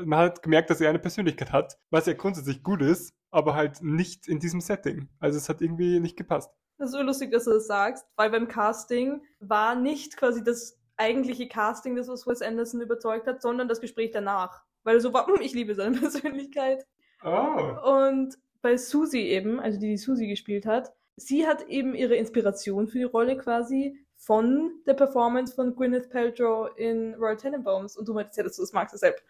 Man 0.04 0.18
hat 0.18 0.42
gemerkt, 0.42 0.70
dass 0.70 0.80
er 0.80 0.90
eine 0.90 0.98
Persönlichkeit 0.98 1.52
hat, 1.52 1.78
was 1.90 2.06
ja 2.06 2.12
grundsätzlich 2.12 2.62
gut 2.62 2.82
ist, 2.82 3.12
aber 3.30 3.54
halt 3.54 3.82
nicht 3.82 4.28
in 4.28 4.38
diesem 4.38 4.60
Setting. 4.60 5.08
Also 5.18 5.38
es 5.38 5.48
hat 5.48 5.60
irgendwie 5.60 6.00
nicht 6.00 6.16
gepasst. 6.16 6.50
Das 6.78 6.90
ist 6.90 6.94
so 6.94 7.02
lustig, 7.02 7.32
dass 7.32 7.44
du 7.44 7.52
das 7.52 7.66
sagst, 7.66 8.06
weil 8.16 8.30
beim 8.30 8.48
Casting 8.48 9.22
war 9.40 9.74
nicht 9.74 10.16
quasi 10.16 10.44
das 10.44 10.78
eigentliche 10.96 11.48
Casting, 11.48 11.96
das 11.96 12.08
was 12.08 12.26
Wes 12.26 12.42
Anderson 12.42 12.80
überzeugt 12.80 13.26
hat, 13.26 13.42
sondern 13.42 13.68
das 13.68 13.80
Gespräch 13.80 14.10
danach. 14.12 14.62
Weil 14.84 14.96
er 14.96 15.00
so 15.00 15.12
war, 15.12 15.26
hm, 15.26 15.40
ich 15.40 15.54
liebe 15.54 15.74
seine 15.74 15.96
Persönlichkeit. 15.98 16.86
Oh. 17.24 17.76
Und 17.84 18.36
bei 18.62 18.76
Susie 18.76 19.28
eben, 19.28 19.60
also 19.60 19.78
die 19.78 19.88
die 19.88 19.96
Susie 19.96 20.28
gespielt 20.28 20.66
hat, 20.66 20.92
sie 21.16 21.46
hat 21.46 21.68
eben 21.68 21.94
ihre 21.94 22.16
Inspiration 22.16 22.88
für 22.88 22.98
die 22.98 23.04
Rolle 23.04 23.36
quasi 23.36 23.98
von 24.16 24.72
der 24.86 24.94
Performance 24.94 25.54
von 25.54 25.74
Gwyneth 25.74 26.10
Paltrow 26.10 26.70
in 26.76 27.14
Royal 27.14 27.36
Tenenbaums. 27.36 27.96
Und 27.96 28.08
du 28.08 28.14
meintest 28.14 28.38
ja, 28.38 28.44
dass 28.44 28.56
du 28.56 28.62
das 28.62 28.72
magst, 28.72 28.94
deshalb. 28.94 29.22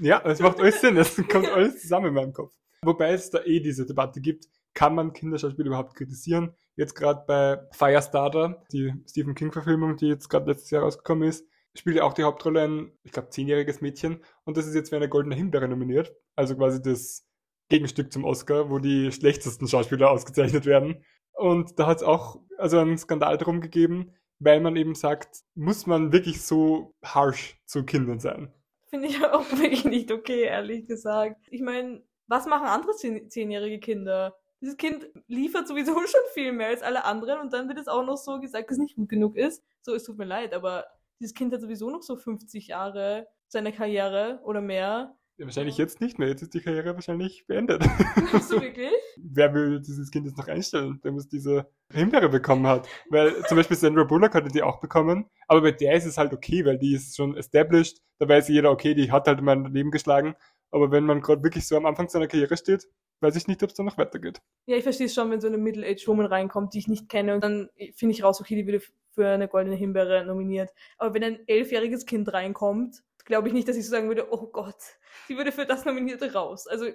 Ja, 0.00 0.22
es 0.24 0.40
macht 0.40 0.60
alles 0.60 0.80
Sinn, 0.80 0.96
es 0.96 1.16
kommt 1.30 1.48
alles 1.48 1.80
zusammen 1.80 2.08
in 2.08 2.14
meinem 2.14 2.32
Kopf. 2.32 2.54
Wobei 2.82 3.12
es 3.12 3.30
da 3.30 3.42
eh 3.44 3.60
diese 3.60 3.86
Debatte 3.86 4.20
gibt, 4.20 4.46
kann 4.74 4.94
man 4.94 5.12
Kinderschauspiel 5.12 5.66
überhaupt 5.66 5.94
kritisieren? 5.94 6.54
Jetzt 6.76 6.94
gerade 6.94 7.24
bei 7.26 7.60
Firestarter, 7.72 8.62
die 8.72 8.94
Stephen 9.08 9.34
King-Verfilmung, 9.34 9.96
die 9.96 10.06
jetzt 10.06 10.28
gerade 10.28 10.50
letztes 10.50 10.70
Jahr 10.70 10.82
rausgekommen 10.82 11.28
ist, 11.28 11.44
spielt 11.74 11.96
ja 11.96 12.04
auch 12.04 12.12
die 12.12 12.24
Hauptrolle 12.24 12.62
ein, 12.62 12.92
ich 13.02 13.12
glaube, 13.12 13.30
zehnjähriges 13.30 13.80
Mädchen 13.80 14.22
und 14.44 14.56
das 14.56 14.66
ist 14.66 14.74
jetzt 14.74 14.90
für 14.90 14.96
eine 14.96 15.08
goldene 15.08 15.34
Himbeere 15.34 15.68
nominiert. 15.68 16.14
Also 16.36 16.56
quasi 16.56 16.80
das 16.80 17.27
Gegenstück 17.68 18.12
zum 18.12 18.24
Oscar, 18.24 18.70
wo 18.70 18.78
die 18.78 19.12
schlechtesten 19.12 19.68
Schauspieler 19.68 20.10
ausgezeichnet 20.10 20.66
werden. 20.66 21.04
Und 21.32 21.78
da 21.78 21.86
hat 21.86 21.98
es 21.98 22.02
auch 22.02 22.40
also 22.56 22.78
einen 22.78 22.98
Skandal 22.98 23.38
darum 23.38 23.60
gegeben, 23.60 24.12
weil 24.40 24.60
man 24.60 24.76
eben 24.76 24.94
sagt, 24.94 25.42
muss 25.54 25.86
man 25.86 26.12
wirklich 26.12 26.42
so 26.42 26.94
harsh 27.02 27.60
zu 27.64 27.84
Kindern 27.84 28.20
sein? 28.20 28.52
Finde 28.88 29.08
ich 29.08 29.24
auch 29.24 29.50
wirklich 29.52 29.84
nicht 29.84 30.10
okay, 30.12 30.42
ehrlich 30.42 30.86
gesagt. 30.86 31.36
Ich 31.50 31.60
meine, 31.60 32.02
was 32.26 32.46
machen 32.46 32.66
andere 32.66 32.94
zehnjährige 33.28 33.80
Kinder? 33.80 34.36
Dieses 34.60 34.76
Kind 34.76 35.08
liefert 35.26 35.68
sowieso 35.68 35.92
schon 36.06 36.20
viel 36.34 36.52
mehr 36.52 36.68
als 36.68 36.82
alle 36.82 37.04
anderen 37.04 37.40
und 37.40 37.52
dann 37.52 37.68
wird 37.68 37.78
es 37.78 37.88
auch 37.88 38.04
noch 38.04 38.16
so 38.16 38.40
gesagt, 38.40 38.70
dass 38.70 38.76
es 38.76 38.82
nicht 38.82 38.96
gut 38.96 39.08
genug 39.08 39.36
ist. 39.36 39.62
So, 39.82 39.94
es 39.94 40.04
tut 40.04 40.18
mir 40.18 40.24
leid, 40.24 40.54
aber 40.54 40.86
dieses 41.20 41.34
Kind 41.34 41.52
hat 41.52 41.60
sowieso 41.60 41.90
noch 41.90 42.02
so 42.02 42.16
50 42.16 42.68
Jahre 42.68 43.26
seine 43.48 43.72
Karriere 43.72 44.40
oder 44.44 44.60
mehr. 44.60 45.16
Wahrscheinlich 45.38 45.78
jetzt 45.78 46.00
nicht 46.00 46.18
mehr. 46.18 46.28
Jetzt 46.28 46.42
ist 46.42 46.54
die 46.54 46.60
Karriere 46.60 46.94
wahrscheinlich 46.94 47.46
beendet. 47.46 47.82
Hast 48.32 48.50
du 48.50 48.60
wirklich? 48.60 48.90
Wer 49.16 49.54
will 49.54 49.80
dieses 49.80 50.10
Kind 50.10 50.26
jetzt 50.26 50.36
noch 50.36 50.48
einstellen, 50.48 51.00
der 51.04 51.12
muss 51.12 51.28
diese 51.28 51.70
Himbeere 51.92 52.28
bekommen 52.28 52.66
hat? 52.66 52.88
Weil 53.08 53.44
zum 53.46 53.56
Beispiel 53.56 53.76
Sandra 53.76 54.04
Bullock 54.04 54.34
hatte 54.34 54.48
die 54.48 54.62
auch 54.62 54.80
bekommen. 54.80 55.30
Aber 55.46 55.60
bei 55.60 55.70
der 55.70 55.94
ist 55.94 56.06
es 56.06 56.18
halt 56.18 56.32
okay, 56.32 56.64
weil 56.64 56.78
die 56.78 56.94
ist 56.94 57.16
schon 57.16 57.36
established. 57.36 58.02
Da 58.18 58.28
weiß 58.28 58.48
jeder, 58.48 58.70
okay, 58.72 58.94
die 58.94 59.12
hat 59.12 59.28
halt 59.28 59.40
mein 59.40 59.66
Leben 59.66 59.92
geschlagen. 59.92 60.34
Aber 60.70 60.90
wenn 60.90 61.04
man 61.04 61.20
gerade 61.20 61.42
wirklich 61.42 61.66
so 61.66 61.76
am 61.76 61.86
Anfang 61.86 62.08
seiner 62.08 62.26
Karriere 62.26 62.56
steht, 62.56 62.88
weiß 63.20 63.36
ich 63.36 63.46
nicht, 63.46 63.62
ob 63.62 63.70
es 63.70 63.76
dann 63.76 63.86
noch 63.86 63.98
weitergeht. 63.98 64.40
Ja, 64.66 64.76
ich 64.76 64.82
verstehe 64.82 65.06
es 65.06 65.14
schon, 65.14 65.30
wenn 65.30 65.40
so 65.40 65.46
eine 65.46 65.58
Middle-Aged 65.58 66.06
Woman 66.08 66.26
reinkommt, 66.26 66.74
die 66.74 66.78
ich 66.78 66.88
nicht 66.88 67.08
kenne, 67.08 67.34
und 67.34 67.42
dann 67.42 67.68
finde 67.94 68.14
ich 68.14 68.22
raus, 68.22 68.40
okay, 68.40 68.54
die 68.54 68.66
würde 68.66 68.84
für 69.12 69.28
eine 69.28 69.48
goldene 69.48 69.76
Himbeere 69.76 70.24
nominiert. 70.24 70.70
Aber 70.98 71.14
wenn 71.14 71.24
ein 71.24 71.38
elfjähriges 71.46 72.06
Kind 72.06 72.32
reinkommt, 72.32 73.02
glaube 73.28 73.48
ich 73.48 73.54
nicht, 73.54 73.68
dass 73.68 73.76
ich 73.76 73.84
so 73.84 73.90
sagen 73.90 74.08
würde, 74.08 74.32
oh 74.32 74.46
Gott, 74.46 74.98
sie 75.28 75.36
würde 75.36 75.52
für 75.52 75.66
das 75.66 75.84
Nominierte 75.84 76.32
raus. 76.32 76.66
Also 76.66 76.86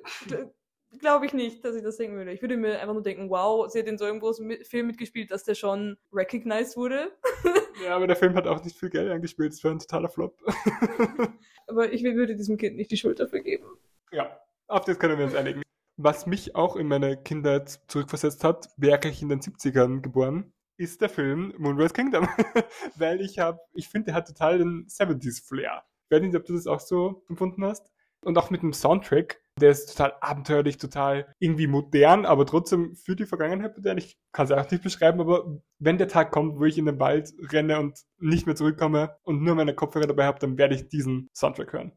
glaube 1.00 1.26
ich 1.28 1.34
nicht, 1.34 1.64
dass 1.64 1.76
ich 1.76 1.84
das 1.84 1.98
denken 1.98 2.18
würde. 2.18 2.34
Ich 2.34 2.42
würde 2.42 2.58
mir 2.58 2.80
einfach 2.80 2.94
nur 2.94 3.04
denken, 3.04 3.30
wow, 3.30 3.72
sie 3.72 3.80
hat 3.80 3.88
in 3.88 3.98
so 3.98 4.06
einem 4.06 4.20
großen 4.20 4.64
Film 4.64 4.88
mitgespielt, 4.88 5.32
dass 5.32 5.44
der 5.44 5.56
schon 5.56 5.96
recognized 6.12 6.76
wurde. 6.76 7.12
ja, 7.86 7.96
aber 7.96 8.08
der 8.08 8.16
Film 8.16 8.34
hat 8.34 8.48
auch 8.48 8.64
nicht 8.64 8.78
viel 8.78 8.90
Geld 8.90 9.12
angespielt, 9.12 9.54
es 9.54 9.64
war 9.64 9.72
ein 9.72 9.80
totaler 9.80 10.10
Flop. 10.10 10.38
aber 11.68 11.94
ich 11.94 12.04
würde 12.04 12.36
diesem 12.36 12.58
Kind 12.58 12.76
nicht 12.76 12.92
die 12.92 12.98
Schuld 12.98 13.20
dafür 13.20 13.42
geben. 13.42 13.66
Ja, 14.12 14.40
auf 14.68 14.86
das 14.86 15.00
können 15.00 15.18
wir 15.18 15.26
uns 15.26 15.36
einigen. 15.36 15.62
Was 15.98 16.26
mich 16.26 16.56
auch 16.56 16.76
in 16.76 16.88
meine 16.88 17.22
Kindheit 17.22 17.80
zurückversetzt 17.88 18.44
hat, 18.44 18.70
wäre 18.78 19.08
ich 19.08 19.22
in 19.22 19.30
den 19.30 19.42
70ern 19.42 20.02
geboren, 20.02 20.52
ist 20.78 21.02
der 21.02 21.10
Film 21.10 21.54
Moonrise 21.60 21.94
Kingdom. 21.94 22.28
Weil 22.96 23.22
ich 23.22 23.38
habe, 23.38 23.60
ich 23.76 23.88
finde, 23.88 24.08
der 24.08 24.16
hat 24.16 24.28
total 24.28 24.58
den 24.58 24.88
70s 24.88 25.48
Flair 25.48 25.84
weiß 26.10 26.22
nicht, 26.22 26.36
ob 26.36 26.46
du 26.46 26.54
das 26.54 26.68
auch 26.68 26.80
so 26.80 27.24
empfunden 27.30 27.64
hast. 27.66 27.92
Und 28.24 28.38
auch 28.38 28.50
mit 28.50 28.62
dem 28.62 28.74
Soundtrack, 28.74 29.42
der 29.60 29.72
ist 29.72 29.96
total 29.96 30.14
abenteuerlich, 30.22 30.78
total 30.78 31.34
irgendwie 31.40 31.68
modern, 31.68 32.26
aber 32.26 32.46
trotzdem 32.46 32.96
für 32.96 33.16
die 33.16 33.26
Vergangenheit 33.26 33.76
modern. 33.76 33.98
Ich 33.98 34.18
kann 34.32 34.46
es 34.46 34.52
auch 34.52 34.70
nicht 34.72 34.84
beschreiben, 34.84 35.20
aber 35.20 35.62
wenn 35.80 35.98
der 35.98 36.08
Tag 36.08 36.32
kommt, 36.32 36.58
wo 36.58 36.66
ich 36.66 36.78
in 36.78 36.86
den 36.86 37.00
Wald 37.00 37.34
renne 37.52 37.80
und 37.80 38.00
nicht 38.20 38.46
mehr 38.46 38.56
zurückkomme 38.56 39.18
und 39.24 39.42
nur 39.42 39.56
meine 39.56 39.76
Kopfhörer 39.76 40.08
dabei 40.08 40.26
habe, 40.26 40.40
dann 40.40 40.58
werde 40.58 40.76
ich 40.76 40.88
diesen 40.88 41.30
Soundtrack 41.34 41.74
hören. 41.74 41.92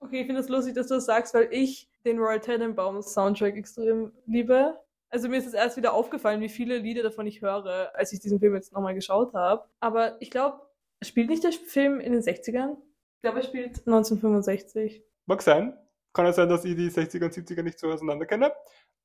Okay, 0.00 0.20
ich 0.20 0.26
finde 0.26 0.40
es 0.40 0.46
das 0.46 0.56
lustig, 0.56 0.74
dass 0.74 0.88
du 0.88 0.94
das 0.94 1.06
sagst, 1.06 1.34
weil 1.34 1.48
ich 1.50 1.88
den 2.04 2.18
Royal 2.18 2.40
Tenenbaums 2.40 3.12
Soundtrack 3.12 3.56
extrem 3.56 4.12
liebe. 4.26 4.78
Also 5.10 5.28
mir 5.28 5.38
ist 5.38 5.46
es 5.46 5.54
erst 5.54 5.76
wieder 5.76 5.94
aufgefallen, 5.94 6.40
wie 6.40 6.48
viele 6.48 6.78
Lieder 6.78 7.02
davon 7.02 7.26
ich 7.26 7.40
höre, 7.40 7.90
als 7.94 8.12
ich 8.12 8.20
diesen 8.20 8.38
Film 8.38 8.54
jetzt 8.54 8.72
nochmal 8.72 8.94
geschaut 8.94 9.32
habe. 9.34 9.64
Aber 9.80 10.20
ich 10.20 10.30
glaube, 10.30 10.60
spielt 11.02 11.30
nicht 11.30 11.44
der 11.44 11.52
Film 11.52 12.00
in 12.00 12.12
den 12.12 12.20
60ern? 12.20 12.76
Ich 13.18 13.22
glaube, 13.22 13.38
er 13.38 13.44
spielt 13.44 13.78
1965. 13.78 15.02
Mag 15.26 15.42
sein. 15.42 15.76
Kann 16.12 16.26
ja 16.26 16.32
sein, 16.32 16.48
dass 16.48 16.64
ich 16.64 16.76
die 16.76 16.88
60er 16.88 17.24
und 17.24 17.34
70er 17.34 17.64
nicht 17.64 17.78
so 17.78 17.90
auseinander 17.90 18.26
kenne. 18.26 18.52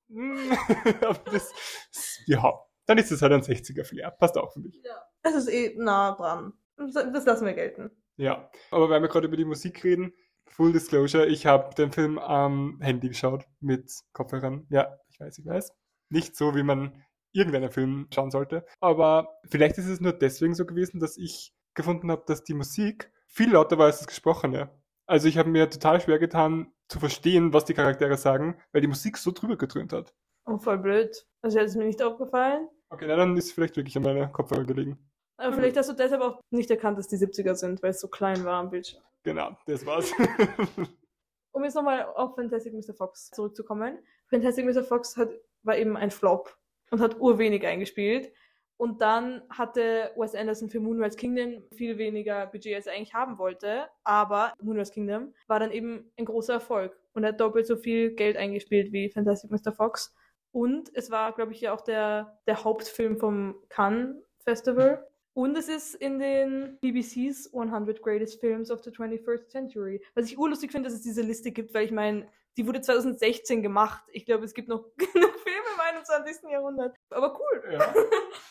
Aber 1.02 1.32
das, 1.32 1.52
ja, 2.28 2.54
dann 2.86 3.00
ist 3.00 3.12
es 3.12 3.24
halt 3.24 3.34
ein 3.34 3.42
60er-Flair. 3.42 4.12
Passt 4.12 4.38
auch 4.38 4.54
für 4.54 4.60
mich. 4.60 4.80
Ja. 4.84 5.04
Es 5.24 5.34
ist 5.34 5.48
eh 5.48 5.74
nah 5.78 6.12
dran. 6.12 6.54
Das 6.78 7.26
lassen 7.26 7.46
wir 7.46 7.54
gelten. 7.54 7.90
Ja, 8.18 8.52
aber 8.70 8.90
weil 8.90 9.02
wir 9.02 9.10
gerade 9.10 9.28
über 9.28 9.38
die 9.38 9.46
Musik 9.46 9.84
reden, 9.84 10.14
Full 10.48 10.74
Disclosure, 10.74 11.26
ich 11.26 11.46
habe 11.48 11.74
den 11.74 11.92
Film 11.92 12.20
am 12.20 12.80
Handy 12.82 13.08
geschaut 13.08 13.46
mit 13.60 13.92
Kopfhörern. 14.12 14.68
Ja, 14.70 15.00
ich 15.10 15.20
weiß, 15.20 15.40
ich 15.40 15.46
weiß. 15.46 15.72
Nicht 16.10 16.36
so, 16.36 16.56
wie 16.56 16.62
man 16.62 17.04
irgendeinen 17.32 17.72
Film 17.72 18.08
schauen 18.14 18.30
sollte. 18.30 18.66
Aber 18.80 19.40
vielleicht 19.50 19.78
ist 19.78 19.88
es 19.88 20.00
nur 20.00 20.14
deswegen 20.14 20.54
so 20.54 20.66
gewesen, 20.66 21.00
dass 21.00 21.18
ich 21.18 21.56
gefunden 21.74 22.12
habe, 22.12 22.24
dass 22.28 22.44
die 22.44 22.54
Musik 22.54 23.12
viel 23.34 23.52
lauter 23.52 23.78
war 23.78 23.88
als 23.88 23.98
das 23.98 24.08
Gesprochene. 24.08 24.70
Also 25.08 25.28
ich 25.28 25.38
habe 25.38 25.50
mir 25.50 25.70
total 25.70 26.00
schwer 26.00 26.20
getan 26.20 26.72
zu 26.88 27.00
verstehen, 27.00 27.52
was 27.52 27.66
die 27.66 27.74
Charaktere 27.74 28.16
sagen, 28.16 28.56
weil 28.72 28.82
die 28.82 28.88
Musik 28.88 29.18
so 29.18 29.32
drüber 29.32 29.58
getrönt 29.58 29.92
hat. 29.92 30.14
Oh, 30.46 30.58
voll 30.58 30.78
blöd. 30.78 31.26
Also 31.42 31.60
hat 31.60 31.66
es 31.66 31.76
mir 31.76 31.86
nicht 31.86 32.02
aufgefallen. 32.02 32.70
Okay, 32.90 33.06
na, 33.08 33.16
dann 33.16 33.36
ist 33.36 33.46
es 33.46 33.52
vielleicht 33.52 33.76
wirklich 33.76 33.98
an 33.98 34.04
meiner 34.04 34.28
Kopfhörer 34.28 34.66
gelegen. 34.66 34.98
Aber 35.38 35.54
vielleicht 35.54 35.76
hast 35.78 35.90
du 35.90 35.94
deshalb 35.94 36.22
auch 36.22 36.40
nicht 36.52 36.70
erkannt, 36.70 37.00
dass 37.00 37.08
die 37.08 37.18
70er 37.18 37.56
sind, 37.56 37.82
weil 37.82 37.90
es 37.90 38.00
so 38.00 38.08
klein 38.08 38.46
war 38.46 38.60
am 38.60 38.70
Bildschirm. 38.70 39.02
Genau, 39.24 39.58
das 39.66 39.86
war's. 39.86 40.12
um 41.54 41.64
jetzt 41.64 41.74
nochmal 41.74 42.06
auf 42.16 42.36
Fantastic 42.36 42.74
Mr. 42.74 42.94
Fox 42.94 43.32
zurückzukommen. 43.32 43.98
Fantastic 44.28 44.66
Mr. 44.66 44.84
Fox 44.84 45.18
hat, 45.18 45.30
war 45.64 45.76
eben 45.76 45.98
ein 45.98 46.12
Flop 46.12 46.56
und 46.92 47.02
hat 47.02 47.20
urwenig 47.20 47.66
eingespielt. 47.66 48.32
Und 48.78 49.02
dann 49.02 49.44
hatte 49.50 50.12
Wes 50.16 50.36
Anderson 50.36 50.70
für 50.70 50.80
Moonrise 50.80 51.18
Kingdom 51.18 51.64
viel 51.74 51.98
weniger 51.98 52.48
Budget, 52.48 52.76
als 52.76 52.88
er 52.88 52.94
eigentlich 52.94 53.14
haben 53.14 53.38
wollte. 53.38 53.88
Aber 54.04 54.54
Moonrise 54.62 54.92
Kingdom 54.92 55.34
war 55.48 55.60
dann 55.60 55.72
eben 55.72 56.12
ein 56.18 56.26
großer 56.26 56.54
Erfolg 56.54 57.00
und 57.14 57.26
hat 57.26 57.40
doppelt 57.40 57.68
so 57.68 57.78
viel 57.78 58.12
Geld 58.12 58.36
eingespielt 58.38 58.92
wie 58.92 59.10
Fantastic 59.10 59.52
Mr. 59.52 59.72
Fox. 59.72 60.14
Und 60.52 60.92
es 60.94 61.10
war, 61.12 61.34
glaube 61.34 61.52
ich, 61.54 61.62
ja 61.62 61.74
auch 61.74 61.82
der, 61.82 62.40
der 62.46 62.64
Hauptfilm 62.64 63.18
vom 63.18 63.56
Cannes 63.70 64.16
Festival. 64.40 65.08
Und 65.34 65.58
es 65.58 65.68
ist 65.68 65.96
in 65.96 66.20
den 66.20 66.78
BBC's 66.80 67.52
100 67.54 68.02
Greatest 68.04 68.40
Films 68.40 68.70
of 68.70 68.84
the 68.84 68.92
21st 68.92 69.50
Century. 69.50 70.02
Was 70.14 70.26
ich 70.26 70.38
urlustig 70.38 70.72
finde, 70.72 70.90
dass 70.90 70.98
es 70.98 71.02
diese 71.02 71.24
Liste 71.24 71.52
gibt, 71.52 71.74
weil 71.74 71.86
ich 71.86 71.92
meine, 71.92 72.28
die 72.58 72.68
wurde 72.68 72.82
2016 72.82 73.62
gemacht. 73.62 74.04
Ich 74.12 74.26
glaube, 74.26 74.46
es 74.46 74.54
gibt 74.54 74.68
noch 74.68 74.86
genug 74.98 75.32
Filme 75.40 75.68
im 75.74 75.80
21. 75.80 76.50
Jahrhundert. 76.52 76.96
Aber 77.10 77.40
cool. 77.40 77.64
Ja. 77.72 77.94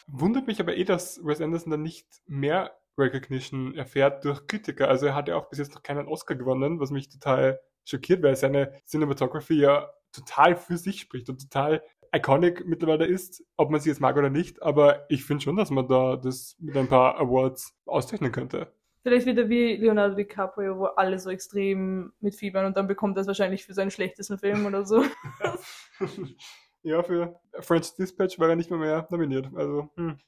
Wundert 0.07 0.47
mich 0.47 0.61
aber 0.61 0.77
eh, 0.77 0.85
dass 0.85 1.25
Wes 1.25 1.41
Anderson 1.41 1.71
dann 1.71 1.83
nicht 1.83 2.07
mehr 2.27 2.77
Recognition 2.99 3.75
erfährt 3.75 4.25
durch 4.25 4.47
Kritiker. 4.47 4.89
Also 4.89 5.07
er 5.07 5.15
hat 5.15 5.29
ja 5.29 5.37
auch 5.37 5.49
bis 5.49 5.59
jetzt 5.59 5.75
noch 5.75 5.83
keinen 5.83 6.09
Oscar 6.09 6.35
gewonnen, 6.35 6.81
was 6.81 6.91
mich 6.91 7.09
total 7.09 7.61
schockiert, 7.85 8.23
weil 8.23 8.37
seine 8.37 8.81
Cinematography 8.87 9.55
ja 9.55 9.91
total 10.13 10.57
für 10.57 10.77
sich 10.77 11.01
spricht 11.01 11.29
und 11.29 11.41
total 11.41 11.83
iconic 12.15 12.67
mittlerweile 12.67 13.07
ist, 13.07 13.43
ob 13.57 13.71
man 13.71 13.81
sie 13.81 13.89
jetzt 13.89 14.01
mag 14.01 14.17
oder 14.17 14.29
nicht, 14.29 14.63
aber 14.63 15.07
ich 15.09 15.25
finde 15.25 15.43
schon, 15.43 15.57
dass 15.57 15.71
man 15.71 15.89
da 15.89 16.17
das 16.17 16.57
mit 16.59 16.77
ein 16.77 16.89
paar 16.89 17.19
Awards 17.19 17.75
auszeichnen 17.87 18.33
könnte. 18.33 18.73
Vielleicht 19.03 19.27
wieder 19.27 19.49
wie 19.49 19.77
Leonardo 19.77 20.15
DiCaprio, 20.15 20.79
wo 20.79 20.85
alle 20.85 21.19
so 21.19 21.31
extrem 21.31 22.13
mitfiebern 22.21 22.67
und 22.67 22.77
dann 22.77 22.87
bekommt 22.87 23.17
er 23.17 23.23
es 23.23 23.27
wahrscheinlich 23.27 23.65
für 23.65 23.75
seinen 23.75 23.91
schlechtesten 23.91 24.39
Film 24.39 24.65
oder 24.65 24.85
so. 24.85 25.05
ja, 26.83 27.03
für 27.03 27.41
French 27.61 27.95
Dispatch 27.97 28.39
war 28.39 28.49
er 28.49 28.57
nicht 28.57 28.71
mehr, 28.71 28.79
mehr 28.79 29.09
nominiert. 29.11 29.51
Also, 29.55 29.91
hm. 29.97 30.19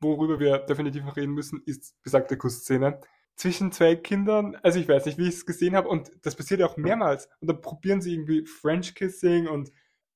worüber 0.00 0.40
wir 0.40 0.58
definitiv 0.58 1.04
noch 1.04 1.16
reden 1.16 1.32
müssen, 1.32 1.62
ist 1.64 1.94
besagte 2.02 2.36
Kussszene 2.36 3.00
zwischen 3.36 3.70
zwei 3.70 3.94
Kindern. 3.94 4.56
Also 4.62 4.80
ich 4.80 4.88
weiß 4.88 5.06
nicht, 5.06 5.18
wie 5.18 5.28
ich 5.28 5.34
es 5.34 5.46
gesehen 5.46 5.76
habe 5.76 5.88
und 5.88 6.10
das 6.22 6.34
passiert 6.34 6.60
ja 6.60 6.66
auch 6.66 6.76
mehrmals. 6.76 7.28
Und 7.40 7.48
dann 7.48 7.60
probieren 7.60 8.00
sie 8.00 8.14
irgendwie 8.14 8.46
French 8.46 8.94
Kissing 8.94 9.46
und 9.46 9.70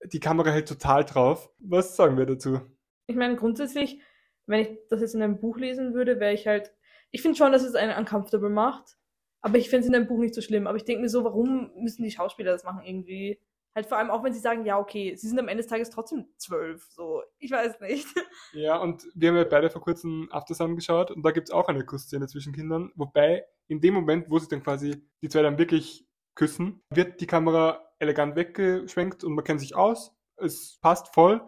die 0.07 0.21
Kamera 0.21 0.51
hält 0.51 0.69
total 0.69 1.05
drauf. 1.05 1.51
Was 1.59 1.97
sagen 1.97 2.17
wir 2.17 2.27
dazu? 2.27 2.61
Ich 3.07 3.17
meine, 3.17 3.37
grundsätzlich, 3.37 4.01
wenn 4.47 4.61
ich 4.61 4.79
das 4.89 5.03
jetzt 5.03 5.15
in 5.15 5.23
einem 5.23 5.39
Buch 5.39 5.59
lesen 5.59 5.95
würde, 5.95 6.19
wäre 6.19 6.33
ich 6.33 6.47
halt. 6.47 6.73
Ich 7.11 7.23
finde 7.23 7.37
schon, 7.37 7.53
dass 7.53 7.63
es 7.63 7.75
einen 7.75 7.97
uncomfortable 7.97 8.51
macht. 8.51 8.97
Aber 9.43 9.57
ich 9.57 9.71
finde 9.71 9.81
es 9.81 9.89
in 9.89 9.95
einem 9.95 10.07
Buch 10.07 10.19
nicht 10.19 10.35
so 10.35 10.43
schlimm. 10.43 10.67
Aber 10.67 10.77
ich 10.77 10.85
denke 10.85 11.03
mir 11.03 11.09
so, 11.09 11.25
warum 11.25 11.71
müssen 11.77 12.03
die 12.03 12.11
Schauspieler 12.11 12.53
das 12.53 12.65
machen 12.65 12.83
irgendwie? 12.85 13.41
Halt 13.75 13.87
vor 13.87 13.99
allem 13.99 14.11
auch, 14.11 14.25
wenn 14.25 14.33
sie 14.33 14.41
sagen, 14.41 14.65
ja, 14.65 14.79
okay, 14.79 15.15
sie 15.15 15.29
sind 15.29 15.39
am 15.39 15.47
Ende 15.49 15.63
des 15.63 15.71
Tages 15.71 15.91
trotzdem 15.91 16.27
zwölf. 16.37 16.85
So, 16.91 17.23
ich 17.39 17.51
weiß 17.51 17.81
nicht. 17.81 18.07
Ja, 18.53 18.79
und 18.79 19.07
wir 19.15 19.29
haben 19.29 19.37
ja 19.37 19.45
beide 19.45 19.71
vor 19.71 19.81
kurzem 19.81 20.29
Aftersun 20.33 20.75
geschaut 20.75 21.13
und 21.13 21.23
da 21.23 21.31
gibt 21.31 21.49
es 21.49 21.55
auch 21.55 21.69
eine 21.69 21.85
Kussszene 21.85 22.27
zwischen 22.27 22.53
Kindern. 22.53 22.91
Wobei, 22.97 23.45
in 23.69 23.81
dem 23.81 23.95
Moment, 23.95 24.29
wo 24.29 24.41
sie 24.41 24.49
dann 24.49 24.63
quasi 24.63 25.01
die 25.23 25.29
zwei 25.29 25.43
dann 25.43 25.57
wirklich 25.57 26.05
küssen, 26.35 26.83
wird 26.91 27.21
die 27.21 27.29
Kamera 27.29 27.81
elegant 28.01 28.35
weggeschwenkt 28.35 29.23
und 29.23 29.35
man 29.35 29.45
kennt 29.45 29.61
sich 29.61 29.77
aus. 29.77 30.13
Es 30.37 30.79
passt 30.81 31.15
voll. 31.15 31.41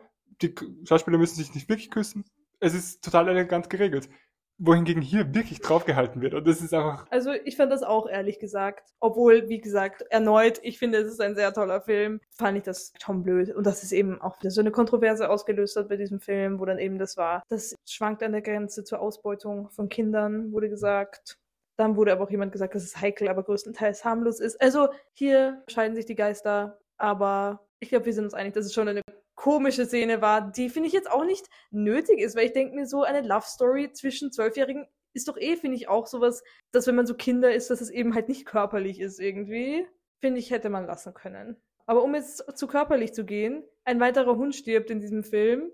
Die 0.42 0.55
Schauspieler 0.85 1.18
müssen 1.18 1.37
sich 1.37 1.53
nicht 1.55 1.68
wirklich 1.68 1.90
küssen. 1.90 2.25
Es 2.61 2.75
ist 2.75 3.03
total 3.03 3.29
elegant 3.29 3.68
geregelt. 3.68 4.09
Wohingegen 4.64 5.03
hier 5.03 5.35
wirklich 5.35 5.61
draufgehalten 5.61 6.22
wird. 6.22 6.35
Und 6.35 6.46
das 6.46 6.61
ist 6.61 6.72
einfach. 6.72 7.07
Also 7.11 7.33
ich 7.33 7.57
fand 7.57 7.72
das 7.72 7.83
auch 7.83 8.09
ehrlich 8.09 8.38
gesagt. 8.38 8.92
Obwohl, 9.01 9.48
wie 9.48 9.61
gesagt, 9.61 10.03
erneut, 10.11 10.61
ich 10.62 10.79
finde, 10.79 10.98
es 10.98 11.09
ist 11.09 11.20
ein 11.20 11.35
sehr 11.35 11.53
toller 11.53 11.81
Film, 11.81 12.20
fand 12.38 12.57
ich 12.57 12.62
das 12.62 12.92
schon 13.03 13.25
blöd. 13.25 13.55
Und 13.55 13.66
dass 13.66 13.83
es 13.83 13.90
eben 13.90 14.20
auch 14.20 14.38
wieder 14.38 14.51
so 14.51 14.61
eine 14.61 14.70
Kontroverse 14.70 15.29
ausgelöst 15.29 15.77
hat 15.77 15.88
bei 15.88 15.96
diesem 15.96 16.20
Film, 16.20 16.61
wo 16.61 16.64
dann 16.64 16.79
eben 16.79 16.98
das 16.98 17.16
war. 17.16 17.42
Das 17.48 17.75
schwankt 17.88 18.22
an 18.22 18.33
der 18.33 18.42
Grenze 18.42 18.85
zur 18.85 19.01
Ausbeutung 19.01 19.68
von 19.70 19.88
Kindern, 19.88 20.53
wurde 20.53 20.68
gesagt. 20.68 21.38
Dann 21.77 21.96
wurde 21.96 22.12
aber 22.12 22.22
auch 22.25 22.31
jemand 22.31 22.53
gesagt, 22.53 22.75
dass 22.75 22.85
es 22.85 23.01
heikel, 23.01 23.29
aber 23.29 23.42
größtenteils 23.42 24.05
harmlos 24.05 24.38
ist. 24.38 24.61
Also 24.61 24.88
hier 25.14 25.62
scheiden 25.66 25.96
sich 25.96 26.07
die 26.07 26.14
Geister, 26.14 26.79
aber 26.98 27.66
ich 27.81 27.88
glaube, 27.88 28.07
wir 28.07 28.12
sind 28.12 28.25
uns 28.25 28.35
einig, 28.35 28.55
dass 28.55 28.66
es 28.66 28.75
schon 28.75 28.87
eine 28.87 29.01
komische 29.42 29.87
Szene 29.87 30.22
war, 30.22 30.52
die 30.52 30.70
finde 30.70 30.87
ich 30.87 30.92
jetzt 30.92 31.11
auch 31.11 31.24
nicht 31.24 31.50
nötig 31.72 32.20
ist, 32.20 32.37
weil 32.37 32.46
ich 32.46 32.52
denke 32.52 32.76
mir 32.76 32.87
so, 32.87 33.02
eine 33.02 33.26
Love 33.26 33.44
Story 33.44 33.92
zwischen 33.92 34.31
Zwölfjährigen 34.31 34.87
ist 35.14 35.26
doch 35.26 35.37
eh, 35.37 35.57
finde 35.57 35.76
ich, 35.76 35.88
auch 35.88 36.07
sowas, 36.07 36.44
dass 36.70 36.87
wenn 36.87 36.94
man 36.94 37.09
so 37.09 37.14
Kinder 37.14 37.52
ist, 37.52 37.68
dass 37.68 37.81
es 37.81 37.90
eben 37.90 38.14
halt 38.14 38.28
nicht 38.28 38.46
körperlich 38.46 39.00
ist 39.00 39.18
irgendwie. 39.18 39.85
Finde 40.20 40.38
ich, 40.38 40.52
hätte 40.52 40.70
man 40.70 40.87
lassen 40.87 41.12
können. 41.12 41.57
Aber 41.87 42.05
um 42.05 42.14
jetzt 42.14 42.57
zu 42.57 42.68
körperlich 42.68 43.14
zu 43.14 43.24
gehen, 43.24 43.64
ein 43.85 43.98
weiterer 43.98 44.37
Hund 44.37 44.55
stirbt 44.55 44.90
in 44.90 45.00
diesem 45.00 45.24
Film 45.24 45.72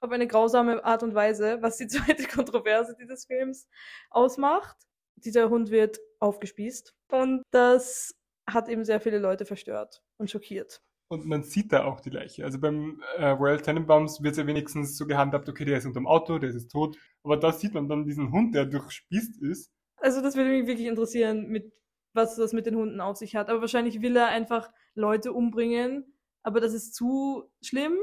auf 0.00 0.10
eine 0.10 0.26
grausame 0.26 0.84
Art 0.84 1.04
und 1.04 1.14
Weise, 1.14 1.62
was 1.62 1.76
die 1.76 1.86
zweite 1.86 2.24
Kontroverse 2.24 2.96
dieses 2.98 3.26
Films 3.26 3.68
ausmacht 4.10 4.76
dieser 5.14 5.50
Hund 5.50 5.70
wird 5.70 6.00
aufgespießt. 6.18 6.96
Und 7.12 7.44
das 7.52 8.16
hat 8.50 8.68
eben 8.68 8.84
sehr 8.84 9.00
viele 9.00 9.20
Leute 9.20 9.46
verstört 9.46 10.02
und 10.18 10.32
schockiert. 10.32 10.82
Und 11.08 11.26
man 11.26 11.42
sieht 11.42 11.72
da 11.72 11.84
auch 11.84 12.00
die 12.00 12.10
Leiche. 12.10 12.44
Also 12.44 12.58
beim 12.58 13.02
äh, 13.16 13.26
Royal 13.26 13.60
Tenenbaums 13.60 14.22
wird 14.22 14.32
es 14.32 14.38
ja 14.38 14.46
wenigstens 14.46 14.96
so 14.96 15.06
gehandhabt, 15.06 15.48
okay, 15.48 15.64
der 15.64 15.78
ist 15.78 15.86
unter 15.86 16.00
dem 16.00 16.06
Auto, 16.06 16.38
der 16.38 16.50
ist 16.50 16.70
tot. 16.70 16.96
Aber 17.22 17.36
da 17.36 17.52
sieht 17.52 17.74
man 17.74 17.88
dann 17.88 18.04
diesen 18.04 18.32
Hund, 18.32 18.54
der 18.54 18.64
durchspießt 18.64 19.42
ist. 19.42 19.70
Also 19.96 20.22
das 20.22 20.36
würde 20.36 20.50
mich 20.50 20.66
wirklich 20.66 20.88
interessieren, 20.88 21.48
mit 21.48 21.72
was 22.14 22.36
das 22.36 22.52
mit 22.52 22.66
den 22.66 22.76
Hunden 22.76 23.00
auf 23.00 23.16
sich 23.16 23.36
hat. 23.36 23.50
Aber 23.50 23.60
wahrscheinlich 23.60 24.00
will 24.00 24.16
er 24.16 24.28
einfach 24.28 24.70
Leute 24.94 25.32
umbringen. 25.32 26.04
Aber 26.42 26.60
das 26.60 26.72
ist 26.72 26.94
zu 26.94 27.50
schlimm. 27.62 27.96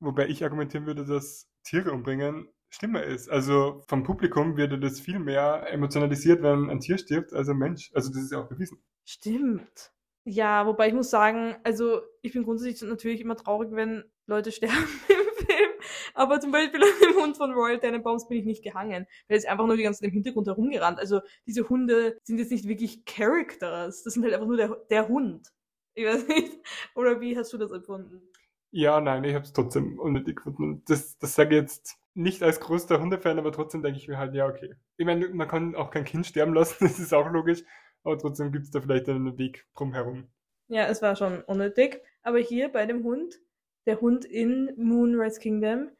Wobei 0.00 0.28
ich 0.28 0.42
argumentieren 0.42 0.86
würde, 0.86 1.04
dass 1.04 1.48
Tiere 1.62 1.92
umbringen 1.92 2.48
schlimmer 2.70 3.02
ist. 3.02 3.28
Also 3.28 3.82
vom 3.88 4.04
Publikum 4.04 4.56
wird 4.56 4.82
das 4.82 5.00
viel 5.00 5.18
mehr 5.18 5.66
emotionalisiert, 5.70 6.42
wenn 6.42 6.70
ein 6.70 6.80
Tier 6.80 6.98
stirbt, 6.98 7.32
als 7.32 7.48
ein 7.48 7.58
Mensch. 7.58 7.90
Also 7.94 8.10
das 8.10 8.22
ist 8.22 8.32
ja 8.32 8.42
auch 8.42 8.48
bewiesen. 8.48 8.82
Stimmt. 9.04 9.92
Ja, 10.30 10.64
wobei 10.64 10.86
ich 10.86 10.94
muss 10.94 11.10
sagen, 11.10 11.56
also 11.64 12.02
ich 12.22 12.32
bin 12.32 12.44
grundsätzlich 12.44 12.88
natürlich 12.88 13.20
immer 13.20 13.34
traurig, 13.34 13.70
wenn 13.72 14.04
Leute 14.26 14.52
sterben 14.52 14.76
im 15.08 15.46
Film. 15.46 15.70
Aber 16.14 16.38
zum 16.38 16.52
Beispiel 16.52 16.80
an 16.80 16.88
dem 17.02 17.20
Hund 17.20 17.36
von 17.36 17.52
Royal 17.52 17.80
Tenenbaums 17.80 18.28
bin 18.28 18.38
ich 18.38 18.44
nicht 18.44 18.62
gehangen. 18.62 19.06
Weil 19.26 19.38
es 19.38 19.44
einfach 19.44 19.66
nur 19.66 19.76
die 19.76 19.82
ganze 19.82 20.00
Zeit 20.00 20.08
im 20.08 20.14
Hintergrund 20.14 20.46
herumgerannt. 20.46 21.00
Also 21.00 21.20
diese 21.46 21.68
Hunde 21.68 22.16
sind 22.22 22.38
jetzt 22.38 22.52
nicht 22.52 22.68
wirklich 22.68 23.04
Characters. 23.06 24.04
Das 24.04 24.14
sind 24.14 24.22
halt 24.22 24.34
einfach 24.34 24.46
nur 24.46 24.56
der, 24.56 24.76
der 24.88 25.08
Hund. 25.08 25.48
Ich 25.94 26.06
weiß 26.06 26.28
nicht. 26.28 26.52
Oder 26.94 27.20
wie 27.20 27.36
hast 27.36 27.52
du 27.52 27.58
das 27.58 27.72
empfunden? 27.72 28.22
Ja, 28.70 29.00
nein, 29.00 29.24
ich 29.24 29.34
habe 29.34 29.44
es 29.44 29.52
trotzdem 29.52 29.98
unnötig 29.98 30.36
gefunden. 30.36 30.84
Das, 30.86 31.18
das 31.18 31.34
sage 31.34 31.56
ich 31.56 31.62
jetzt 31.62 31.98
nicht 32.14 32.44
als 32.44 32.60
größter 32.60 33.00
Hundefan, 33.00 33.40
aber 33.40 33.50
trotzdem 33.50 33.82
denke 33.82 33.98
ich 33.98 34.06
mir 34.06 34.18
halt, 34.18 34.32
ja, 34.34 34.46
okay. 34.46 34.74
Ich 34.96 35.06
meine, 35.06 35.28
man 35.30 35.48
kann 35.48 35.74
auch 35.74 35.90
kein 35.90 36.04
Kind 36.04 36.24
sterben 36.24 36.54
lassen, 36.54 36.76
das 36.80 37.00
ist 37.00 37.12
auch 37.12 37.28
logisch, 37.32 37.64
aber 38.04 38.18
trotzdem 38.18 38.52
gibt 38.52 38.64
es 38.64 38.70
da 38.70 38.80
vielleicht 38.80 39.08
einen 39.08 39.38
Weg 39.38 39.66
drumherum. 39.76 40.28
Ja, 40.68 40.86
es 40.86 41.02
war 41.02 41.16
schon 41.16 41.42
unnötig. 41.42 42.02
Aber 42.22 42.38
hier 42.38 42.68
bei 42.68 42.86
dem 42.86 43.04
Hund, 43.04 43.40
der 43.86 44.00
Hund 44.00 44.24
in 44.24 44.72
Moonrise 44.76 45.40
Kingdom 45.40 45.90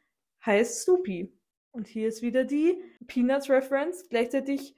heißt 0.44 0.82
Snoopy. 0.82 1.32
Und 1.72 1.86
hier 1.86 2.08
ist 2.08 2.22
wieder 2.22 2.44
die 2.44 2.80
Peanuts 3.06 3.48
Reference. 3.50 4.08
Gleichzeitig 4.08 4.74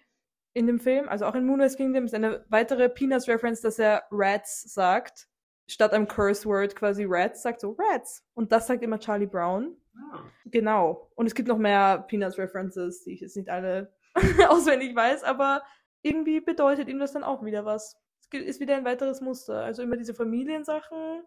in 0.54 0.66
dem 0.66 0.80
Film, 0.80 1.08
also 1.08 1.26
auch 1.26 1.34
in 1.34 1.46
Moonrise 1.46 1.76
Kingdom, 1.76 2.04
ist 2.04 2.14
eine 2.14 2.44
weitere 2.48 2.88
Peanuts 2.88 3.28
Reference, 3.28 3.60
dass 3.60 3.78
er 3.78 4.04
Rats 4.10 4.74
sagt 4.74 5.28
statt 5.66 5.92
einem 5.92 6.06
Curse 6.08 6.46
Word 6.46 6.76
quasi 6.76 7.04
Rats 7.08 7.42
sagt 7.42 7.60
so 7.60 7.76
Rats. 7.78 8.24
Und 8.34 8.52
das 8.52 8.66
sagt 8.66 8.82
immer 8.82 8.98
Charlie 8.98 9.26
Brown. 9.26 9.76
Ah. 9.96 10.20
Genau. 10.46 11.10
Und 11.14 11.26
es 11.26 11.34
gibt 11.34 11.48
noch 11.48 11.58
mehr 11.58 12.04
Peanuts 12.08 12.38
References, 12.38 13.04
die 13.04 13.12
ich 13.12 13.20
jetzt 13.20 13.36
nicht 13.36 13.48
alle 13.48 13.92
auswendig 14.48 14.94
weiß, 14.94 15.24
aber 15.24 15.62
irgendwie 16.03 16.40
bedeutet 16.40 16.88
ihm 16.88 16.98
das 16.98 17.12
dann 17.12 17.24
auch 17.24 17.44
wieder 17.44 17.64
was. 17.64 17.96
Es 18.32 18.40
ist 18.40 18.61
wieder 18.61 18.76
ein 18.76 18.84
weiteres 18.84 19.20
Muster. 19.20 19.62
Also 19.62 19.82
immer 19.82 19.96
diese 19.96 20.14
Familiensachen, 20.14 21.22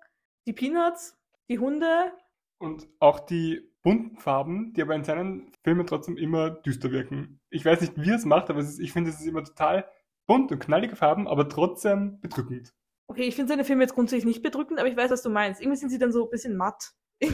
die 0.47 0.53
Peanuts, 0.53 1.17
die 1.49 1.59
Hunde. 1.59 2.11
Und 2.57 2.88
auch 2.99 3.19
die 3.19 3.71
bunten 3.82 4.17
Farben, 4.17 4.73
die 4.73 4.82
aber 4.82 4.95
in 4.95 5.03
seinen 5.03 5.51
Filmen 5.63 5.86
trotzdem 5.86 6.17
immer 6.17 6.49
düster 6.49 6.91
wirken. 6.91 7.39
Ich 7.49 7.63
weiß 7.63 7.82
nicht, 7.82 7.93
wie 7.97 8.09
er 8.09 8.15
es 8.15 8.26
macht, 8.26 8.49
aber 8.49 8.59
es 8.59 8.69
ist, 8.69 8.80
ich 8.80 8.91
finde, 8.91 9.11
es 9.11 9.19
ist 9.19 9.28
immer 9.28 9.43
total 9.43 9.88
bunt 10.26 10.51
und 10.51 10.59
knallige 10.59 10.95
Farben, 10.95 11.28
aber 11.28 11.47
trotzdem 11.47 12.19
bedrückend. 12.19 12.73
Okay, 13.07 13.23
ich 13.23 13.36
finde 13.36 13.49
seine 13.49 13.63
Filme 13.63 13.84
jetzt 13.84 13.93
grundsätzlich 13.93 14.26
nicht 14.26 14.41
bedrückend, 14.41 14.80
aber 14.80 14.89
ich 14.89 14.97
weiß, 14.97 15.11
was 15.11 15.21
du 15.21 15.30
meinst. 15.30 15.61
Irgendwie 15.61 15.78
sind 15.78 15.89
sie 15.89 15.99
dann 15.99 16.11
so 16.11 16.23
ein 16.26 16.30
bisschen 16.30 16.57
matt. 16.57 16.91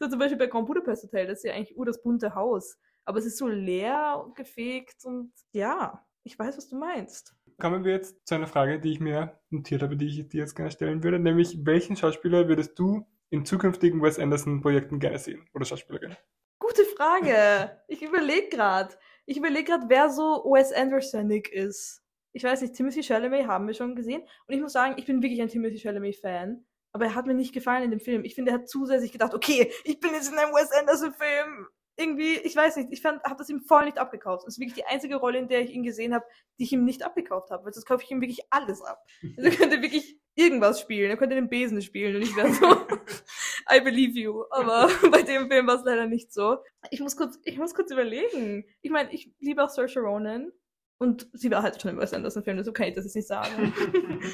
So 0.00 0.08
zum 0.08 0.18
Beispiel 0.18 0.38
bei 0.38 0.46
Grand 0.46 0.66
Budapest 0.66 1.04
Hotel, 1.04 1.26
das 1.26 1.38
ist 1.38 1.44
ja 1.44 1.52
eigentlich 1.52 1.76
ur 1.76 1.84
das 1.84 2.02
bunte 2.02 2.34
Haus. 2.34 2.78
Aber 3.04 3.18
es 3.18 3.26
ist 3.26 3.38
so 3.38 3.46
leer 3.46 4.22
und 4.24 4.34
gefegt 4.34 5.04
und 5.04 5.32
ja, 5.52 6.04
ich 6.28 6.38
weiß, 6.38 6.58
was 6.58 6.68
du 6.68 6.76
meinst. 6.76 7.34
Kommen 7.58 7.84
wir 7.84 7.92
jetzt 7.92 8.28
zu 8.28 8.34
einer 8.34 8.46
Frage, 8.46 8.78
die 8.78 8.92
ich 8.92 9.00
mir 9.00 9.40
notiert 9.48 9.82
habe, 9.82 9.96
die 9.96 10.06
ich 10.06 10.28
dir 10.28 10.40
jetzt 10.40 10.54
gerne 10.54 10.70
stellen 10.70 11.02
würde, 11.02 11.18
nämlich 11.18 11.64
welchen 11.64 11.96
Schauspieler 11.96 12.48
würdest 12.48 12.78
du 12.78 13.06
in 13.30 13.46
zukünftigen 13.46 14.02
Wes 14.02 14.18
Anderson-Projekten 14.18 15.00
gerne 15.00 15.18
sehen? 15.18 15.48
Oder 15.54 15.64
Schauspielerin? 15.64 16.16
Gute 16.58 16.84
Frage. 16.84 17.80
Ich 17.88 18.02
überlege 18.02 18.48
gerade. 18.50 18.94
Ich 19.24 19.38
überlege 19.38 19.64
gerade, 19.64 19.86
wer 19.88 20.10
so 20.10 20.44
Wes 20.44 20.72
Andersonig 20.72 21.50
ist. 21.50 22.02
Ich 22.32 22.44
weiß 22.44 22.60
nicht, 22.60 22.74
Timothy 22.74 23.02
Chalamet 23.02 23.46
haben 23.46 23.66
wir 23.66 23.74
schon 23.74 23.96
gesehen. 23.96 24.22
Und 24.46 24.54
ich 24.54 24.60
muss 24.60 24.74
sagen, 24.74 24.96
ich 24.98 25.06
bin 25.06 25.22
wirklich 25.22 25.40
ein 25.40 25.48
Timothy 25.48 25.78
Chalamet-Fan. 25.78 26.62
Aber 26.92 27.06
er 27.06 27.14
hat 27.14 27.26
mir 27.26 27.34
nicht 27.34 27.54
gefallen 27.54 27.84
in 27.84 27.90
dem 27.90 28.00
Film. 28.00 28.24
Ich 28.24 28.34
finde, 28.34 28.52
er 28.52 28.58
hat 28.58 28.68
zusätzlich 28.68 29.12
gedacht, 29.12 29.34
okay, 29.34 29.72
ich 29.84 29.98
bin 29.98 30.12
jetzt 30.12 30.30
in 30.30 30.38
einem 30.38 30.52
Wes 30.52 30.70
Anderson-Film. 30.72 31.68
Irgendwie, 31.98 32.36
ich 32.36 32.54
weiß 32.54 32.76
nicht, 32.76 32.90
ich 32.92 33.04
habe 33.04 33.20
das 33.36 33.48
ihm 33.48 33.60
voll 33.60 33.84
nicht 33.84 33.98
abgekauft. 33.98 34.46
Das 34.46 34.54
ist 34.54 34.60
wirklich 34.60 34.74
die 34.74 34.86
einzige 34.86 35.16
Rolle, 35.16 35.38
in 35.38 35.48
der 35.48 35.62
ich 35.62 35.70
ihn 35.70 35.82
gesehen 35.82 36.14
habe, 36.14 36.24
die 36.58 36.64
ich 36.64 36.72
ihm 36.72 36.84
nicht 36.84 37.02
abgekauft 37.02 37.50
habe. 37.50 37.64
Weil 37.64 37.72
sonst 37.72 37.86
kaufe 37.86 38.04
ich 38.04 38.10
ihm 38.10 38.20
wirklich 38.20 38.40
alles 38.50 38.82
ab. 38.82 39.04
Also 39.36 39.50
er 39.50 39.56
könnte 39.56 39.82
wirklich 39.82 40.18
irgendwas 40.36 40.80
spielen. 40.80 41.10
Er 41.10 41.16
könnte 41.16 41.34
den 41.34 41.48
Besen 41.48 41.82
spielen 41.82 42.14
und 42.16 42.22
ich 42.22 42.36
wäre 42.36 42.52
so, 42.52 42.66
I 43.70 43.80
believe 43.80 44.18
you. 44.18 44.44
Aber 44.50 44.88
bei 45.10 45.22
dem 45.22 45.48
Film 45.48 45.66
war 45.66 45.74
es 45.74 45.84
leider 45.84 46.06
nicht 46.06 46.32
so. 46.32 46.58
Ich 46.90 47.00
muss 47.00 47.16
kurz, 47.16 47.38
ich 47.42 47.58
muss 47.58 47.74
kurz 47.74 47.90
überlegen. 47.90 48.64
Ich 48.80 48.90
meine, 48.90 49.12
ich 49.12 49.32
liebe 49.40 49.62
auch 49.62 49.70
Saoirse 49.70 50.00
Ronan. 50.00 50.52
Und 51.00 51.28
sie 51.32 51.50
war 51.50 51.62
halt 51.62 51.80
schon 51.80 51.92
im 51.92 51.98
Wes 51.98 52.12
Anderson-Film, 52.12 52.56
deshalb 52.56 52.76
kann 52.76 52.88
ich 52.88 52.94
das 52.94 53.04
jetzt 53.04 53.16
nicht 53.16 53.28
sagen. 53.28 53.72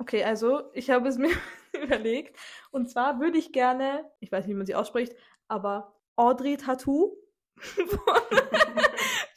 Okay, 0.00 0.24
also 0.24 0.62
ich 0.72 0.88
habe 0.88 1.08
es 1.08 1.18
mir 1.18 1.30
überlegt. 1.74 2.34
Und 2.70 2.88
zwar 2.88 3.20
würde 3.20 3.36
ich 3.36 3.52
gerne, 3.52 4.10
ich 4.20 4.32
weiß 4.32 4.46
nicht, 4.46 4.54
wie 4.54 4.56
man 4.56 4.66
sie 4.66 4.74
ausspricht, 4.74 5.14
aber 5.46 5.99
Audrey 6.20 6.56
Tattoo 6.58 7.16
von, 7.56 7.88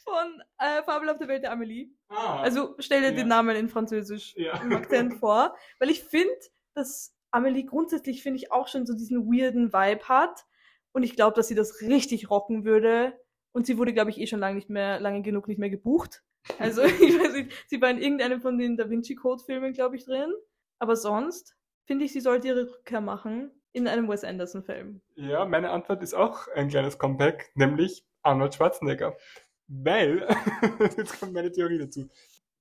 von 0.04 0.42
äh, 0.58 0.82
Fabel 0.82 1.08
auf 1.08 1.18
der 1.18 1.28
Welt 1.28 1.42
der 1.42 1.52
Amelie. 1.52 1.90
ah, 2.08 2.40
Also 2.42 2.74
stell 2.78 3.00
dir 3.00 3.08
Ja. 3.08 3.14
den 3.14 3.28
Namen 3.28 3.56
in 3.56 3.68
Französisch 3.68 4.34
ja. 4.36 4.60
im 4.60 4.72
Akzent 4.72 5.14
vor. 5.20 5.56
Weil 5.78 5.90
ich 5.90 6.02
finde, 6.04 6.34
dass 6.74 7.14
Amelie 7.30 7.64
grundsätzlich, 7.64 8.22
finde 8.22 8.38
ich, 8.38 8.52
auch 8.52 8.68
schon 8.68 8.86
so 8.86 8.94
diesen 8.94 9.26
weirden 9.26 9.72
Vibe 9.72 10.08
hat. 10.08 10.44
Und 10.92 11.02
ich 11.02 11.16
glaube, 11.16 11.34
dass 11.36 11.48
sie 11.48 11.54
das 11.54 11.80
richtig 11.80 12.30
rocken 12.30 12.64
würde. 12.64 13.18
Und 13.52 13.66
sie 13.66 13.78
wurde, 13.78 13.92
glaube 13.92 14.10
ich, 14.10 14.20
eh 14.20 14.26
schon 14.26 14.40
lange 14.40 14.56
nicht 14.56 14.70
mehr, 14.70 15.00
lange 15.00 15.22
genug 15.22 15.48
nicht 15.48 15.58
mehr 15.58 15.70
gebucht. 15.70 16.22
Also, 16.58 16.82
ich 16.84 17.18
weiß 17.18 17.32
nicht, 17.32 17.52
sie 17.68 17.80
war 17.80 17.90
in 17.90 17.98
irgendeinem 17.98 18.40
von 18.40 18.58
den 18.58 18.76
Da 18.76 18.88
Vinci 18.90 19.14
Code 19.14 19.42
Filmen, 19.44 19.72
glaube 19.72 19.96
ich, 19.96 20.04
drin. 20.04 20.32
Aber 20.78 20.96
sonst 20.96 21.56
finde 21.86 22.04
ich, 22.04 22.12
sie 22.12 22.20
sollte 22.20 22.48
ihre 22.48 22.70
Rückkehr 22.70 23.00
machen 23.00 23.50
in 23.74 23.88
einem 23.88 24.08
Wes 24.08 24.24
Anderson 24.24 24.62
Film. 24.62 25.00
Ja, 25.16 25.44
meine 25.44 25.70
Antwort 25.70 26.02
ist 26.02 26.14
auch 26.14 26.48
ein 26.54 26.68
kleines 26.68 26.96
Comeback, 26.96 27.50
nämlich 27.54 28.06
Arnold 28.22 28.54
Schwarzenegger. 28.54 29.16
Weil, 29.66 30.26
jetzt 30.96 31.18
kommt 31.18 31.32
meine 31.32 31.50
Theorie 31.50 31.78
dazu. 31.78 32.08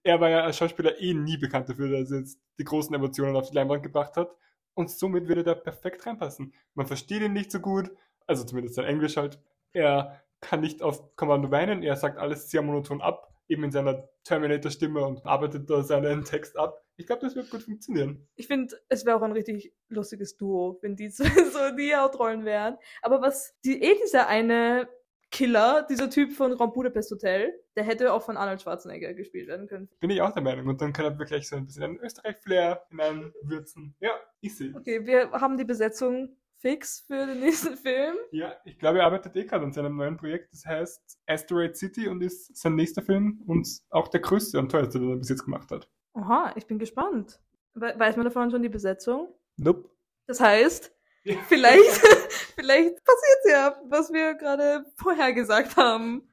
Er 0.03 0.20
war 0.20 0.30
ja 0.30 0.43
als 0.43 0.57
Schauspieler 0.57 0.99
eh 0.99 1.14
nie 1.14 1.38
bekannt 1.38 1.70
dafür, 1.70 1.99
dass 1.99 2.11
er 2.11 2.20
jetzt 2.20 2.39
die 2.59 2.64
großen 2.64 2.93
Emotionen 2.93 3.36
auf 3.36 3.49
die 3.49 3.55
Leinwand 3.55 3.84
gebracht 3.84 4.18
hat. 4.18 4.36
Und 4.74 4.89
somit 4.89 5.28
würde 5.28 5.41
er 5.41 5.45
da 5.45 5.55
perfekt 5.55 6.05
reinpassen. 6.05 6.53
Man 6.74 6.88
versteht 6.88 7.22
ihn 7.22 7.34
nicht 7.34 7.51
so 7.51 7.59
gut, 7.59 7.91
also 8.26 8.43
zumindest 8.43 8.76
sein 8.76 8.86
Englisch 8.86 9.16
halt. 9.16 9.39
Er 9.72 10.20
kann 10.41 10.61
nicht 10.61 10.82
auf 10.82 11.16
Kommando 11.16 11.51
weinen, 11.51 11.84
er 11.84 11.95
sagt 11.95 12.18
alles 12.18 12.49
sehr 12.49 12.64
monoton 12.64 13.01
ab, 13.01 13.32
eben 13.47 13.64
in 13.64 13.72
seiner 13.72 14.09
Terminator-Stimme 14.24 15.05
und 15.05 15.26
arbeitet 15.26 15.70
da 15.70 15.84
seinen 15.84 16.26
Text 16.26 16.57
ab. 16.57 16.82
Ich 16.98 17.08
glaube, 17.08 17.22
das 17.22 17.36
wird 17.36 17.50
gut 17.50 17.64
funktionieren. 17.64 18.28
Ich 18.36 18.48
finde, 18.48 18.76
es 18.89 19.06
wäre 19.06 19.18
auch 19.18 19.22
ein 19.22 19.32
richtig 19.32 19.74
lustiges 19.89 20.38
Duo, 20.38 20.78
wenn 20.82 20.96
die 20.96 21.10
so, 21.10 21.24
so 21.24 21.76
die 21.78 21.96
Hauptrollen 21.96 22.46
wären. 22.46 22.78
Aber 23.02 23.22
was, 23.22 23.56
die, 23.66 23.82
eh 23.82 23.96
dieser 24.04 24.28
eine 24.28 24.88
Killer, 25.32 25.86
dieser 25.89 26.12
Typ 26.12 26.32
von 26.32 26.56
Grand 26.56 26.76
Budapest 26.76 27.10
Hotel, 27.10 27.60
der 27.76 27.84
hätte 27.84 28.14
auch 28.14 28.22
von 28.22 28.38
Arnold 28.38 28.62
Schwarzenegger 28.62 29.16
gespielt 29.16 29.48
werden 29.48 29.68
können. 29.68 29.89
Bin 30.00 30.12
ich 30.12 30.22
auch 30.22 30.32
der 30.32 30.44
Meinung. 30.44 30.68
Und 30.68 30.80
dann 30.80 30.94
kann 30.94 31.06
er 31.06 31.18
wirklich 31.18 31.50
so 31.50 31.56
ein 31.56 31.66
bisschen 31.66 31.84
einen 31.84 31.98
Österreich-Flair 31.98 32.86
hineinwürzen. 32.89 33.96
Ja, 34.00 34.12
ich 34.41 34.56
sehe. 34.56 34.76
Okay, 34.76 35.06
wir 35.08 35.32
haben 35.32 35.58
die 35.58 35.66
Besetzung 35.66 36.38
fix 36.64 37.02
für 37.08 37.26
den 37.26 37.39
nächsten 37.41 37.76
Film. 37.76 38.16
Ja, 38.32 38.56
ich 38.64 38.78
glaube, 38.78 39.00
er 39.00 39.06
arbeitet 39.06 39.36
eh 39.36 39.44
gerade 39.46 39.66
an 39.66 39.74
seinem 39.74 39.96
neuen 39.96 40.18
Projekt. 40.18 40.54
Das 40.54 40.66
heißt 40.66 41.20
Asteroid 41.26 41.76
City 41.78 42.08
und 42.08 42.22
ist 42.22 42.56
sein 42.56 42.76
nächster 42.76 43.02
Film 43.02 43.41
und 43.48 43.68
auch 43.89 44.10
der 44.10 44.22
größte 44.22 44.60
und 44.60 44.72
teuerste, 44.72 45.00
den 45.00 45.10
er 45.10 45.18
bis 45.18 45.30
jetzt 45.30 45.46
gemacht 45.46 45.72
hat. 45.72 45.89
Aha, 46.14 46.53
ich 46.55 46.68
bin 46.68 46.80
gespannt. 46.80 47.39
We 47.74 47.93
weiß 47.97 48.16
man 48.18 48.26
davon 48.26 48.51
schon 48.51 48.61
die 48.61 48.70
Besetzung? 48.70 49.34
Nope. 49.57 49.89
Das 50.28 50.39
heißt, 50.39 50.93
vielleicht, 51.47 51.89
vielleicht 52.55 53.03
passiert 53.03 53.39
ja, 53.49 53.82
was 53.89 54.14
wir 54.14 54.36
gerade 54.36 54.86
vorher 54.95 55.34
gesagt 55.34 55.76
haben. 55.76 56.30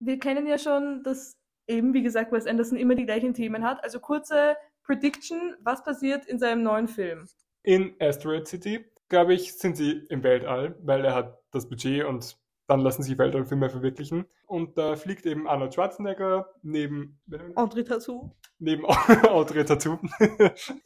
Wir 0.00 0.18
kennen 0.18 0.46
ja 0.46 0.58
schon, 0.58 1.02
dass 1.02 1.36
eben, 1.66 1.92
wie 1.92 2.02
gesagt, 2.02 2.32
Wes 2.32 2.46
Anderson 2.46 2.78
immer 2.78 2.94
die 2.94 3.04
gleichen 3.04 3.34
Themen 3.34 3.64
hat. 3.64 3.82
Also 3.84 4.00
kurze 4.00 4.56
Prediction, 4.84 5.54
was 5.60 5.84
passiert 5.84 6.26
in 6.26 6.38
seinem 6.38 6.62
neuen 6.62 6.88
Film? 6.88 7.28
In 7.62 7.94
Asteroid 8.00 8.48
City, 8.48 8.90
glaube 9.08 9.34
ich, 9.34 9.58
sind 9.58 9.76
sie 9.76 10.06
im 10.08 10.22
Weltall, 10.22 10.76
weil 10.82 11.04
er 11.04 11.14
hat 11.14 11.38
das 11.50 11.68
Budget 11.68 12.04
und 12.04 12.38
dann 12.68 12.80
lassen 12.80 13.02
sich 13.02 13.18
Weltallfilme 13.18 13.68
verwirklichen. 13.70 14.26
Und 14.46 14.78
da 14.78 14.94
fliegt 14.94 15.26
eben 15.26 15.48
Arnold 15.48 15.74
Schwarzenegger 15.74 16.48
neben, 16.62 17.20
Audrey 17.56 17.82
Tattoo. 17.82 18.30
neben 18.60 18.84
Audrey 19.28 19.64
Tattoo. 19.64 19.98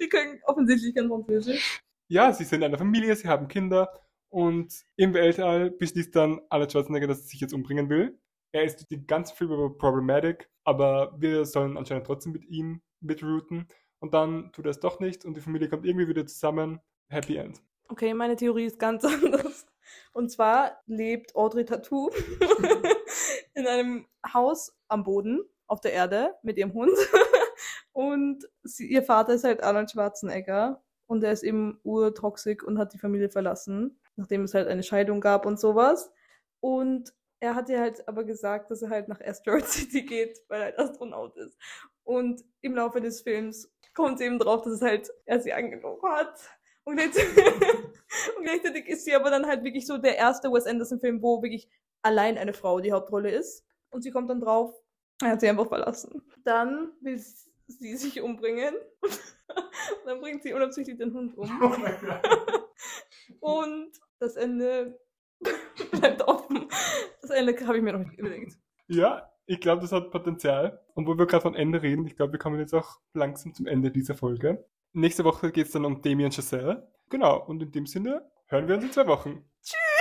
Die 0.00 0.08
können 0.08 0.40
offensichtlich 0.46 0.94
kein 0.94 1.08
Französisch. 1.08 1.82
ja, 2.08 2.32
sie 2.32 2.44
sind 2.44 2.62
eine 2.62 2.78
Familie, 2.78 3.14
sie 3.16 3.28
haben 3.28 3.48
Kinder 3.48 3.90
und 4.30 4.72
im 4.96 5.12
Weltall 5.12 5.70
beschließt 5.72 6.16
dann 6.16 6.40
Arnold 6.48 6.72
Schwarzenegger, 6.72 7.08
dass 7.08 7.20
er 7.20 7.26
sich 7.26 7.40
jetzt 7.40 7.52
umbringen 7.52 7.90
will. 7.90 8.18
Er 8.52 8.64
ist 8.64 8.90
die 8.90 9.06
ganze 9.06 9.34
Film 9.34 9.50
über 9.52 9.76
problematic, 9.76 10.48
aber 10.64 11.14
wir 11.18 11.44
sollen 11.44 11.76
anscheinend 11.76 12.06
trotzdem 12.06 12.32
mit 12.32 12.44
ihm 12.46 12.80
mitrouten. 13.00 13.66
Und 13.98 14.14
dann 14.14 14.52
tut 14.52 14.66
er 14.66 14.70
es 14.70 14.80
doch 14.80 15.00
nicht 15.00 15.24
und 15.24 15.36
die 15.36 15.40
Familie 15.40 15.68
kommt 15.68 15.86
irgendwie 15.86 16.08
wieder 16.08 16.26
zusammen. 16.26 16.80
Happy 17.08 17.36
End. 17.36 17.60
Okay, 17.88 18.14
meine 18.14 18.36
Theorie 18.36 18.64
ist 18.64 18.78
ganz 18.78 19.04
anders. 19.04 19.66
Und 20.12 20.30
zwar 20.30 20.82
lebt 20.86 21.34
Audrey 21.34 21.64
Tattoo 21.64 22.10
in 23.54 23.66
einem 23.66 24.06
Haus 24.32 24.76
am 24.88 25.04
Boden 25.04 25.42
auf 25.66 25.80
der 25.80 25.92
Erde 25.92 26.34
mit 26.42 26.58
ihrem 26.58 26.74
Hund. 26.74 26.96
Und 27.92 28.48
sie, 28.62 28.86
ihr 28.86 29.02
Vater 29.02 29.34
ist 29.34 29.44
halt 29.44 29.62
Arnold 29.62 29.90
Schwarzenegger. 29.90 30.82
Und 31.06 31.22
er 31.22 31.32
ist 31.32 31.42
eben 31.42 31.78
urtoxisch 31.82 32.62
und 32.62 32.78
hat 32.78 32.94
die 32.94 32.98
Familie 32.98 33.28
verlassen, 33.28 34.00
nachdem 34.16 34.44
es 34.44 34.54
halt 34.54 34.66
eine 34.68 34.82
Scheidung 34.82 35.20
gab 35.20 35.44
und 35.44 35.60
sowas. 35.60 36.10
Und 36.60 37.12
er 37.40 37.54
hat 37.54 37.68
ihr 37.68 37.80
halt 37.80 38.08
aber 38.08 38.24
gesagt, 38.24 38.70
dass 38.70 38.82
er 38.82 38.90
halt 38.90 39.08
nach 39.08 39.20
Asteroid 39.20 39.66
City 39.66 40.02
geht, 40.02 40.38
weil 40.48 40.60
er 40.60 40.64
halt 40.66 40.78
Astronaut 40.78 41.36
ist. 41.36 41.58
Und 42.04 42.42
im 42.60 42.74
Laufe 42.74 43.00
des 43.00 43.20
Films 43.20 43.70
kommt 43.94 44.18
sie 44.18 44.24
eben 44.24 44.38
drauf, 44.38 44.62
dass 44.62 44.74
es 44.74 44.82
halt 44.82 45.10
er 45.26 45.40
sie 45.40 45.52
angelogen 45.52 46.08
hat. 46.08 46.38
Und 46.84 46.96
gleichzeitig, 46.96 47.36
und 48.36 48.44
gleichzeitig 48.44 48.86
ist 48.88 49.04
sie 49.04 49.14
aber 49.14 49.30
dann 49.30 49.46
halt 49.46 49.64
wirklich 49.64 49.86
so 49.86 49.98
der 49.98 50.16
erste 50.16 50.52
Wes 50.52 50.66
Anderson-Film, 50.66 51.22
wo 51.22 51.42
wirklich 51.42 51.68
allein 52.02 52.38
eine 52.38 52.52
Frau 52.52 52.80
die 52.80 52.92
Hauptrolle 52.92 53.30
ist. 53.30 53.64
Und 53.90 54.02
sie 54.02 54.10
kommt 54.10 54.30
dann 54.30 54.40
drauf, 54.40 54.74
er 55.22 55.30
hat 55.30 55.40
sie 55.40 55.48
einfach 55.48 55.68
verlassen. 55.68 56.22
Dann 56.44 56.92
will 57.00 57.18
sie 57.18 57.96
sich 57.96 58.20
umbringen. 58.20 58.74
Und 59.00 59.20
dann 60.06 60.20
bringt 60.20 60.42
sie 60.42 60.52
unabsichtlich 60.52 60.98
den 60.98 61.12
Hund 61.14 61.36
um. 61.36 61.48
Gott. 61.60 61.78
Und 63.40 63.92
das 64.18 64.36
Ende 64.36 64.98
bleibt 65.90 66.22
offen. 66.22 66.68
Das 67.20 67.30
Ende 67.30 67.54
habe 67.66 67.78
ich 67.78 67.82
mir 67.82 67.92
noch 67.92 68.04
nicht 68.04 68.18
überlegt. 68.18 68.58
Ja, 68.88 69.30
ich 69.46 69.60
glaube, 69.60 69.82
das 69.82 69.92
hat 69.92 70.10
Potenzial. 70.10 70.80
Und 70.94 71.06
wo 71.06 71.16
wir 71.16 71.26
gerade 71.26 71.42
von 71.42 71.54
Ende 71.54 71.82
reden, 71.82 72.06
ich 72.06 72.16
glaube, 72.16 72.32
wir 72.32 72.38
kommen 72.38 72.58
jetzt 72.58 72.74
auch 72.74 73.00
langsam 73.14 73.54
zum 73.54 73.66
Ende 73.66 73.90
dieser 73.90 74.14
Folge. 74.14 74.64
Nächste 74.92 75.24
Woche 75.24 75.50
geht 75.50 75.66
es 75.66 75.72
dann 75.72 75.84
um 75.84 76.02
Damien 76.02 76.32
Chazelle. 76.32 76.90
Genau, 77.12 77.44
und 77.44 77.62
in 77.62 77.70
dem 77.70 77.84
Sinne 77.84 78.22
hören 78.46 78.66
wir 78.68 78.76
uns 78.76 78.84
in 78.84 78.90
zwei 78.90 79.06
Wochen. 79.06 79.44
Tschüss! 79.62 79.91